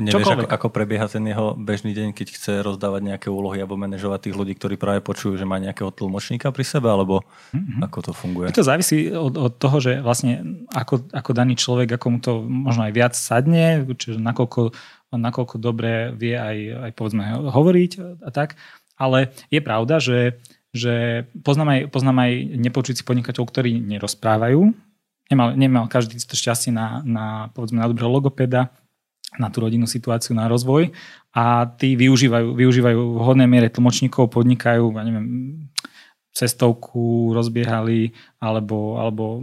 Nevieš, 0.00 0.40
ako, 0.40 0.48
ako 0.48 0.66
prebieha 0.72 1.04
ten 1.04 1.20
jeho 1.28 1.52
bežný 1.52 1.92
deň, 1.92 2.16
keď 2.16 2.26
chce 2.32 2.52
rozdávať 2.64 3.12
nejaké 3.12 3.28
úlohy 3.28 3.60
alebo 3.60 3.76
manažovať 3.76 4.30
tých 4.30 4.36
ľudí, 4.40 4.56
ktorí 4.56 4.80
práve 4.80 5.04
počujú, 5.04 5.36
že 5.36 5.44
má 5.44 5.60
nejakého 5.60 5.92
tlmočníka 5.92 6.48
pri 6.48 6.64
sebe, 6.64 6.88
alebo 6.88 7.20
mm-hmm. 7.52 7.84
ako 7.84 7.98
to 8.08 8.12
funguje? 8.16 8.56
To 8.56 8.64
závisí 8.64 9.12
od, 9.12 9.36
od 9.36 9.52
toho, 9.60 9.76
že 9.84 10.00
vlastne 10.00 10.64
ako, 10.72 11.12
ako 11.12 11.30
daný 11.36 11.60
človek, 11.60 12.00
ako 12.00 12.06
mu 12.08 12.18
to 12.24 12.40
možno 12.40 12.88
aj 12.88 12.92
viac 12.96 13.12
sadne, 13.12 13.84
čiže 13.84 14.16
nakoľko, 14.16 14.72
nakoľko 15.12 15.54
dobre 15.60 16.16
vie 16.16 16.32
aj, 16.40 16.56
aj 16.88 16.90
povedzme 16.96 17.44
hovoriť 17.44 18.24
a 18.24 18.30
tak. 18.32 18.56
Ale 18.96 19.28
je 19.52 19.60
pravda, 19.60 20.00
že, 20.00 20.40
že 20.72 21.28
poznám 21.44 21.68
aj, 21.68 21.80
poznám 21.92 22.16
aj 22.24 22.32
nepočujúci 22.64 23.04
podnikateľov, 23.04 23.50
ktorí 23.52 23.76
nerozprávajú, 23.76 24.72
nemal, 25.28 25.48
nemal 25.52 25.84
každý 25.92 26.16
to 26.16 26.32
šťastie 26.32 26.72
na, 26.72 27.04
na, 27.04 27.26
povedzme, 27.52 27.82
na 27.82 27.90
dobrého 27.92 28.08
logopeda, 28.08 28.72
na 29.38 29.50
tú 29.50 29.64
rodinnú 29.64 29.86
situáciu, 29.86 30.34
na 30.36 30.46
rozvoj. 30.46 30.94
A 31.34 31.66
tí 31.66 31.98
využívajú, 31.98 32.54
využívajú 32.54 32.98
v 32.98 33.20
hodnej 33.22 33.50
miere 33.50 33.70
tlmočníkov, 33.70 34.30
podnikajú, 34.30 34.94
ja 34.94 35.02
neviem, 35.02 35.26
cestovku 36.34 37.30
rozbiehali 37.34 38.10
alebo, 38.42 38.98
alebo 38.98 39.42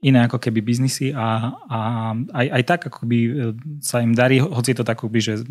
iné 0.00 0.24
ako 0.24 0.38
keby 0.38 0.62
biznisy 0.62 1.12
a, 1.12 1.52
a 1.68 1.78
aj, 2.32 2.46
aj 2.56 2.62
tak 2.64 2.80
ako 2.88 3.00
by 3.04 3.18
sa 3.82 4.00
im 4.00 4.16
darí, 4.16 4.40
hoci 4.40 4.72
je 4.72 4.78
to 4.78 4.86
tak 4.86 5.02
že 5.20 5.44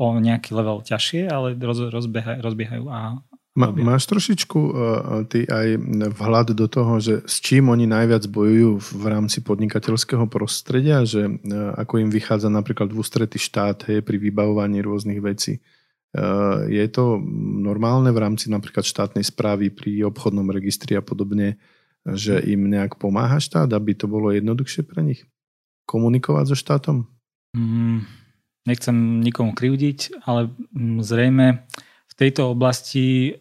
o 0.00 0.16
nejaký 0.16 0.56
level 0.56 0.80
ťažšie, 0.80 1.28
ale 1.28 1.52
roz, 1.60 1.92
rozbiehajú, 1.92 2.38
rozbiehajú 2.40 2.84
a, 2.88 3.20
Ma, 3.60 3.68
máš 3.94 4.08
trošičku 4.08 4.58
uh, 4.58 4.72
ty 5.28 5.44
aj 5.44 5.76
vhľad 6.16 6.56
do 6.56 6.64
toho, 6.64 6.96
že 6.96 7.20
s 7.28 7.44
čím 7.44 7.68
oni 7.68 7.84
najviac 7.84 8.24
bojujú 8.24 8.80
v 8.80 9.04
rámci 9.04 9.44
podnikateľského 9.44 10.24
prostredia, 10.24 11.04
že 11.04 11.28
uh, 11.28 11.76
ako 11.76 12.00
im 12.00 12.08
vychádza 12.08 12.48
napríklad 12.48 12.88
v 12.88 12.98
ústrety 13.04 13.36
štát 13.36 13.84
hej, 13.92 14.00
pri 14.00 14.16
vybavovaní 14.16 14.80
rôznych 14.80 15.20
vecí. 15.20 15.60
Uh, 16.16 16.64
je 16.72 16.82
to 16.88 17.20
normálne 17.60 18.08
v 18.10 18.18
rámci 18.18 18.48
napríklad 18.48 18.82
štátnej 18.82 19.22
správy 19.22 19.68
pri 19.68 20.08
obchodnom 20.08 20.48
registri 20.48 20.96
a 20.96 21.04
podobne, 21.04 21.60
že 22.08 22.40
im 22.40 22.66
nejak 22.66 22.96
pomáha 22.96 23.38
štát, 23.38 23.68
aby 23.76 23.92
to 23.92 24.08
bolo 24.08 24.32
jednoduchšie 24.32 24.88
pre 24.88 25.04
nich? 25.04 25.28
Komunikovať 25.84 26.44
so 26.50 26.56
štátom? 26.56 27.06
Mm, 27.52 28.08
nechcem 28.64 29.20
nikomu 29.20 29.52
krivdiť, 29.52 30.24
ale 30.24 30.48
mm, 30.72 30.98
zrejme 31.04 31.46
tejto 32.20 32.52
oblasti 32.52 33.32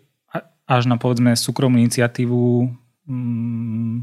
až 0.70 0.86
na 0.86 1.02
povedzme 1.02 1.34
súkromnú 1.34 1.82
iniciatívu 1.82 2.70
mm, 3.10 3.96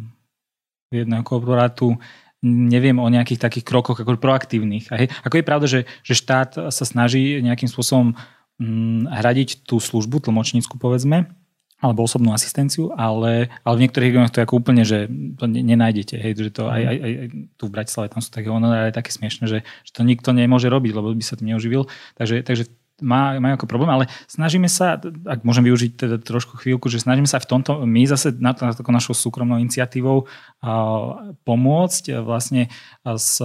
jedného 0.90 1.22
korporátu 1.22 1.94
neviem 2.42 2.98
o 2.98 3.06
nejakých 3.06 3.42
takých 3.42 3.64
krokoch 3.66 3.98
ako 4.02 4.18
proaktívnych. 4.18 4.90
Hej, 4.90 5.14
ako 5.22 5.34
je 5.38 5.44
pravda, 5.46 5.66
že, 5.66 5.80
že 6.02 6.14
štát 6.18 6.70
sa 6.74 6.84
snaží 6.84 7.38
nejakým 7.42 7.70
spôsobom 7.70 8.18
mm, 8.58 9.08
hradiť 9.08 9.64
tú 9.64 9.78
službu 9.78 10.26
tlmočnícku 10.26 10.76
povedzme, 10.76 11.30
alebo 11.76 12.08
osobnú 12.08 12.32
asistenciu, 12.32 12.88
ale, 12.96 13.52
ale 13.60 13.74
v 13.76 13.82
niektorých 13.84 14.08
regiónoch 14.08 14.32
to 14.32 14.40
je 14.40 14.46
ako 14.48 14.58
úplne, 14.64 14.80
že 14.80 15.12
to 15.36 15.44
nenájdete. 15.44 16.16
Hej, 16.16 16.48
že 16.48 16.52
to 16.56 16.72
aj, 16.72 16.82
aj, 16.88 16.96
aj, 16.96 17.12
tu 17.60 17.64
v 17.68 17.74
Bratislave 17.74 18.08
tam 18.08 18.24
sú 18.24 18.32
také 18.32 18.48
honoráre 18.48 18.96
také 18.96 19.12
smiešne, 19.12 19.44
že, 19.44 19.58
že 19.84 19.90
to 19.92 20.00
nikto 20.00 20.32
nemôže 20.32 20.72
robiť, 20.72 20.92
lebo 20.96 21.12
by 21.12 21.24
sa 21.24 21.36
tým 21.36 21.52
neuživil. 21.52 21.84
Takže, 22.16 22.40
takže 22.48 22.72
má, 23.02 23.36
majú 23.36 23.60
ako 23.60 23.66
problém, 23.68 23.90
ale 23.92 24.04
snažíme 24.24 24.68
sa, 24.72 24.96
ak 25.26 25.44
môžem 25.44 25.68
využiť 25.68 25.90
teda 25.96 26.16
trošku 26.20 26.56
chvíľku, 26.56 26.88
že 26.88 27.04
snažíme 27.04 27.28
sa 27.28 27.36
v 27.36 27.48
tomto, 27.48 27.84
my 27.84 28.02
zase 28.08 28.32
na 28.40 28.56
na 28.56 28.72
to 28.72 28.82
našou 28.88 29.12
súkromnou 29.12 29.60
iniciatívou 29.60 30.24
uh, 30.24 31.34
pomôcť 31.44 32.24
vlastne 32.24 32.72
s 33.04 33.40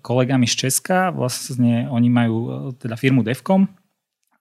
kolegami 0.00 0.48
z 0.48 0.68
Česka, 0.68 1.12
vlastne 1.12 1.88
oni 1.92 2.08
majú 2.08 2.36
teda 2.80 2.96
firmu 2.96 3.20
Devcom, 3.20 3.68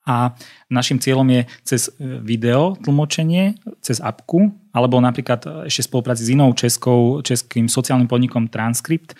a 0.03 0.35
našim 0.67 0.99
cieľom 0.99 1.23
je 1.31 1.41
cez 1.63 1.81
video 1.99 2.75
tlmočenie, 2.75 3.55
cez 3.79 4.03
apku, 4.03 4.51
alebo 4.75 4.99
napríklad 4.99 5.63
ešte 5.71 5.87
spolupráci 5.87 6.27
s 6.27 6.33
inou 6.35 6.51
českou, 6.51 7.23
českým 7.23 7.71
sociálnym 7.71 8.11
podnikom 8.11 8.51
Transkript, 8.51 9.15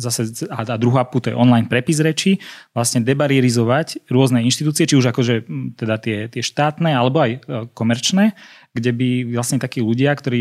zase 0.00 0.48
a 0.48 0.64
druhá 0.80 1.04
to 1.04 1.28
je 1.28 1.36
online 1.36 1.68
prepis 1.68 2.00
reči, 2.00 2.40
vlastne 2.72 3.04
debarierizovať 3.04 4.08
rôzne 4.08 4.40
inštitúcie, 4.40 4.88
či 4.88 4.96
už 4.96 5.12
akože 5.12 5.44
teda 5.76 6.00
tie, 6.00 6.32
tie 6.32 6.40
štátne 6.40 6.88
alebo 6.88 7.20
aj 7.20 7.32
e, 7.36 7.38
komerčné, 7.76 8.32
kde 8.72 8.90
by 8.96 9.08
vlastne 9.36 9.60
takí 9.60 9.84
ľudia, 9.84 10.16
ktorí 10.16 10.40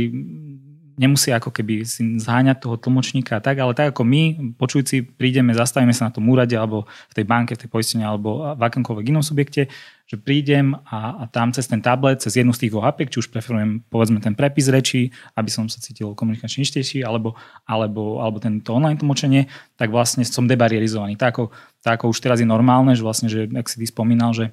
nemusia 0.99 1.39
ako 1.39 1.55
keby 1.55 1.87
si 1.87 2.19
zháňať 2.19 2.59
toho 2.59 2.75
tlmočníka 2.75 3.39
a 3.39 3.41
tak, 3.41 3.55
ale 3.63 3.71
tak 3.71 3.95
ako 3.95 4.03
my, 4.03 4.53
počujúci, 4.59 5.15
prídeme, 5.15 5.55
zastavíme 5.55 5.95
sa 5.95 6.11
na 6.11 6.13
tom 6.13 6.27
úrade 6.27 6.59
alebo 6.59 6.83
v 7.07 7.13
tej 7.15 7.25
banke, 7.25 7.55
v 7.55 7.63
tej 7.63 7.69
poistení 7.71 8.03
alebo 8.03 8.51
v 8.51 8.61
akomkoľvek 8.61 9.05
inom 9.07 9.23
subjekte, 9.23 9.71
že 10.03 10.15
prídem 10.19 10.75
a, 10.91 11.23
a 11.23 11.23
tam 11.31 11.55
cez 11.55 11.71
ten 11.71 11.79
tablet, 11.79 12.19
cez 12.19 12.35
jednu 12.35 12.51
z 12.51 12.67
tých 12.67 12.75
dvoch 12.75 12.91
apiek, 12.91 13.07
či 13.07 13.23
už 13.23 13.31
preferujem 13.31 13.79
povedzme 13.87 14.19
ten 14.19 14.35
prepis 14.35 14.67
reči, 14.67 15.07
aby 15.39 15.47
som 15.47 15.71
sa 15.71 15.79
cítil 15.79 16.11
komunikačne 16.11 16.67
istejší, 16.67 17.07
alebo, 17.07 17.39
alebo, 17.63 18.19
alebo 18.19 18.43
tento 18.43 18.75
online 18.75 18.99
tlmočenie, 18.99 19.47
tak 19.79 19.93
vlastne 19.93 20.27
som 20.27 20.51
debarierizovaný. 20.51 21.15
Tak 21.15 21.29
ako, 21.31 21.43
tak 21.79 22.03
ako 22.03 22.11
už 22.11 22.19
teraz 22.19 22.43
je 22.43 22.47
normálne, 22.49 22.91
že 22.91 23.05
vlastne, 23.05 23.31
že 23.31 23.47
ak 23.47 23.71
si 23.71 23.79
ty 23.79 23.87
spomínal, 23.87 24.35
že 24.35 24.51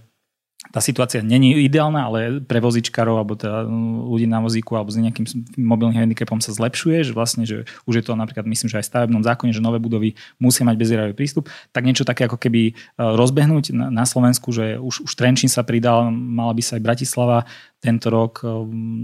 tá 0.71 0.81
situácia 0.83 1.23
není 1.23 1.55
ideálna, 1.67 2.07
ale 2.07 2.21
pre 2.43 2.59
vozičkarov 2.59 3.17
alebo 3.19 3.39
teda 3.39 3.67
ľudí 4.07 4.27
na 4.27 4.43
vozíku 4.43 4.75
alebo 4.75 4.91
s 4.91 4.99
nejakým 4.99 5.27
mobilným 5.59 6.07
handicapom 6.07 6.43
sa 6.43 6.55
zlepšuje, 6.55 7.07
že 7.07 7.13
vlastne, 7.13 7.45
že 7.47 7.69
už 7.87 8.03
je 8.03 8.05
to 8.05 8.13
napríklad, 8.19 8.47
myslím, 8.47 8.69
že 8.71 8.79
aj 8.83 8.85
v 8.87 8.91
stavebnom 8.91 9.23
zákone, 9.23 9.55
že 9.55 9.63
nové 9.63 9.79
budovy 9.79 10.19
musia 10.43 10.67
mať 10.67 10.77
bezieravý 10.77 11.13
prístup, 11.15 11.49
tak 11.71 11.87
niečo 11.87 12.07
také 12.07 12.27
ako 12.27 12.39
keby 12.41 12.71
e, 12.71 12.73
rozbehnúť 12.99 13.75
na, 13.75 13.87
na 13.91 14.05
Slovensku, 14.05 14.51
že 14.51 14.79
už, 14.79 15.07
už 15.07 15.13
Trenčín 15.15 15.51
sa 15.51 15.63
pridal, 15.63 16.11
mala 16.11 16.53
by 16.53 16.63
sa 16.63 16.79
aj 16.79 16.83
Bratislava 16.85 17.47
tento 17.81 18.09
rok 18.11 18.43
e, 18.43 18.49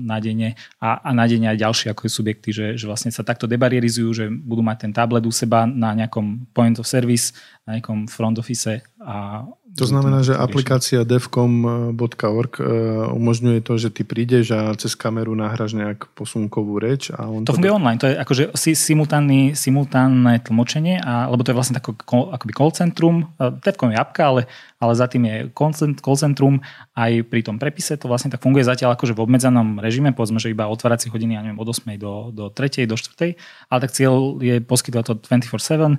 nádejne 0.09 0.59
a, 0.83 0.99
a 0.99 1.11
nádejne 1.15 1.53
aj 1.55 1.59
ďalšie 1.63 1.89
ako 1.93 2.11
subjekty, 2.11 2.51
že, 2.51 2.67
že 2.75 2.85
vlastne 2.89 3.15
sa 3.15 3.23
takto 3.23 3.47
debarierizujú, 3.47 4.09
že 4.11 4.25
budú 4.29 4.65
mať 4.65 4.89
ten 4.89 4.93
tablet 4.93 5.23
u 5.23 5.33
seba 5.33 5.69
na 5.69 5.95
nejakom 5.95 6.51
point 6.51 6.77
of 6.81 6.89
service, 6.89 7.37
na 7.63 7.79
nejakom 7.79 8.11
front 8.11 8.43
office 8.43 8.83
a 8.99 9.47
to 9.73 9.89
znamená, 9.89 10.21
že 10.21 10.37
aplikácia 10.37 11.01
devcom.org 11.01 12.53
e, 12.61 12.65
umožňuje 13.09 13.65
to, 13.65 13.81
že 13.81 13.89
ty 13.89 14.05
prídeš 14.05 14.53
a 14.53 14.77
cez 14.77 14.93
kameru 14.93 15.33
nahráš 15.33 15.73
nejak 15.73 16.13
posunkovú 16.13 16.77
reč. 16.77 17.09
A 17.09 17.25
on 17.25 17.49
to, 17.49 17.57
to 17.57 17.57
funguje 17.57 17.73
online, 17.73 17.97
to 17.97 18.05
je 18.13 18.21
akože 18.21 18.45
simultánne, 18.77 19.57
simultánne 19.57 20.45
tlmočenie, 20.45 21.01
a, 21.01 21.33
lebo 21.33 21.41
to 21.41 21.51
je 21.53 21.57
vlastne 21.57 21.81
tako, 21.81 21.97
akoby 22.05 22.53
call 22.53 22.69
centrum. 22.77 23.33
E, 23.41 23.49
Devcom 23.65 23.89
je 23.89 23.97
apka, 23.97 24.23
ale, 24.29 24.41
ale 24.77 24.93
za 24.93 25.09
tým 25.09 25.25
je 25.25 25.37
call 25.57 26.17
centrum. 26.21 26.61
Aj 26.93 27.13
pri 27.25 27.41
tom 27.41 27.57
prepise 27.57 27.97
to 27.97 28.13
vlastne 28.13 28.29
tak 28.29 28.45
funguje 28.45 28.69
zatiaľ 28.69 28.93
akože 28.93 29.17
v 29.17 29.25
obmedzenom 29.25 29.81
režime, 29.81 30.13
povedzme, 30.13 30.37
že 30.37 30.53
iba 30.53 30.69
otváracie 30.69 31.09
hodiny, 31.09 31.33
ja 31.33 31.41
neviem, 31.41 31.57
od 31.57 31.73
8. 31.73 31.97
do, 31.97 32.29
do 32.29 32.53
3. 32.53 32.85
do 32.85 33.01
4. 33.01 33.41
Ale 33.73 33.79
tak 33.81 33.97
cieľ 33.97 34.37
je 34.37 34.61
poskytovať 34.61 35.05
to 35.09 35.15
24-7 35.33 35.97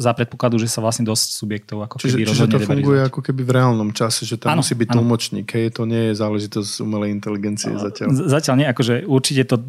za 0.00 0.16
predpokladu, 0.16 0.56
že 0.56 0.72
sa 0.72 0.80
vlastne 0.80 1.04
dosť 1.04 1.28
subjektov 1.36 1.84
ako 1.84 2.00
čiže, 2.00 2.24
keby 2.24 2.32
čiže 2.32 2.46
to 2.48 2.58
funguje 2.64 2.98
ako 3.04 3.20
keby 3.20 3.44
v 3.44 3.52
reálnom 3.52 3.92
čase, 3.92 4.24
že 4.24 4.40
tam 4.40 4.56
ano, 4.56 4.64
musí 4.64 4.72
byť 4.72 4.88
ano. 4.88 4.96
tlmočník, 4.96 5.48
hej, 5.52 5.76
to 5.76 5.84
nie 5.84 6.08
je 6.10 6.12
záležitosť 6.16 6.80
umelej 6.80 7.12
inteligencie 7.12 7.68
no, 7.68 7.84
zatiaľ. 7.84 8.08
Zatiaľ 8.16 8.54
nie, 8.56 8.68
akože 8.72 9.04
určite 9.04 9.42
to 9.44 9.60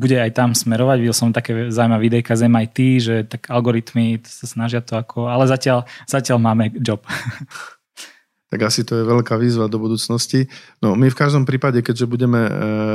bude 0.00 0.16
aj 0.16 0.32
tam 0.32 0.56
smerovať, 0.56 0.96
videl 1.04 1.12
som 1.12 1.36
také 1.36 1.68
zaujímavé 1.68 2.08
videjka 2.08 2.32
z 2.32 2.48
MIT, 2.48 2.78
že 3.04 3.14
tak 3.28 3.52
algoritmy 3.52 4.24
sa 4.24 4.48
snažia 4.48 4.80
to 4.80 4.96
ako, 4.96 5.28
ale 5.28 5.44
zatiaľ, 5.44 5.84
zatiaľ 6.08 6.40
máme 6.40 6.72
job. 6.80 7.04
tak 8.54 8.70
asi 8.70 8.86
to 8.86 9.02
je 9.02 9.04
veľká 9.04 9.34
výzva 9.34 9.66
do 9.66 9.82
budúcnosti. 9.82 10.46
No 10.78 10.94
my 10.94 11.10
v 11.10 11.18
každom 11.18 11.42
prípade, 11.42 11.82
keďže 11.82 12.06
budeme 12.06 12.46
e, 12.46 12.52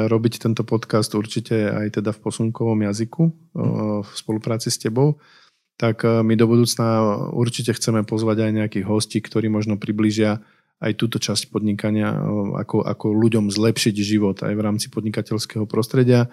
robiť 0.08 0.40
tento 0.40 0.64
podcast 0.64 1.12
určite 1.20 1.68
aj 1.68 2.00
teda 2.00 2.16
v 2.16 2.20
posunkovom 2.24 2.80
jazyku 2.88 3.24
v 4.00 4.10
spolupráci 4.16 4.72
s 4.72 4.80
tebou, 4.80 5.20
tak 5.80 6.04
e, 6.04 6.20
my 6.20 6.36
do 6.36 6.46
budúcna 6.46 6.88
určite 7.32 7.72
chceme 7.72 8.04
pozvať 8.04 8.44
aj 8.44 8.52
nejakých 8.52 8.86
hostí, 8.86 9.24
ktorí 9.24 9.48
možno 9.48 9.80
približia 9.80 10.44
aj 10.80 10.96
túto 10.96 11.20
časť 11.20 11.52
podnikania, 11.52 12.08
ako, 12.56 12.88
ako 12.88 13.12
ľuďom 13.12 13.52
zlepšiť 13.52 13.96
život 14.00 14.40
aj 14.44 14.54
v 14.56 14.64
rámci 14.64 14.88
podnikateľského 14.88 15.68
prostredia, 15.68 16.32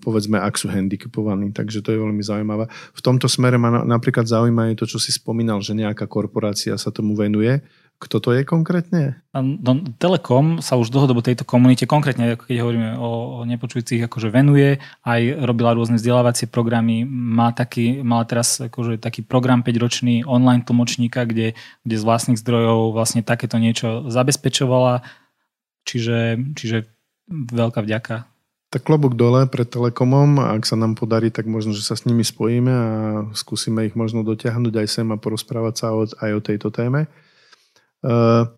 povedzme, 0.00 0.40
ak 0.40 0.56
sú 0.56 0.72
handicapovaní. 0.72 1.52
Takže 1.52 1.84
to 1.84 1.92
je 1.92 2.00
veľmi 2.00 2.24
zaujímavé. 2.24 2.72
V 2.96 3.04
tomto 3.04 3.28
smere 3.28 3.60
ma 3.60 3.84
napríklad 3.84 4.24
zaujíma 4.24 4.72
aj 4.72 4.80
to, 4.80 4.84
čo 4.88 4.96
si 4.96 5.12
spomínal, 5.12 5.60
že 5.60 5.76
nejaká 5.76 6.08
korporácia 6.08 6.72
sa 6.80 6.88
tomu 6.88 7.12
venuje 7.12 7.60
kto 8.02 8.18
to 8.18 8.30
je 8.34 8.42
konkrétne? 8.42 9.22
No, 9.30 9.78
Telekom 10.02 10.58
sa 10.58 10.74
už 10.74 10.90
dlhodobo 10.90 11.22
tejto 11.22 11.46
komunite, 11.46 11.86
konkrétne 11.86 12.34
keď 12.34 12.58
hovoríme 12.58 12.98
o, 12.98 13.38
o 13.38 13.46
nepočujúcich, 13.46 14.02
akože 14.10 14.34
venuje, 14.34 14.82
aj 15.06 15.46
robila 15.46 15.70
rôzne 15.78 16.02
vzdelávacie 16.02 16.50
programy, 16.50 17.06
má 17.06 17.54
taký, 17.54 18.02
mala 18.02 18.26
teraz 18.26 18.58
akože 18.58 18.98
taký 18.98 19.22
program 19.22 19.62
5-ročný 19.62 20.26
online 20.26 20.66
tlmočníka, 20.66 21.22
kde, 21.22 21.54
kde 21.86 21.96
z 21.96 22.02
vlastných 22.02 22.42
zdrojov 22.42 22.90
vlastne 22.90 23.22
takéto 23.22 23.62
niečo 23.62 24.10
zabezpečovala, 24.10 25.06
čiže, 25.86 26.42
čiže 26.58 26.90
veľká 27.30 27.86
vďaka. 27.86 28.26
Tak 28.72 28.88
klobúk 28.88 29.20
dole 29.20 29.44
pred 29.52 29.68
Telekomom, 29.68 30.40
ak 30.40 30.64
sa 30.64 30.80
nám 30.80 30.96
podarí, 30.96 31.28
tak 31.28 31.44
možno, 31.44 31.76
že 31.76 31.84
sa 31.84 31.92
s 31.92 32.08
nimi 32.08 32.24
spojíme 32.24 32.72
a 32.72 32.88
skúsime 33.36 33.84
ich 33.84 33.92
možno 33.92 34.24
dotiahnuť 34.24 34.74
aj 34.80 34.88
sem 34.88 35.08
a 35.12 35.20
porozprávať 35.20 35.74
sa 35.76 35.92
aj 35.92 36.30
o 36.32 36.40
tejto 36.40 36.72
téme. 36.72 37.04
Uh, 38.02 38.50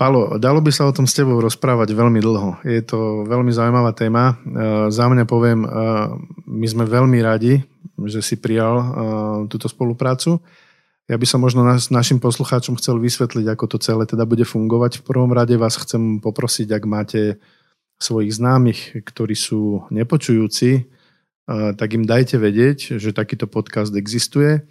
Palo, 0.00 0.40
dalo 0.40 0.64
by 0.64 0.72
sa 0.72 0.88
o 0.88 0.96
tom 0.96 1.04
s 1.04 1.12
tebou 1.12 1.36
rozprávať 1.44 1.92
veľmi 1.92 2.24
dlho. 2.24 2.64
Je 2.64 2.80
to 2.80 3.28
veľmi 3.28 3.52
zaujímavá 3.52 3.92
téma. 3.92 4.40
Uh, 4.40 4.88
za 4.88 5.04
mňa 5.06 5.28
poviem, 5.28 5.68
uh, 5.68 6.16
my 6.48 6.66
sme 6.66 6.88
veľmi 6.88 7.20
radi, 7.20 7.60
že 8.00 8.24
si 8.24 8.40
prijal 8.40 8.80
túto 9.52 9.68
spoluprácu. 9.68 10.40
Ja 11.04 11.20
by 11.20 11.26
som 11.28 11.44
možno 11.44 11.60
naš, 11.60 11.92
našim 11.92 12.16
poslucháčom 12.16 12.80
chcel 12.80 12.96
vysvetliť, 12.96 13.44
ako 13.52 13.76
to 13.76 13.76
celé 13.76 14.08
teda 14.08 14.24
bude 14.24 14.48
fungovať. 14.48 15.04
V 15.04 15.04
prvom 15.04 15.28
rade 15.36 15.52
vás 15.60 15.76
chcem 15.76 16.16
poprosiť, 16.16 16.72
ak 16.72 16.84
máte 16.88 17.36
svojich 18.00 18.32
známych, 18.32 19.04
ktorí 19.04 19.36
sú 19.36 19.84
nepočujúci, 19.92 20.88
tak 21.50 21.88
im 21.92 22.08
dajte 22.08 22.40
vedieť, 22.40 22.96
že 22.96 23.12
takýto 23.12 23.44
podcast 23.44 23.92
existuje 23.92 24.64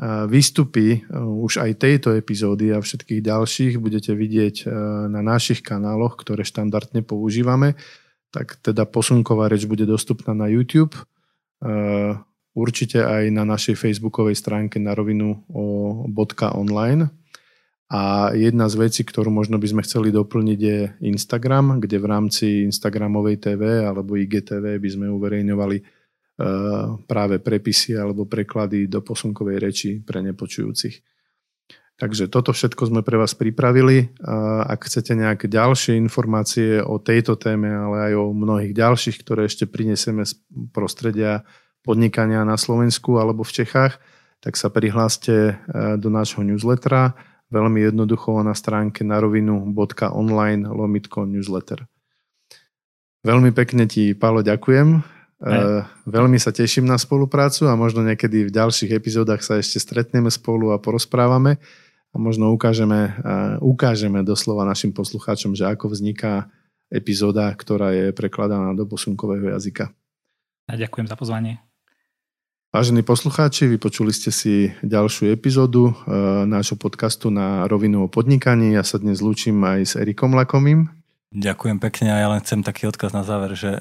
výstupy 0.00 0.86
e, 0.96 0.98
už 1.20 1.60
aj 1.60 1.84
tejto 1.84 2.16
epizódy 2.16 2.72
a 2.72 2.80
všetkých 2.80 3.20
ďalších 3.20 3.74
budete 3.76 4.16
vidieť 4.16 4.56
e, 4.64 4.66
na 5.12 5.20
našich 5.20 5.60
kanáloch, 5.60 6.16
ktoré 6.16 6.42
štandardne 6.42 7.04
používame. 7.04 7.76
Tak 8.32 8.64
teda 8.64 8.88
posunková 8.88 9.52
reč 9.52 9.68
bude 9.68 9.84
dostupná 9.84 10.32
na 10.32 10.48
YouTube, 10.48 10.96
e, 10.96 11.02
určite 12.56 13.04
aj 13.04 13.28
na 13.30 13.44
našej 13.44 13.76
facebookovej 13.76 14.36
stránke 14.36 14.80
na 14.80 14.96
rovinu 14.96 15.44
.online. 15.52 17.12
A 17.92 18.32
jedna 18.32 18.72
z 18.72 18.88
vecí, 18.88 19.04
ktorú 19.04 19.28
možno 19.28 19.60
by 19.60 19.68
sme 19.68 19.84
chceli 19.84 20.08
doplniť 20.08 20.60
je 20.64 20.78
Instagram, 21.04 21.76
kde 21.76 22.00
v 22.00 22.06
rámci 22.08 22.64
Instagramovej 22.64 23.36
TV 23.36 23.84
alebo 23.84 24.16
IGTV 24.16 24.80
by 24.80 24.88
sme 24.88 25.12
uverejňovali 25.12 26.01
práve 27.06 27.38
prepisy 27.38 27.94
alebo 27.94 28.26
preklady 28.26 28.90
do 28.90 29.04
posunkovej 29.04 29.56
reči 29.62 29.90
pre 30.02 30.24
nepočujúcich. 30.24 31.02
Takže 32.00 32.26
toto 32.26 32.50
všetko 32.50 32.88
sme 32.88 33.00
pre 33.06 33.14
vás 33.14 33.36
pripravili. 33.36 34.10
Ak 34.66 34.90
chcete 34.90 35.14
nejaké 35.14 35.46
ďalšie 35.46 35.94
informácie 36.02 36.82
o 36.82 36.98
tejto 36.98 37.38
téme, 37.38 37.70
ale 37.70 38.10
aj 38.10 38.12
o 38.18 38.34
mnohých 38.34 38.74
ďalších, 38.74 39.22
ktoré 39.22 39.46
ešte 39.46 39.70
prinesieme 39.70 40.26
z 40.26 40.34
prostredia 40.74 41.46
podnikania 41.86 42.42
na 42.42 42.58
Slovensku 42.58 43.22
alebo 43.22 43.46
v 43.46 43.62
Čechách, 43.62 44.02
tak 44.42 44.58
sa 44.58 44.66
prihláste 44.72 45.54
eh, 45.54 45.94
do 45.94 46.10
nášho 46.10 46.42
newslettera 46.42 47.14
veľmi 47.52 47.84
jednoducho 47.84 48.40
na 48.40 48.56
stránke 48.56 49.04
narovinu.online 49.04 50.64
lomitko 50.66 51.28
newsletter. 51.28 51.84
Veľmi 53.22 53.54
pekne 53.54 53.86
ti, 53.86 54.16
Pálo, 54.16 54.42
ďakujem 54.42 55.21
Uh, 55.42 55.82
veľmi 56.06 56.38
sa 56.38 56.54
teším 56.54 56.86
na 56.86 56.94
spoluprácu 56.94 57.66
a 57.66 57.74
možno 57.74 58.06
niekedy 58.06 58.46
v 58.46 58.54
ďalších 58.54 58.94
epizódach 58.94 59.42
sa 59.42 59.58
ešte 59.58 59.82
stretneme 59.82 60.30
spolu 60.30 60.70
a 60.70 60.78
porozprávame 60.78 61.58
a 62.14 62.16
možno 62.16 62.54
ukážeme, 62.54 63.10
uh, 63.10 63.58
ukážeme 63.58 64.22
doslova 64.22 64.62
našim 64.62 64.94
poslucháčom, 64.94 65.58
že 65.58 65.66
ako 65.66 65.90
vzniká 65.90 66.46
epizóda, 66.94 67.50
ktorá 67.58 67.90
je 67.90 68.14
prekladaná 68.14 68.70
do 68.78 68.86
posunkového 68.86 69.50
jazyka. 69.58 69.90
A 70.70 70.78
ďakujem 70.78 71.10
za 71.10 71.18
pozvanie. 71.18 71.58
Vážení 72.70 73.02
poslucháči, 73.02 73.66
vypočuli 73.66 74.14
ste 74.14 74.30
si 74.30 74.70
ďalšiu 74.86 75.34
epizódu 75.34 75.90
uh, 75.90 76.46
nášho 76.46 76.78
podcastu 76.78 77.34
na 77.34 77.66
rovinu 77.66 78.06
o 78.06 78.08
podnikaní. 78.08 78.78
Ja 78.78 78.86
sa 78.86 79.02
dnes 79.02 79.18
lúčim 79.18 79.58
aj 79.58 79.80
s 79.90 79.92
Erikom 79.98 80.38
Lakomým. 80.38 81.01
Ďakujem 81.32 81.80
pekne 81.80 82.12
a 82.12 82.20
ja 82.20 82.28
len 82.28 82.44
chcem 82.44 82.60
taký 82.60 82.92
odkaz 82.92 83.16
na 83.16 83.24
záver, 83.24 83.56
že 83.56 83.72
e, 83.72 83.80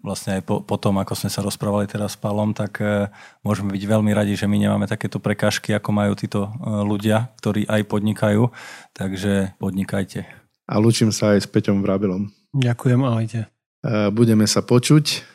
vlastne 0.00 0.40
aj 0.40 0.42
po, 0.48 0.64
po 0.64 0.80
tom, 0.80 0.96
ako 0.96 1.12
sme 1.12 1.28
sa 1.28 1.44
rozprávali 1.44 1.84
teraz 1.84 2.16
s 2.16 2.20
Palom, 2.20 2.56
tak 2.56 2.80
e, 2.80 3.12
môžeme 3.44 3.76
byť 3.76 3.84
veľmi 3.84 4.08
radi, 4.16 4.40
že 4.40 4.48
my 4.48 4.56
nemáme 4.56 4.88
takéto 4.88 5.20
prekážky, 5.20 5.76
ako 5.76 5.92
majú 5.92 6.16
títo 6.16 6.48
e, 6.48 6.50
ľudia, 6.88 7.28
ktorí 7.44 7.68
aj 7.68 7.84
podnikajú, 7.92 8.48
takže 8.96 9.52
podnikajte. 9.60 10.24
A 10.64 10.80
lúčim 10.80 11.12
sa 11.12 11.36
aj 11.36 11.44
s 11.44 11.48
Peťom 11.52 11.84
Vrabilom. 11.84 12.32
Ďakujem, 12.56 13.00
ahojte. 13.04 13.40
E, 13.84 14.08
budeme 14.08 14.48
sa 14.48 14.64
počuť, 14.64 15.28